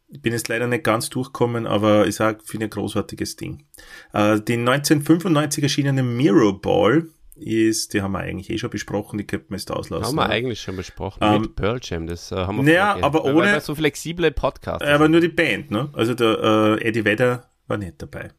ich 0.08 0.20
bin 0.20 0.32
jetzt 0.32 0.48
leider 0.48 0.66
nicht 0.66 0.84
ganz 0.84 1.08
durchgekommen, 1.08 1.66
aber 1.66 2.06
ich 2.06 2.16
sage, 2.16 2.40
finde 2.44 2.66
ein 2.66 2.70
großartiges 2.70 3.36
Ding. 3.36 3.64
Äh, 4.12 4.40
den 4.40 4.68
1995 4.68 5.62
erschienenen 5.62 6.16
Mirror 6.16 6.60
Ball 6.60 7.06
ist, 7.36 7.94
die 7.94 8.02
haben 8.02 8.12
wir 8.12 8.20
eigentlich 8.20 8.50
eh 8.50 8.58
schon 8.58 8.70
besprochen, 8.70 9.18
die 9.18 9.26
könnten 9.26 9.50
wir 9.50 9.56
jetzt 9.56 9.70
auslassen. 9.70 10.06
Haben 10.06 10.16
wir 10.16 10.28
eigentlich 10.28 10.60
schon 10.60 10.76
besprochen, 10.76 11.18
ähm, 11.22 11.42
mit 11.42 11.56
Pearl 11.56 11.78
Jam, 11.82 12.06
das 12.06 12.32
äh, 12.32 12.36
haben 12.36 12.58
wir 12.58 12.64
Naja, 12.64 12.98
aber 13.02 13.24
ohne... 13.24 13.52
Weil 13.52 13.60
so 13.60 13.74
flexible 13.74 14.30
Podcasts. 14.30 14.86
Aber 14.86 15.08
nur 15.08 15.20
die 15.20 15.28
Band, 15.28 15.70
ne? 15.70 15.90
Also 15.92 16.14
der 16.14 16.78
äh, 16.80 16.88
Eddie 16.88 17.04
Vedder 17.04 17.50
war 17.66 17.76
nicht 17.76 18.00
dabei. 18.00 18.30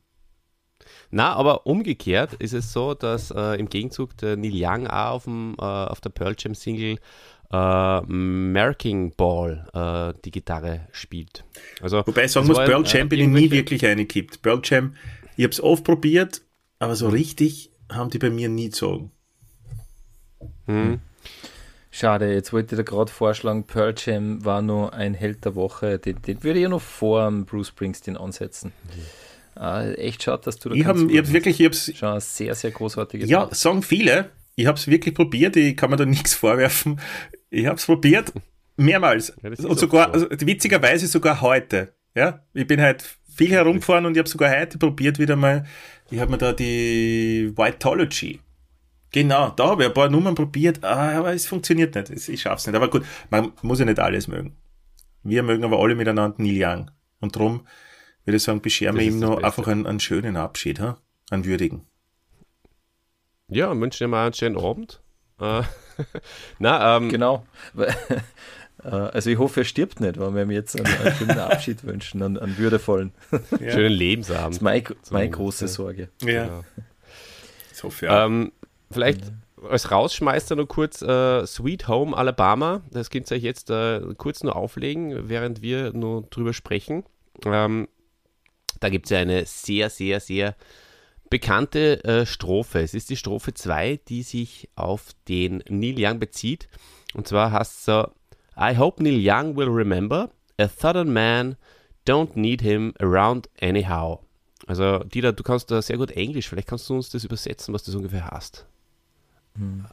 Na, 1.09 1.33
aber 1.33 1.65
umgekehrt 1.65 2.33
ist 2.33 2.53
es 2.53 2.73
so, 2.73 2.93
dass 2.93 3.31
äh, 3.31 3.59
im 3.59 3.69
Gegenzug 3.69 4.17
der 4.17 4.35
Neil 4.35 4.51
Young 4.53 4.87
auch 4.87 5.11
auf, 5.13 5.23
dem, 5.23 5.55
äh, 5.57 5.63
auf 5.63 6.01
der 6.01 6.09
Pearl 6.09 6.35
Jam 6.37 6.53
Single 6.53 6.97
äh, 7.51 8.01
Marking 8.01 9.13
Ball 9.15 9.67
äh, 9.73 10.19
die 10.25 10.31
Gitarre 10.31 10.87
spielt. 10.91 11.45
Also, 11.81 12.05
Wobei 12.05 12.25
ich 12.25 12.31
sagen 12.31 12.47
muss, 12.47 12.57
Pearl 12.57 12.83
Jam 12.85 13.07
äh, 13.07 13.09
bin 13.09 13.19
ich 13.19 13.27
nie 13.27 13.51
wirklich 13.51 13.85
eingekippt. 13.85 14.41
Pearl 14.41 14.59
Jam, 14.63 14.95
ich 15.37 15.43
habe 15.43 15.51
es 15.51 15.61
oft 15.61 15.83
probiert, 15.83 16.41
aber 16.79 16.95
so 16.95 17.07
richtig 17.07 17.71
haben 17.91 18.09
die 18.09 18.19
bei 18.19 18.29
mir 18.29 18.49
nie 18.49 18.65
gezogen. 18.65 19.11
Hm. 20.65 20.99
Schade, 21.89 22.31
jetzt 22.33 22.53
wollte 22.53 22.75
ich 22.75 22.79
dir 22.79 22.83
gerade 22.83 23.11
vorschlagen, 23.11 23.65
Pearl 23.65 23.95
Jam 23.97 24.43
war 24.45 24.61
nur 24.61 24.93
ein 24.93 25.13
Held 25.13 25.45
der 25.45 25.55
Woche. 25.55 25.97
Den, 25.97 26.21
den 26.21 26.43
würde 26.43 26.59
ich 26.59 26.63
ja 26.63 26.69
noch 26.69 26.81
vor 26.81 27.31
Bruce 27.45 27.69
Springsteen 27.69 28.17
ansetzen. 28.17 28.71
Mhm. 28.83 29.61
Ah, 29.61 29.89
echt 29.89 30.21
schade, 30.21 30.43
dass 30.45 30.59
du 30.59 30.69
da 30.69 30.75
Ich 30.75 30.85
habe 30.85 30.99
hab 30.99 31.31
wirklich, 31.33 31.59
ich 31.59 31.65
hab's, 31.65 31.91
schon 31.95 32.09
ein 32.09 32.19
sehr, 32.19 32.53
sehr 32.53 32.69
großartiges 32.69 33.27
Ja, 33.27 33.45
Mal. 33.45 33.55
sagen 33.55 33.81
viele. 33.81 34.29
Ich 34.55 34.67
habe 34.67 34.77
es 34.77 34.87
wirklich 34.87 35.15
probiert, 35.15 35.55
ich 35.55 35.75
kann 35.75 35.89
mir 35.89 35.95
da 35.95 36.05
nichts 36.05 36.35
vorwerfen. 36.35 36.99
Ich 37.49 37.65
habe 37.65 37.77
es 37.77 37.85
probiert, 37.85 38.31
mehrmals. 38.75 39.33
Ja, 39.41 39.49
Und 39.49 39.79
sogar, 39.79 40.07
so. 40.19 40.27
also, 40.29 40.45
witzigerweise 40.45 41.07
sogar 41.07 41.41
heute. 41.41 41.93
Ja, 42.13 42.43
ich 42.53 42.67
bin 42.67 42.79
halt 42.81 43.17
viel 43.35 43.49
herumgefahren 43.51 44.05
und 44.05 44.13
ich 44.13 44.19
habe 44.19 44.29
sogar 44.29 44.51
heute 44.59 44.77
probiert, 44.77 45.17
wieder 45.17 45.35
mal 45.35 45.65
ich 46.09 46.19
habe 46.19 46.31
mir 46.31 46.37
da 46.37 46.53
die 46.53 47.51
Whiteology. 47.55 48.39
Genau, 49.11 49.51
da 49.51 49.67
habe 49.69 49.83
ich 49.83 49.87
ein 49.89 49.93
paar 49.93 50.09
Nummern 50.09 50.35
probiert, 50.35 50.83
ah, 50.83 51.17
aber 51.17 51.33
es 51.33 51.45
funktioniert 51.47 51.95
nicht. 51.95 52.27
Ich 52.27 52.41
schaff's 52.41 52.67
nicht. 52.67 52.75
Aber 52.75 52.89
gut, 52.89 53.05
man 53.29 53.53
muss 53.61 53.79
ja 53.79 53.85
nicht 53.85 53.99
alles 53.99 54.27
mögen. 54.27 54.55
Wir 55.23 55.43
mögen 55.43 55.63
aber 55.63 55.79
alle 55.79 55.95
miteinander 55.95 56.35
Neil 56.37 56.63
Young. 56.63 56.91
Und 57.19 57.35
darum 57.35 57.65
würde 58.25 58.37
ich 58.37 58.43
sagen, 58.43 58.61
bescheren 58.61 58.97
wir 58.97 59.03
ihm 59.03 59.19
nur 59.19 59.43
einfach 59.43 59.67
einen, 59.67 59.87
einen, 59.87 59.99
schönen 59.99 60.35
Abschied, 60.35 60.79
ha? 60.79 60.97
einen 61.29 61.45
würdigen. 61.45 61.85
Ja, 63.47 63.71
und 63.71 63.79
wünschen 63.79 64.03
ihm 64.03 64.09
mal 64.09 64.25
einen 64.25 64.33
schönen 64.33 64.57
Abend. 64.57 65.01
Äh, 65.39 65.63
na, 66.59 66.97
ähm, 66.97 67.09
genau. 67.09 67.45
Äh, 68.87 68.91
also 68.91 69.29
ich 69.29 69.37
hoffe, 69.37 69.61
er 69.61 69.65
stirbt 69.65 69.99
nicht, 69.99 70.19
weil 70.19 70.33
wir 70.33 70.43
ihm 70.43 70.51
jetzt 70.51 70.77
einen, 70.77 70.87
einen 70.99 71.15
schönen 71.15 71.39
Abschied 71.39 71.83
wünschen, 71.83 72.23
einen, 72.23 72.37
einen 72.37 72.57
würdevollen. 72.57 73.11
Ja. 73.59 73.71
Schönen 73.71 73.93
Lebensabend. 73.93 74.47
Das 74.47 74.57
ist 74.57 74.61
meine, 74.61 74.83
meine 75.11 75.29
große 75.29 75.67
Sorge. 75.67 76.09
Ja. 76.21 76.45
Genau. 76.45 76.63
Ich 77.73 77.83
hoffe, 77.83 78.05
ja. 78.05 78.25
Ähm, 78.25 78.51
vielleicht 78.91 79.21
ja. 79.25 79.69
als 79.69 79.91
Rausschmeißer 79.91 80.55
noch 80.55 80.67
kurz 80.67 81.01
äh, 81.01 81.45
Sweet 81.45 81.87
Home 81.87 82.15
Alabama. 82.15 82.81
Das 82.91 83.09
könnt 83.09 83.29
ihr 83.31 83.37
euch 83.37 83.43
jetzt 83.43 83.69
äh, 83.69 84.01
kurz 84.17 84.43
nur 84.43 84.55
auflegen, 84.55 85.29
während 85.29 85.61
wir 85.61 85.93
nur 85.93 86.23
drüber 86.23 86.53
sprechen. 86.53 87.03
Ähm, 87.45 87.87
da 88.79 88.89
gibt 88.89 89.07
es 89.07 89.11
ja 89.11 89.19
eine 89.19 89.45
sehr, 89.45 89.89
sehr, 89.89 90.19
sehr 90.19 90.55
bekannte 91.29 92.03
äh, 92.03 92.25
Strophe. 92.25 92.79
Es 92.79 92.93
ist 92.93 93.09
die 93.09 93.17
Strophe 93.17 93.53
2, 93.53 93.99
die 94.07 94.23
sich 94.23 94.69
auf 94.75 95.09
den 95.27 95.63
Neil 95.67 95.95
Young 95.97 96.19
bezieht. 96.19 96.67
Und 97.13 97.27
zwar 97.27 97.51
heißt 97.51 97.73
es 97.79 97.85
so, 97.85 98.07
I 98.57 98.75
hope 98.75 99.01
Neil 99.01 99.19
Young 99.19 99.55
will 99.55 99.69
remember, 99.69 100.29
a 100.57 100.67
southern 100.67 101.13
man 101.13 101.57
don't 102.05 102.35
need 102.35 102.61
him 102.61 102.93
around 102.99 103.47
anyhow. 103.61 104.19
Also, 104.65 104.99
Dieter, 104.99 105.33
du 105.33 105.43
kannst 105.43 105.71
da 105.71 105.81
sehr 105.81 105.97
gut 105.97 106.11
Englisch, 106.11 106.49
vielleicht 106.49 106.67
kannst 106.67 106.89
du 106.89 106.95
uns 106.95 107.09
das 107.09 107.23
übersetzen, 107.23 107.73
was 107.73 107.83
das 107.83 107.95
ungefähr 107.95 108.29
heißt. 108.29 108.65
Hm. 109.57 109.85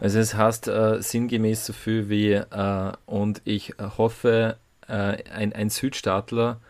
Also 0.00 0.18
es 0.18 0.34
heißt 0.34 0.68
äh, 0.68 1.00
sinngemäß 1.00 1.66
so 1.66 1.72
viel 1.72 2.08
wie 2.08 2.32
äh, 2.32 2.92
und 3.06 3.40
ich 3.44 3.74
hoffe, 3.96 4.56
äh, 4.88 4.92
ein, 5.32 5.52
ein 5.52 5.70
Südstaatler 5.70 6.60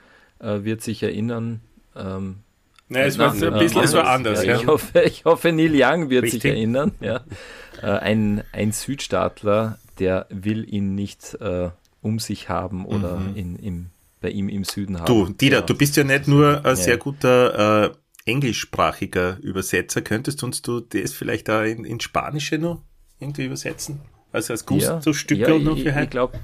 äh, 0.40 0.62
wird 0.62 0.82
sich 0.82 1.02
erinnern. 1.02 1.60
Ähm, 1.96 2.36
Nein, 2.88 3.06
es 3.06 3.18
war 3.18 3.32
ein 3.32 3.40
bisschen 3.40 3.80
äh, 3.80 3.84
es 3.84 3.94
war 3.94 4.08
anders. 4.08 4.44
Ja, 4.44 4.52
Ja, 4.52 4.60
Ich, 4.60 4.66
hoffe, 4.66 5.00
ich 5.00 5.24
hoffe, 5.24 5.52
Neil 5.52 5.72
Young 5.74 6.10
wird 6.10 6.26
sich 6.26 6.34
Richtig. 6.34 6.52
erinnern. 6.52 6.92
Ja. 7.00 7.22
Äh, 7.82 7.86
ein, 7.86 8.44
ein 8.52 8.72
Südstaatler, 8.72 9.78
der 9.98 10.26
will 10.30 10.66
ihn 10.72 10.94
nicht 10.94 11.34
äh, 11.40 11.70
um 12.02 12.18
sich 12.18 12.48
haben 12.48 12.84
oder 12.84 13.20
in, 13.34 13.56
im, 13.56 13.86
bei 14.20 14.30
ihm 14.30 14.48
im 14.48 14.64
Süden 14.64 15.00
haben. 15.00 15.12
Mhm. 15.12 15.26
Du, 15.26 15.32
Dieter, 15.32 15.56
ja. 15.56 15.62
du 15.62 15.74
bist 15.74 15.96
ja 15.96 16.04
nicht 16.04 16.28
nur 16.28 16.64
ein 16.64 16.76
sehr 16.76 16.98
guter 16.98 17.84
äh, 17.84 17.90
englischsprachiger 18.26 19.38
Übersetzer. 19.40 20.02
Könntest 20.02 20.42
uns 20.42 20.62
du 20.62 20.80
das 20.80 21.12
vielleicht 21.12 21.48
da 21.48 21.64
in, 21.64 21.84
in 21.84 22.00
Spanische 22.00 22.58
noch 22.58 22.82
irgendwie 23.20 23.46
übersetzen? 23.46 24.00
Also 24.32 24.52
als 24.52 24.66
Gusto-Stückel 24.66 25.48
ja, 25.48 25.58
noch 25.58 25.76
ich, 25.76 25.84
für 25.84 25.90
ich 25.90 25.94
heute? 25.94 26.06
glaube, 26.08 26.38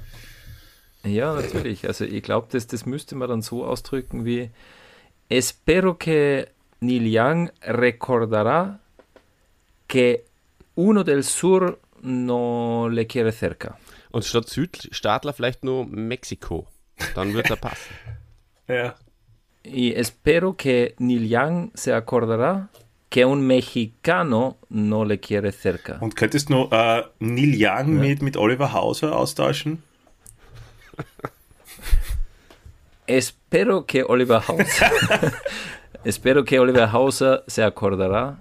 ja, 1.03 1.33
natürlich. 1.33 1.87
Also 1.87 2.05
ich 2.05 2.23
glaube, 2.23 2.47
das, 2.51 2.67
das 2.67 2.85
müsste 2.85 3.15
man 3.15 3.29
dann 3.29 3.41
so 3.41 3.65
ausdrücken 3.65 4.25
wie 4.25 4.49
Espero 5.29 5.95
que 5.95 6.47
Neil 6.81 7.05
Young 7.05 7.49
recordará 7.61 8.79
que 9.87 10.23
uno 10.75 11.03
del 11.03 11.23
sur 11.23 11.77
no 12.01 12.87
le 12.89 13.05
quiere 13.05 13.31
cerca. 13.31 13.77
Und 14.11 14.25
statt 14.25 14.49
Südstaatler 14.49 15.33
vielleicht 15.33 15.63
nur 15.63 15.85
Mexiko. 15.85 16.67
Dann 17.15 17.33
wird 17.33 17.49
er 17.49 17.57
passen. 17.57 17.93
Ja. 18.67 18.95
Y 19.63 19.93
espero 19.93 20.53
que 20.53 20.95
Neil 20.97 21.27
Young 21.27 21.71
se 21.75 21.93
acordará 21.93 22.69
que 23.09 23.25
un 23.25 23.45
mexicano 23.45 24.59
no 24.69 25.03
le 25.03 25.19
quiere 25.19 25.51
cerca. 25.51 25.97
Und 25.99 26.15
könntest 26.15 26.49
du 26.49 26.53
noch 26.53 26.71
äh, 26.71 27.03
Neil 27.19 27.53
Young 27.57 27.99
mit, 27.99 28.21
mit 28.21 28.37
Oliver 28.37 28.71
Hauser 28.71 29.13
austauschen? 29.13 29.83
Espero 33.05 33.83
que 33.83 34.05
Oliver 34.05 34.47
Hauser 34.47 34.91
espero 36.05 36.45
que 36.45 36.59
Oliver 36.59 36.93
Hauser 36.93 37.43
se 37.47 37.61
acordará 37.63 38.37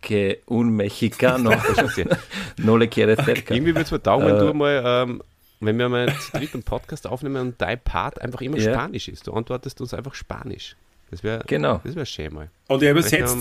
que 0.00 0.40
un 0.46 0.70
mexicano 0.74 1.50
no 2.58 2.76
le 2.76 2.88
quiere 2.88 3.16
cerca. 3.16 3.54
Irgendwie 3.54 3.74
würde 3.74 3.82
es 3.82 3.90
mir 3.90 4.02
taugen, 4.02 4.26
wenn 4.26 4.36
Äh. 4.36 4.38
du 4.46 4.54
mal, 4.54 4.82
ähm, 4.84 5.22
wenn 5.60 5.76
wir 5.78 5.88
mal 5.88 6.08
zu 6.18 6.32
dritt 6.32 6.54
einen 6.54 6.62
Podcast 6.62 7.06
aufnehmen 7.06 7.36
und 7.36 7.60
dein 7.60 7.78
Part 7.80 8.20
einfach 8.20 8.40
immer 8.40 8.58
Ja. 8.58 8.72
Spanisch 8.72 9.08
ist. 9.08 9.26
Du 9.26 9.32
antwortest 9.32 9.80
uns 9.80 9.94
einfach 9.94 10.14
Spanisch. 10.14 10.76
Das 11.10 11.22
wäre 11.22 11.44
Genau. 11.46 11.80
das 11.84 11.94
wär 11.94 12.06
schön 12.06 12.32
mal. 12.32 12.48
Und 12.68 12.82
er 12.82 12.86
wir 12.86 12.90
übersetzt, 12.92 13.36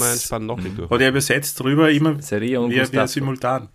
oder 0.89 1.01
er 1.03 1.09
übersetzt 1.09 1.59
drüber 1.59 1.89
immer 1.89 2.21
Sería 2.21 2.59
un 2.59 2.69
wie, 2.69 2.75
wie 2.75 2.79
gustazo. 2.79 3.13
simultan. 3.13 3.69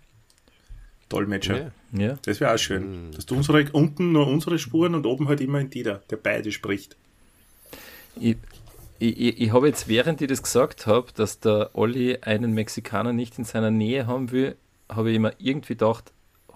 Dolmetscher. 1.09 1.71
Ja. 1.93 1.99
Ja. 2.07 2.17
Das 2.25 2.39
wäre 2.39 2.53
auch 2.53 2.57
schön. 2.57 3.11
Dass 3.15 3.25
du 3.25 3.35
unsere, 3.35 3.65
unten 3.71 4.11
nur 4.11 4.27
unsere 4.27 4.59
Spuren 4.59 4.93
und 4.93 5.05
oben 5.05 5.27
halt 5.29 5.39
immer 5.41 5.57
ein 5.59 5.69
Dieter, 5.69 6.03
der 6.09 6.17
beide 6.17 6.51
spricht. 6.51 6.95
Ich, 8.19 8.35
ich, 8.99 9.19
ich, 9.19 9.41
ich 9.41 9.53
habe 9.53 9.67
jetzt, 9.67 9.87
während 9.87 10.21
ich 10.21 10.27
das 10.27 10.41
gesagt 10.43 10.87
habe, 10.87 11.07
dass 11.15 11.39
der 11.39 11.71
Olli 11.73 12.17
einen 12.21 12.53
Mexikaner 12.53 13.13
nicht 13.13 13.37
in 13.37 13.43
seiner 13.45 13.71
Nähe 13.71 14.07
haben 14.07 14.31
will, 14.31 14.55
habe 14.89 15.11
ich 15.11 15.19
mir 15.19 15.33
irgendwie 15.39 15.73
gedacht, 15.73 16.11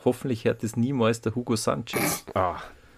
hoffentlich 0.05 0.45
hört 0.45 0.63
das 0.63 0.75
niemals 0.75 1.21
der 1.21 1.35
Hugo 1.35 1.55
Sanchez. 1.55 2.25
Ah, 2.33 2.57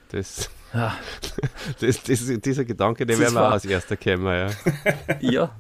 das, 0.10 0.50
Ah, 0.74 0.94
das, 1.82 2.04
das, 2.04 2.26
dieser 2.42 2.66
Gedanke, 2.66 3.06
den 3.06 3.14
Das 3.14 3.20
werden 3.20 3.34
wir 3.36 3.42
war- 3.42 3.50
auch 3.50 3.54
als 3.54 3.66
erster 3.66 3.96
kennen. 3.98 4.26
Ja. 4.26 4.50
ja. 5.22 5.56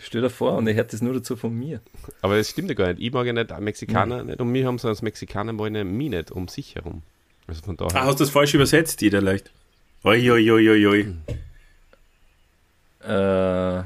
Stell 0.00 0.22
dir 0.22 0.30
vor, 0.30 0.56
und 0.56 0.66
er 0.66 0.74
hört 0.74 0.92
das 0.92 1.00
nur 1.00 1.14
dazu 1.14 1.36
von 1.36 1.54
mir. 1.56 1.80
Aber 2.20 2.36
das 2.36 2.50
stimmt 2.50 2.68
ja 2.68 2.74
gar 2.74 2.88
nicht. 2.88 3.00
Ich 3.00 3.12
mag 3.12 3.26
ja 3.26 3.32
nicht 3.32 3.52
einen 3.52 3.64
Mexikaner 3.64 4.20
Hm. 4.20 4.26
nicht 4.26 4.40
um 4.40 4.50
mich 4.50 4.64
haben, 4.64 4.78
sondern 4.78 4.94
als 4.94 5.02
Mexikaner 5.02 5.56
wollen 5.58 5.74
ja 5.74 5.84
mich 5.84 6.10
nicht 6.10 6.30
um 6.32 6.48
sich 6.48 6.74
herum. 6.74 7.02
Also 7.46 7.62
von 7.62 7.76
daher. 7.76 7.94
Ah, 8.02 8.04
hast 8.06 8.18
du 8.20 8.24
das 8.24 8.30
falsch 8.30 8.54
übersetzt, 8.54 9.00
Dieter, 9.00 9.20
leicht? 9.20 9.50
Oi, 10.04 10.30
oi, 10.30 10.50
oi, 10.50 10.70
oi, 10.70 10.86
oi. 10.86 11.14
Äh, 13.04 13.82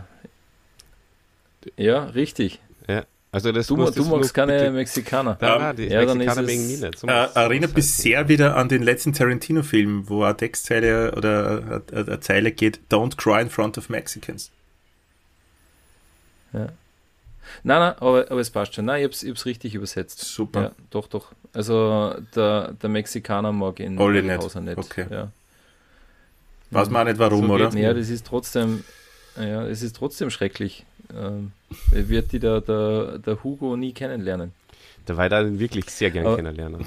ja, 1.77 2.05
richtig. 2.14 2.61
ja. 2.89 3.05
Also 3.33 3.53
das 3.53 3.67
Du, 3.67 3.77
musst 3.77 3.99
du 3.99 4.05
magst 4.05 4.33
keine 4.33 4.53
bitte- 4.59 4.71
Mexikaner. 4.71 5.37
Nein, 5.41 5.59
nein, 5.61 5.77
die 5.77 5.85
Ja, 5.89 6.07
dann 6.07 6.17
Mexikaner 6.17 6.49
ist 6.49 6.49
wegen 6.49 6.85
es- 6.85 7.03
Äh, 7.03 7.07
muss- 7.07 7.37
erinnert 7.37 7.75
mich 7.75 7.85
muss 7.85 7.97
sehr 7.99 8.29
wieder 8.29 8.57
an 8.57 8.69
den 8.71 8.83
letzten 8.83 9.12
Tarantino-Film, 9.12 10.09
wo 10.09 10.23
eine 10.23 10.37
Textzeile 10.39 11.12
oder 11.14 11.83
eine, 11.93 12.07
eine 12.07 12.21
Zeile 12.21 12.53
geht, 12.53 12.81
Don't 12.91 13.17
cry 13.19 13.43
in 13.43 13.51
front 13.51 13.77
of 13.77 13.91
Mexicans. 13.91 14.51
Nein, 16.53 16.71
nein, 17.64 17.95
aber, 17.99 18.27
aber 18.31 18.41
es 18.41 18.51
passt 18.51 18.75
schon. 18.75 18.87
Nein, 18.87 19.01
ich 19.01 19.05
hab's, 19.07 19.23
ich 19.23 19.31
hab's 19.31 19.45
richtig 19.45 19.75
übersetzt. 19.75 20.21
Super. 20.21 20.62
Ja, 20.62 20.73
doch, 20.91 21.07
doch. 21.09 21.33
Also 21.53 22.14
der, 22.35 22.73
der 22.73 22.89
Mexikaner 22.89 23.53
mag 23.53 23.81
ihn 23.81 23.99
Olli 23.99 24.19
Olli 24.19 24.29
nicht. 24.29 24.43
Hauser 24.43 24.61
nicht. 24.61 24.79
Okay. 24.79 25.07
Ja. 25.11 25.31
Weiß 26.71 26.91
man 26.91 27.03
auch 27.03 27.11
nicht 27.11 27.19
warum, 27.19 27.47
So 27.47 27.53
oder? 27.55 27.69
Ja, 27.77 27.93
das 27.95 28.09
ist 28.09 28.27
trotzdem, 28.27 28.83
ja, 29.39 29.66
es 29.66 29.82
ist 29.82 29.97
trotzdem 29.97 30.30
schrecklich. 30.30 30.84
Ähm, 31.14 31.53
er 31.93 32.09
wird 32.09 32.32
die 32.32 32.39
der, 32.39 32.61
der, 32.61 33.18
der 33.18 33.43
Hugo 33.45 33.76
nie 33.76 33.93
kennenlernen. 33.93 34.53
Da 35.07 35.16
war 35.16 35.28
dann 35.28 35.59
wirklich 35.59 35.87
sehr 35.91 36.11
gern 36.11 36.26
Aber- 36.26 36.37
kennenlernen. 36.37 36.84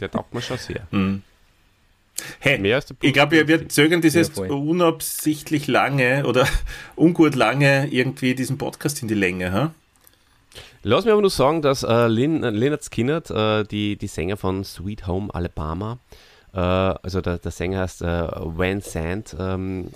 Der 0.00 0.10
taugt 0.10 0.32
mir 0.34 0.42
schon 0.42 0.58
sehr. 0.58 0.86
Hm. 0.90 1.22
Hey, 2.38 2.60
der 2.62 2.82
ich 3.00 3.12
glaube, 3.14 3.32
wir, 3.32 3.48
wir 3.48 3.68
zögern 3.70 4.02
das 4.02 4.12
Ja, 4.12 4.20
jetzt 4.20 4.34
voll. 4.34 4.50
unabsichtlich 4.50 5.68
lange 5.68 6.26
oder 6.26 6.46
ungut 6.96 7.34
lange 7.34 7.88
irgendwie 7.90 8.34
diesen 8.34 8.58
Podcast 8.58 9.00
in 9.00 9.08
die 9.08 9.14
Länge. 9.14 9.52
Ha? 9.52 9.72
Lass 10.82 11.04
mich 11.04 11.12
aber 11.12 11.22
nur 11.22 11.30
sagen, 11.30 11.62
dass 11.62 11.82
äh, 11.82 12.08
Lin, 12.08 12.42
äh, 12.44 12.50
Leonard 12.50 12.84
Skinner, 12.84 13.22
äh, 13.30 13.64
die, 13.64 13.96
die 13.96 14.06
Sänger 14.06 14.36
von 14.36 14.64
Sweet 14.64 15.06
Home 15.06 15.32
Alabama, 15.34 15.98
äh, 16.52 16.58
also 16.58 17.20
der, 17.22 17.38
der 17.38 17.52
Sänger 17.52 17.80
heißt 17.80 18.02
äh, 18.02 18.28
Van 18.34 18.80
Sand, 18.82 19.34
ähm, 19.38 19.88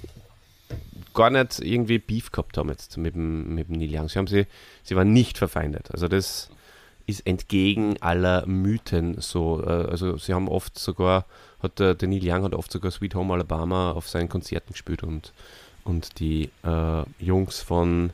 gar 1.15 1.31
nicht 1.31 1.61
irgendwie 1.61 1.99
Beef 1.99 2.33
gehabt 2.33 2.59
haben 2.59 2.69
jetzt 2.69 2.97
mit 2.97 3.15
dem, 3.15 3.55
mit 3.55 3.69
dem 3.69 3.79
Neil 3.79 3.91
Young. 3.93 4.09
Sie, 4.09 4.19
haben 4.19 4.27
sie, 4.27 4.47
sie 4.83 4.97
waren 4.97 5.13
nicht 5.13 5.39
verfeindet. 5.39 5.91
Also 5.93 6.09
das 6.09 6.51
ist 7.07 7.27
entgegen 7.27 7.97
aller 8.01 8.47
Mythen 8.47 9.21
so. 9.21 9.63
Äh, 9.63 9.91
also 9.91 10.17
sie 10.17 10.35
haben 10.35 10.49
oft 10.49 10.79
sogar, 10.79 11.27
hat 11.61 11.79
der, 11.79 11.95
der 11.95 12.09
Neil 12.09 12.23
Young 12.23 12.45
hat 12.45 12.55
oft 12.55 12.71
sogar 12.71 12.91
Sweet 12.91 13.15
Home 13.15 13.33
Alabama 13.33 13.93
auf 13.93 14.09
seinen 14.09 14.29
Konzerten 14.29 14.73
gespielt 14.73 15.03
und, 15.03 15.33
und 15.85 16.19
die 16.19 16.51
äh, 16.65 17.03
Jungs 17.19 17.61
von 17.61 18.11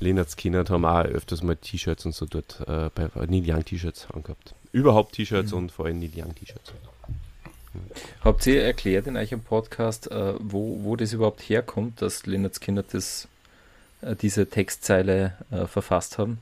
Leonard 0.00 0.30
Skinner 0.30 0.64
haben 0.68 0.84
auch 0.84 1.04
öfters 1.04 1.42
mal 1.42 1.56
T-Shirts 1.56 2.06
und 2.06 2.14
so 2.14 2.26
dort 2.26 2.60
äh, 2.66 2.90
bei 2.94 3.08
Neil 3.26 3.44
Young 3.46 3.64
T-Shirts 3.64 4.08
angehabt. 4.12 4.54
Überhaupt 4.72 5.14
T-Shirts 5.14 5.52
und 5.52 5.72
vor 5.72 5.86
allem 5.86 5.98
Neil 5.98 6.10
Young 6.14 6.34
T-Shirts. 6.34 6.72
Habt 8.22 8.46
ihr 8.46 8.62
erklärt 8.62 9.06
in 9.06 9.16
eurem 9.16 9.40
Podcast, 9.40 10.10
äh, 10.10 10.34
wo, 10.38 10.80
wo 10.82 10.96
das 10.96 11.12
überhaupt 11.12 11.40
herkommt, 11.42 12.02
dass 12.02 12.26
Leonard 12.26 12.54
Skinner 12.56 12.82
das, 12.90 13.28
äh, 14.02 14.14
diese 14.16 14.46
Textzeile 14.48 15.34
äh, 15.50 15.66
verfasst 15.66 16.18
haben? 16.18 16.38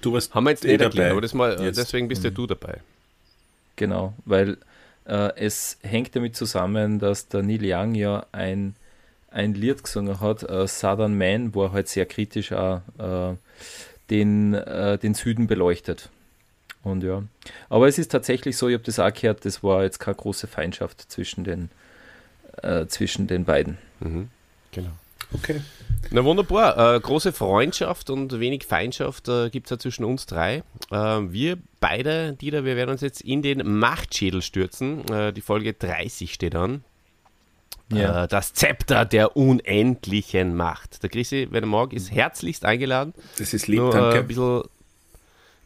Du 0.00 0.12
warst 0.12 0.34
Haben 0.34 0.44
wir 0.44 0.50
jetzt 0.50 0.64
eh 0.64 0.72
nicht 0.72 0.80
erklärt, 0.80 0.94
dabei. 1.06 1.10
aber 1.12 1.20
das 1.20 1.34
mal, 1.34 1.60
äh, 1.60 1.64
Jetzt. 1.66 1.78
deswegen 1.78 2.08
bist 2.08 2.24
ja 2.24 2.30
du 2.30 2.46
dabei. 2.46 2.80
Genau, 3.76 4.12
weil 4.24 4.58
äh, 5.06 5.32
es 5.36 5.78
hängt 5.82 6.14
damit 6.16 6.36
zusammen, 6.36 6.98
dass 6.98 7.28
der 7.28 7.42
Neil 7.42 7.60
Young 7.62 7.94
ja 7.94 8.26
ein, 8.32 8.74
ein 9.30 9.54
Lied 9.54 9.84
gesungen 9.84 10.20
hat, 10.20 10.42
äh, 10.42 10.66
Southern 10.66 11.16
Man, 11.16 11.54
wo 11.54 11.64
er 11.64 11.72
halt 11.72 11.88
sehr 11.88 12.06
kritisch 12.06 12.52
auch 12.52 12.82
äh, 12.98 13.34
den, 14.10 14.54
äh, 14.54 14.98
den 14.98 15.14
Süden 15.14 15.46
beleuchtet. 15.46 16.10
Und 16.82 17.02
ja, 17.02 17.22
aber 17.68 17.88
es 17.88 17.98
ist 17.98 18.12
tatsächlich 18.12 18.56
so, 18.56 18.68
ich 18.68 18.74
habe 18.74 18.84
das 18.84 18.98
auch 18.98 19.12
gehört, 19.12 19.44
das 19.44 19.62
war 19.62 19.82
jetzt 19.82 19.98
keine 19.98 20.16
große 20.16 20.46
Feindschaft 20.46 21.10
zwischen 21.10 21.44
den, 21.44 21.70
äh, 22.62 22.86
zwischen 22.86 23.26
den 23.26 23.44
beiden. 23.44 23.78
Mhm. 24.00 24.28
Genau. 24.72 24.90
Okay. 25.34 25.60
Na 26.10 26.24
wunderbar. 26.24 26.96
Äh, 26.96 27.00
große 27.00 27.32
Freundschaft 27.32 28.08
und 28.08 28.38
wenig 28.40 28.64
Feindschaft 28.64 29.28
äh, 29.28 29.50
gibt 29.50 29.66
es 29.66 29.70
ja 29.70 29.78
zwischen 29.78 30.04
uns 30.04 30.26
drei. 30.26 30.62
Äh, 30.90 30.96
wir 30.96 31.58
beide, 31.80 32.32
Dieter, 32.32 32.64
wir 32.64 32.76
werden 32.76 32.90
uns 32.90 33.02
jetzt 33.02 33.20
in 33.20 33.42
den 33.42 33.78
Machtschädel 33.78 34.40
stürzen. 34.40 35.06
Äh, 35.08 35.32
die 35.32 35.40
Folge 35.42 35.74
30 35.74 36.32
steht 36.32 36.54
an. 36.54 36.82
Ja. 37.92 38.24
Äh, 38.24 38.28
das 38.28 38.54
Zepter 38.54 39.04
der 39.04 39.36
unendlichen 39.36 40.56
Macht. 40.56 41.02
Der 41.02 41.10
Chrissy, 41.10 41.48
wenn 41.50 41.64
er 41.64 41.68
mag, 41.68 41.92
ist 41.92 42.10
herzlichst 42.10 42.64
eingeladen. 42.64 43.12
Das 43.38 43.52
ist 43.52 43.66
lieb, 43.66 43.80
nur 43.80 43.90
äh, 43.90 44.00
danke. 44.00 44.18
ein 44.20 44.26
bisschen 44.26 44.62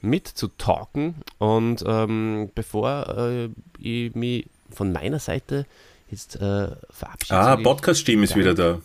mitzutalken. 0.03 1.15
Und 1.39 1.85
ähm, 1.87 2.51
bevor 2.55 3.17
äh, 3.17 3.49
ich 3.79 4.15
mich 4.15 4.47
von 4.71 4.93
meiner 4.93 5.19
Seite 5.19 5.67
jetzt 6.11 6.37
äh, 6.37 6.69
verabschiede, 6.91 7.39
ah, 7.39 7.57
Podcast-Team 7.57 8.23
ist 8.23 8.37
wieder 8.37 8.55
da. 8.55 8.81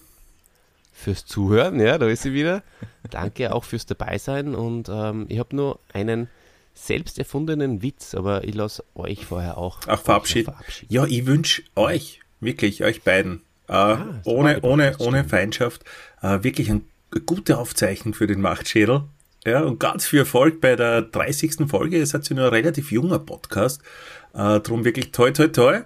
fürs 0.94 1.26
Zuhören, 1.26 1.80
ja, 1.80 1.98
da 1.98 2.08
ist 2.08 2.24
sie 2.24 2.34
wieder. 2.34 2.64
Danke 3.10 3.54
auch 3.54 3.64
fürs 3.64 3.86
Dabeisein 3.86 4.56
und 4.56 4.90
ähm, 4.90 5.26
ich 5.30 5.40
habe 5.40 5.56
nur 5.56 5.80
einen 5.94 6.30
selbst 6.74 7.18
erfundenen 7.20 7.82
Witz, 7.82 8.14
aber 8.16 8.44
ich 8.44 8.54
lasse 8.54 8.84
euch 8.96 9.26
vorher 9.26 9.58
auch 9.58 9.88
Auch 9.88 10.00
verabschieden. 10.02 10.46
verabschieden. 10.54 10.94
Ja, 10.94 11.06
ich 11.06 11.26
wünsche 11.26 11.64
euch, 11.76 12.20
wirklich, 12.40 12.84
euch 12.84 13.02
beiden, 13.02 13.38
äh, 13.68 13.74
das 13.74 13.98
ohne, 14.26 14.62
ohne, 14.62 14.96
ohne. 15.00 15.24
Feindschaft, 15.24 15.84
äh, 16.22 16.44
wirklich 16.44 16.70
eine 16.70 16.82
gute 17.26 17.58
Aufzeichnung 17.58 18.14
für 18.14 18.28
den 18.28 18.42
Machtschädel. 18.42 19.04
Ja, 19.48 19.62
und 19.62 19.80
ganz 19.80 20.06
viel 20.06 20.20
Erfolg 20.20 20.60
bei 20.60 20.76
der 20.76 21.04
30. 21.04 21.70
Folge. 21.70 21.98
Ihr 21.98 22.06
seid 22.06 22.28
ja 22.28 22.36
nur 22.36 22.48
ein 22.48 22.54
relativ 22.54 22.92
junger 22.92 23.18
Podcast. 23.18 23.82
Äh, 24.34 24.60
drum 24.60 24.84
wirklich 24.84 25.14
toi, 25.14 25.32
toi, 25.32 25.48
toi. 25.48 25.84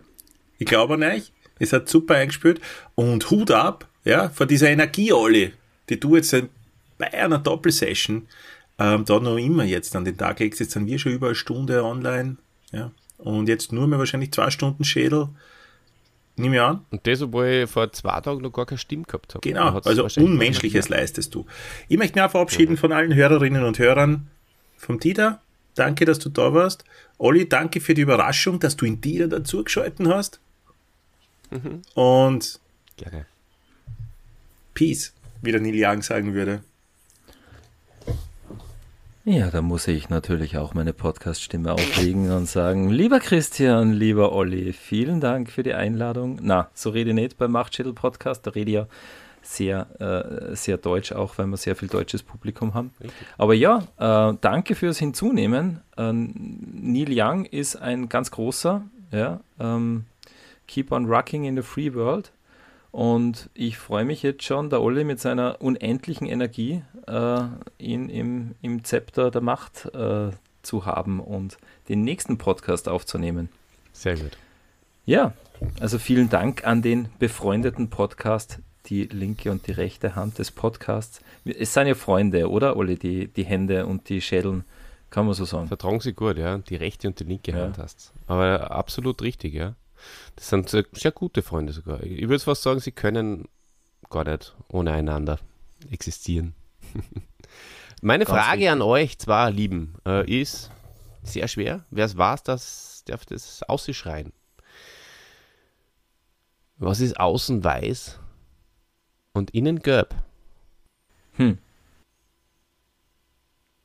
Ich 0.57 0.66
glaube 0.66 0.95
an 0.95 1.03
euch. 1.03 1.32
Ihr 1.59 1.68
seid 1.68 1.88
super 1.88 2.16
eingespielt. 2.16 2.59
Und 2.95 3.30
Hut 3.30 3.51
ab, 3.51 3.88
ja, 4.03 4.30
vor 4.30 4.47
dieser 4.47 4.72
Energie, 4.72 5.14
Olli, 5.14 5.53
die 5.89 5.99
du 5.99 6.16
jetzt 6.16 6.36
bei 6.97 7.14
einer 7.14 7.38
Doppelsession 7.38 8.28
ähm, 8.80 9.05
da 9.05 9.20
noch 9.20 9.38
immer 9.38 9.64
jetzt 9.64 9.95
an 9.95 10.05
den 10.05 10.18
Tag 10.18 10.39
legst. 10.39 10.59
Jetzt 10.59 10.72
sind 10.72 10.88
wir 10.88 10.97
schon 10.97 11.12
über 11.12 11.28
eine 11.28 11.36
Stunde 11.36 11.84
online. 11.84 12.38
Ja. 12.72 12.89
Und 13.20 13.47
jetzt 13.47 13.72
nur 13.72 13.86
mehr 13.86 13.99
wahrscheinlich 13.99 14.32
zwei 14.32 14.49
Stunden 14.49 14.86
Schädel. 14.86 15.30
Nehme 16.38 16.56
ich 16.56 16.62
an. 16.62 16.86
Und 16.90 17.06
das, 17.06 17.22
obwohl 17.22 17.46
ich 17.48 17.70
vor 17.70 17.92
zwei 17.92 18.20
Tagen 18.22 18.42
noch 18.42 18.52
gar 18.52 18.66
keine 18.66 18.78
Stimme 18.78 19.04
gehabt 19.04 19.36
habe. 19.36 19.48
Genau, 19.48 19.78
also 19.80 20.08
Unmenschliches 20.22 20.90
leistest 20.90 21.36
du. 21.36 21.46
Ich 21.88 21.98
möchte 21.98 22.18
mich 22.18 22.24
auch 22.24 22.32
verabschieden 22.32 22.74
mhm. 22.74 22.78
von 22.78 22.92
allen 22.92 23.14
Hörerinnen 23.14 23.64
und 23.64 23.78
Hörern 23.80 24.28
vom 24.78 25.00
Dieter. 25.00 25.42
Danke, 25.76 26.06
dass 26.06 26.20
du 26.20 26.30
da 26.30 26.54
warst. 26.54 26.84
Olli, 27.18 27.48
danke 27.48 27.80
für 27.82 27.94
die 27.94 28.02
Überraschung, 28.02 28.60
dass 28.60 28.76
du 28.76 28.86
in 28.86 29.02
Dieter 29.02 29.28
dazugeschalten 29.28 30.08
hast. 30.10 30.40
Mhm. 31.50 31.82
Und 31.94 32.60
Gerne. 32.98 33.26
Peace, 34.74 35.14
wie 35.42 35.52
der 35.52 35.62
Neil 35.62 35.76
Young 35.76 36.02
sagen 36.02 36.34
würde. 36.34 36.64
Ja, 39.24 39.52
da 39.52 39.62
muss 39.62 39.88
ich 39.88 40.10
natürlich 40.10 40.58
auch 40.58 40.74
meine 40.74 40.94
Podcast-Stimme 40.94 41.72
auflegen 41.72 42.32
und 42.32 42.48
sagen, 42.48 42.90
lieber 42.90 43.20
Christian, 43.20 43.94
lieber 43.94 44.32
Olli, 44.32 44.74
vielen 44.74 45.22
Dank 45.22 45.52
für 45.52 45.62
die 45.62 45.76
Einladung. 45.76 46.40
Na, 46.42 46.72
so 46.74 46.90
rede 46.90 47.12
ich 47.12 47.16
nicht 47.16 47.38
beim 47.38 47.52
Machtschädel-Podcast, 47.52 48.48
da 48.48 48.50
rede 48.50 48.72
ich 48.72 48.76
ja 48.78 48.88
sehr, 49.44 49.86
äh, 50.00 50.56
sehr 50.56 50.78
deutsch, 50.78 51.12
auch 51.12 51.38
weil 51.38 51.46
wir 51.46 51.58
sehr 51.58 51.76
viel 51.76 51.88
deutsches 51.88 52.24
Publikum 52.24 52.74
haben. 52.74 52.96
Richtig. 53.00 53.28
Aber 53.38 53.54
ja, 53.54 53.84
äh, 54.00 54.36
danke 54.42 54.74
fürs 54.74 54.98
Hinzunehmen. 54.98 55.82
Äh, 55.98 56.14
Neil 56.14 57.10
Young 57.12 57.46
ist 57.46 57.76
ein 57.76 58.10
ganz 58.10 58.32
großer, 58.32 58.82
ja, 59.12 59.40
ähm, 59.60 60.06
Keep 60.68 60.92
on 60.92 61.06
Rocking 61.06 61.44
in 61.44 61.56
the 61.56 61.62
Free 61.62 61.94
World. 61.94 62.32
Und 62.92 63.50
ich 63.54 63.78
freue 63.78 64.04
mich 64.04 64.22
jetzt 64.22 64.44
schon, 64.44 64.70
der 64.70 64.82
Olli 64.82 65.04
mit 65.04 65.20
seiner 65.20 65.62
unendlichen 65.62 66.28
Energie 66.28 66.84
äh, 67.08 67.44
ihn 67.78 68.10
im, 68.10 68.56
im 68.62 68.84
Zepter 68.84 69.32
der 69.32 69.42
Macht 69.42 69.86
äh, 69.96 70.32
zu 70.62 70.86
haben 70.86 71.20
und 71.22 71.58
den 71.88 72.04
nächsten 72.04 72.38
Podcast 72.38 72.89
aufzunehmen. 72.89 73.50
Sehr 73.94 74.16
gut. 74.16 74.38
Ja, 75.06 75.34
also 75.80 76.00
vielen 76.00 76.30
Dank 76.30 76.66
an 76.66 76.82
den 76.82 77.10
befreundeten 77.18 77.89
Podcast, 77.89 78.60
die 78.88 79.06
linke 79.06 79.52
und 79.52 79.68
die 79.68 79.72
rechte 79.72 80.16
Hand 80.16 80.39
des 80.39 80.52
Podcasts. 80.52 81.22
Es 81.46 81.74
sind 81.74 81.88
ja 81.88 81.96
Freunde, 81.96 82.50
oder, 82.50 82.76
Olli, 82.76 82.98
die, 82.98 83.28
die 83.28 83.44
Hände 83.44 83.86
und 83.86 84.10
die 84.10 84.22
Schädeln, 84.22 84.64
kann 85.10 85.26
man 85.26 85.34
so 85.34 85.46
sagen. 85.46 85.68
Vertragen 85.68 86.00
sie 86.00 86.14
gut, 86.14 86.38
ja. 86.38 86.58
Die 86.58 86.76
rechte 86.76 87.08
und 87.08 87.20
die 87.20 87.26
linke 87.26 87.52
ja. 87.52 87.64
Hand 87.64 87.78
hast. 87.78 88.14
Aber 88.28 88.72
absolut 88.72 89.22
richtig, 89.22 89.54
ja. 89.54 89.76
Das 90.36 90.50
sind 90.50 90.70
sehr, 90.70 90.86
sehr 90.94 91.12
gute 91.12 91.42
Freunde 91.42 91.74
sogar. 91.74 92.02
Ich 92.04 92.28
würde 92.28 92.44
fast 92.44 92.64
sagen, 92.64 92.80
sie 92.80 92.92
können 92.92 93.48
gar 94.10 94.24
nicht 94.24 94.56
ohne 94.70 94.92
einander 94.92 95.40
existieren. 95.90 96.54
Meine 98.02 98.26
Ganz 98.26 98.38
Frage 98.38 98.60
richtig. 98.60 98.70
an 98.72 98.82
euch, 98.82 99.20
zwar 99.20 99.52
Lieben, 99.52 99.96
äh, 100.06 100.42
ist 100.42 100.72
sehr 101.24 101.48
schwer. 101.48 101.86
Wer 101.92 102.06
es 102.06 102.18
war, 102.18 102.38
das 102.44 103.04
darf 103.06 103.26
das 103.26 103.64
ausschreien. 103.64 104.34
Was 106.78 107.00
ist 107.00 107.20
außen 107.20 107.64
weiß 107.64 108.20
und 109.34 109.52
innen 109.52 109.80
gelb? 109.80 110.16
Hm. 111.34 111.60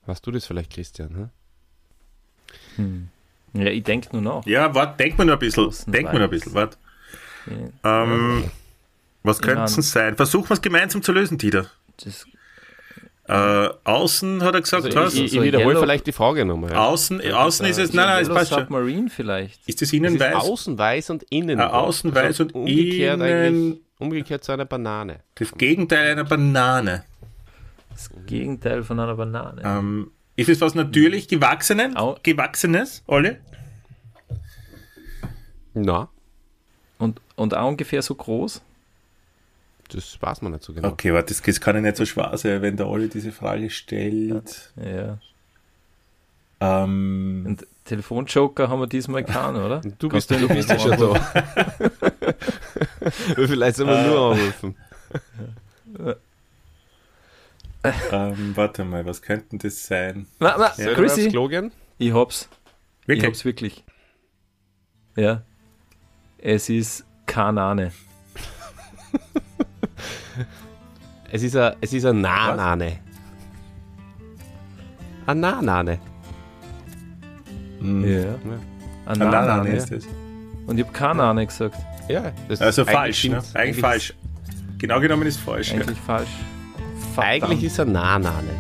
Hast 0.07 0.27
du 0.27 0.31
das 0.31 0.47
vielleicht, 0.47 0.73
Christian? 0.73 1.15
Hm? 1.15 1.31
Hm. 2.77 3.09
Ja, 3.57 3.71
ich 3.71 3.85
denke 3.85 4.09
nur 4.13 4.23
noch. 4.23 4.47
Ja, 4.47 4.75
warte, 4.75 4.97
denk 4.99 5.19
mir 5.19 5.25
noch 5.25 5.35
ein 5.35 5.39
bisschen. 5.39 5.71
Denk 5.87 6.13
mir 6.13 6.19
noch 6.19 6.25
ein 6.27 6.31
bisschen, 6.31 6.55
warte. 6.55 6.77
Ja. 7.83 8.03
Ähm, 8.03 8.45
was 9.23 9.41
könnte 9.41 9.65
es 9.65 9.91
sein? 9.91 10.17
Versuchen 10.17 10.49
wir 10.49 10.55
es 10.55 10.63
gemeinsam 10.63 11.03
zu 11.03 11.13
lösen, 11.13 11.39
Dieter. 11.39 11.67
Das, 12.03 12.27
äh, 13.29 13.69
außen 13.83 14.43
hat 14.45 14.55
er 14.55 14.61
gesagt, 14.61 14.85
also 14.85 14.99
was? 14.99 15.15
Ich, 15.15 15.25
ich, 15.25 15.35
ich 15.37 15.43
wiederhole 15.43 15.81
vielleicht 15.81 16.07
die 16.07 16.13
Frage 16.13 16.45
nochmal. 16.45 16.71
Ja. 16.71 16.87
Außen, 16.87 17.21
außen 17.33 17.67
ist 17.67 17.79
es, 17.79 17.93
nein, 17.93 18.07
nein, 18.07 18.23
es 18.23 18.29
passt 18.29 18.51
schon. 18.51 18.61
Submarine 18.61 19.11
vielleicht. 19.11 19.67
Ist 19.69 19.83
es 19.83 19.93
innen 19.93 20.19
weiß? 20.19 20.37
Außen 20.37 20.79
weiß 20.79 21.11
und 21.11 21.25
innen. 21.25 21.59
Äh, 21.59 21.63
außen 21.63 22.15
weiß 22.15 22.41
und 22.41 22.55
umgekehrt 22.55 23.21
innen. 23.21 23.81
Umgekehrt 23.99 24.45
zu 24.45 24.53
einer 24.53 24.67
Banane. 24.67 25.21
Das 25.35 25.51
Gegenteil 25.53 26.13
einer 26.13 26.25
Banane. 26.25 27.05
Das 27.91 28.11
Gegenteil 28.27 28.85
von 28.85 29.01
einer 29.01 29.15
Banane. 29.15 29.63
Ähm, 29.65 30.11
ist 30.37 30.49
es 30.49 30.61
was 30.61 30.75
natürlich 30.75 31.29
Gewachsenen? 31.29 31.97
Au. 31.97 32.17
Gewachsenes, 32.23 33.03
Olli? 33.07 33.37
Na. 35.75 36.09
Und, 36.99 37.21
und 37.35 37.55
auch 37.55 37.69
ungefähr 37.69 38.03
so 38.03 38.15
groß? 38.15 38.63
Das 39.91 40.21
weiß 40.21 40.43
man 40.43 40.53
nicht 40.53 40.65
so 40.65 40.73
genau. 40.73 40.89
Okay, 40.89 41.13
warte, 41.13 41.29
das, 41.29 41.43
das 41.43 41.61
kann 41.61 41.77
ja 41.77 41.83
nicht 41.83 41.97
so 41.97 42.05
schwer 42.05 42.37
sein, 42.37 42.63
wenn 42.63 42.77
der 42.77 42.89
Olli 42.89 43.09
diese 43.09 43.33
Frage 43.33 43.71
stellt. 43.71 44.73
Ja. 44.83 45.19
Ähm, 46.61 47.45
Und 47.47 47.67
Telefonjoker 47.85 48.69
haben 48.69 48.81
wir 48.81 48.87
diesmal 48.87 49.25
keinen, 49.25 49.57
oder? 49.65 49.81
Du 49.99 50.09
bist, 50.09 50.31
du 50.31 50.49
bist 50.49 50.71
ja 50.71 50.79
schon 50.79 50.99
da. 50.99 51.15
Vielleicht 53.37 53.77
sollen 53.77 53.91
wir 53.91 53.99
äh, 53.99 54.09
nur 54.09 54.33
anrufen. 54.33 54.75
Ähm, 58.13 58.53
warte 58.55 58.85
mal, 58.85 59.05
was 59.07 59.23
könnten 59.23 59.59
das 59.59 59.87
sein? 59.87 60.27
Na, 60.39 60.57
na, 60.59 60.73
ja. 60.77 60.95
Chrissy, 60.95 61.33
ich 61.99 62.13
hab's. 62.13 62.49
Wirklich? 63.07 63.23
Ich 63.23 63.27
hab's 63.27 63.45
wirklich. 63.45 63.85
Ja. 65.17 65.43
Es 66.39 66.69
ist 66.69 67.05
Kanane. 67.27 67.93
es 71.33 71.43
ist 71.43 71.57
ein, 71.57 71.75
es 71.81 71.93
ist 71.93 72.05
ein 72.05 72.21
Nanane. 72.21 72.99
Ein 75.27 75.41
Nanane. 75.41 75.99
Mhm. 77.81 78.05
Ja. 78.05 78.21
ja. 78.21 78.39
Ein 79.07 79.19
Nanane 79.19 79.71
ist 79.71 79.91
das. 79.91 80.07
Und 80.67 80.79
ich 80.79 80.85
habe 80.85 80.93
Kanane 80.93 81.47
gesagt. 81.47 81.77
Ja, 82.09 82.33
das 82.49 82.61
also 82.61 82.83
ist 82.83 82.91
falsch, 82.91 83.25
ne? 83.25 83.37
Eigentlich, 83.37 83.57
eigentlich 83.57 83.81
falsch. 83.81 84.15
Genau 84.79 85.01
genommen 85.01 85.27
ist 85.27 85.39
falsch. 85.39 85.73
Eigentlich 85.73 85.97
ja. 85.97 86.05
falsch. 86.05 86.29
Verdammt. 87.17 87.45
Eigentlich 87.45 87.65
ist 87.65 87.79
er 87.79 87.87
Nanane. 87.87 88.51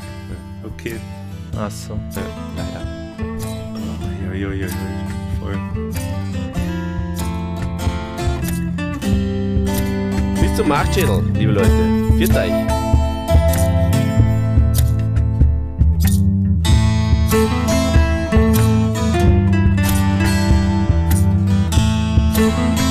Okay. 0.65 0.99
Ach 1.59 1.71
so. 1.71 1.93
Ja, 1.93 2.23
leider. 2.57 2.87
Ja, 4.25 4.33
ja, 4.33 4.51
ja, 4.51 4.67
ja. 4.67 4.73
Voll. 5.39 5.59
Bis 10.41 10.57
zum 10.57 10.69
Machtschädel, 10.69 11.23
liebe 11.35 11.53
Leute. 11.53 12.17
Viert 12.17 12.35
euch. 12.35 12.53
thank 22.39 22.86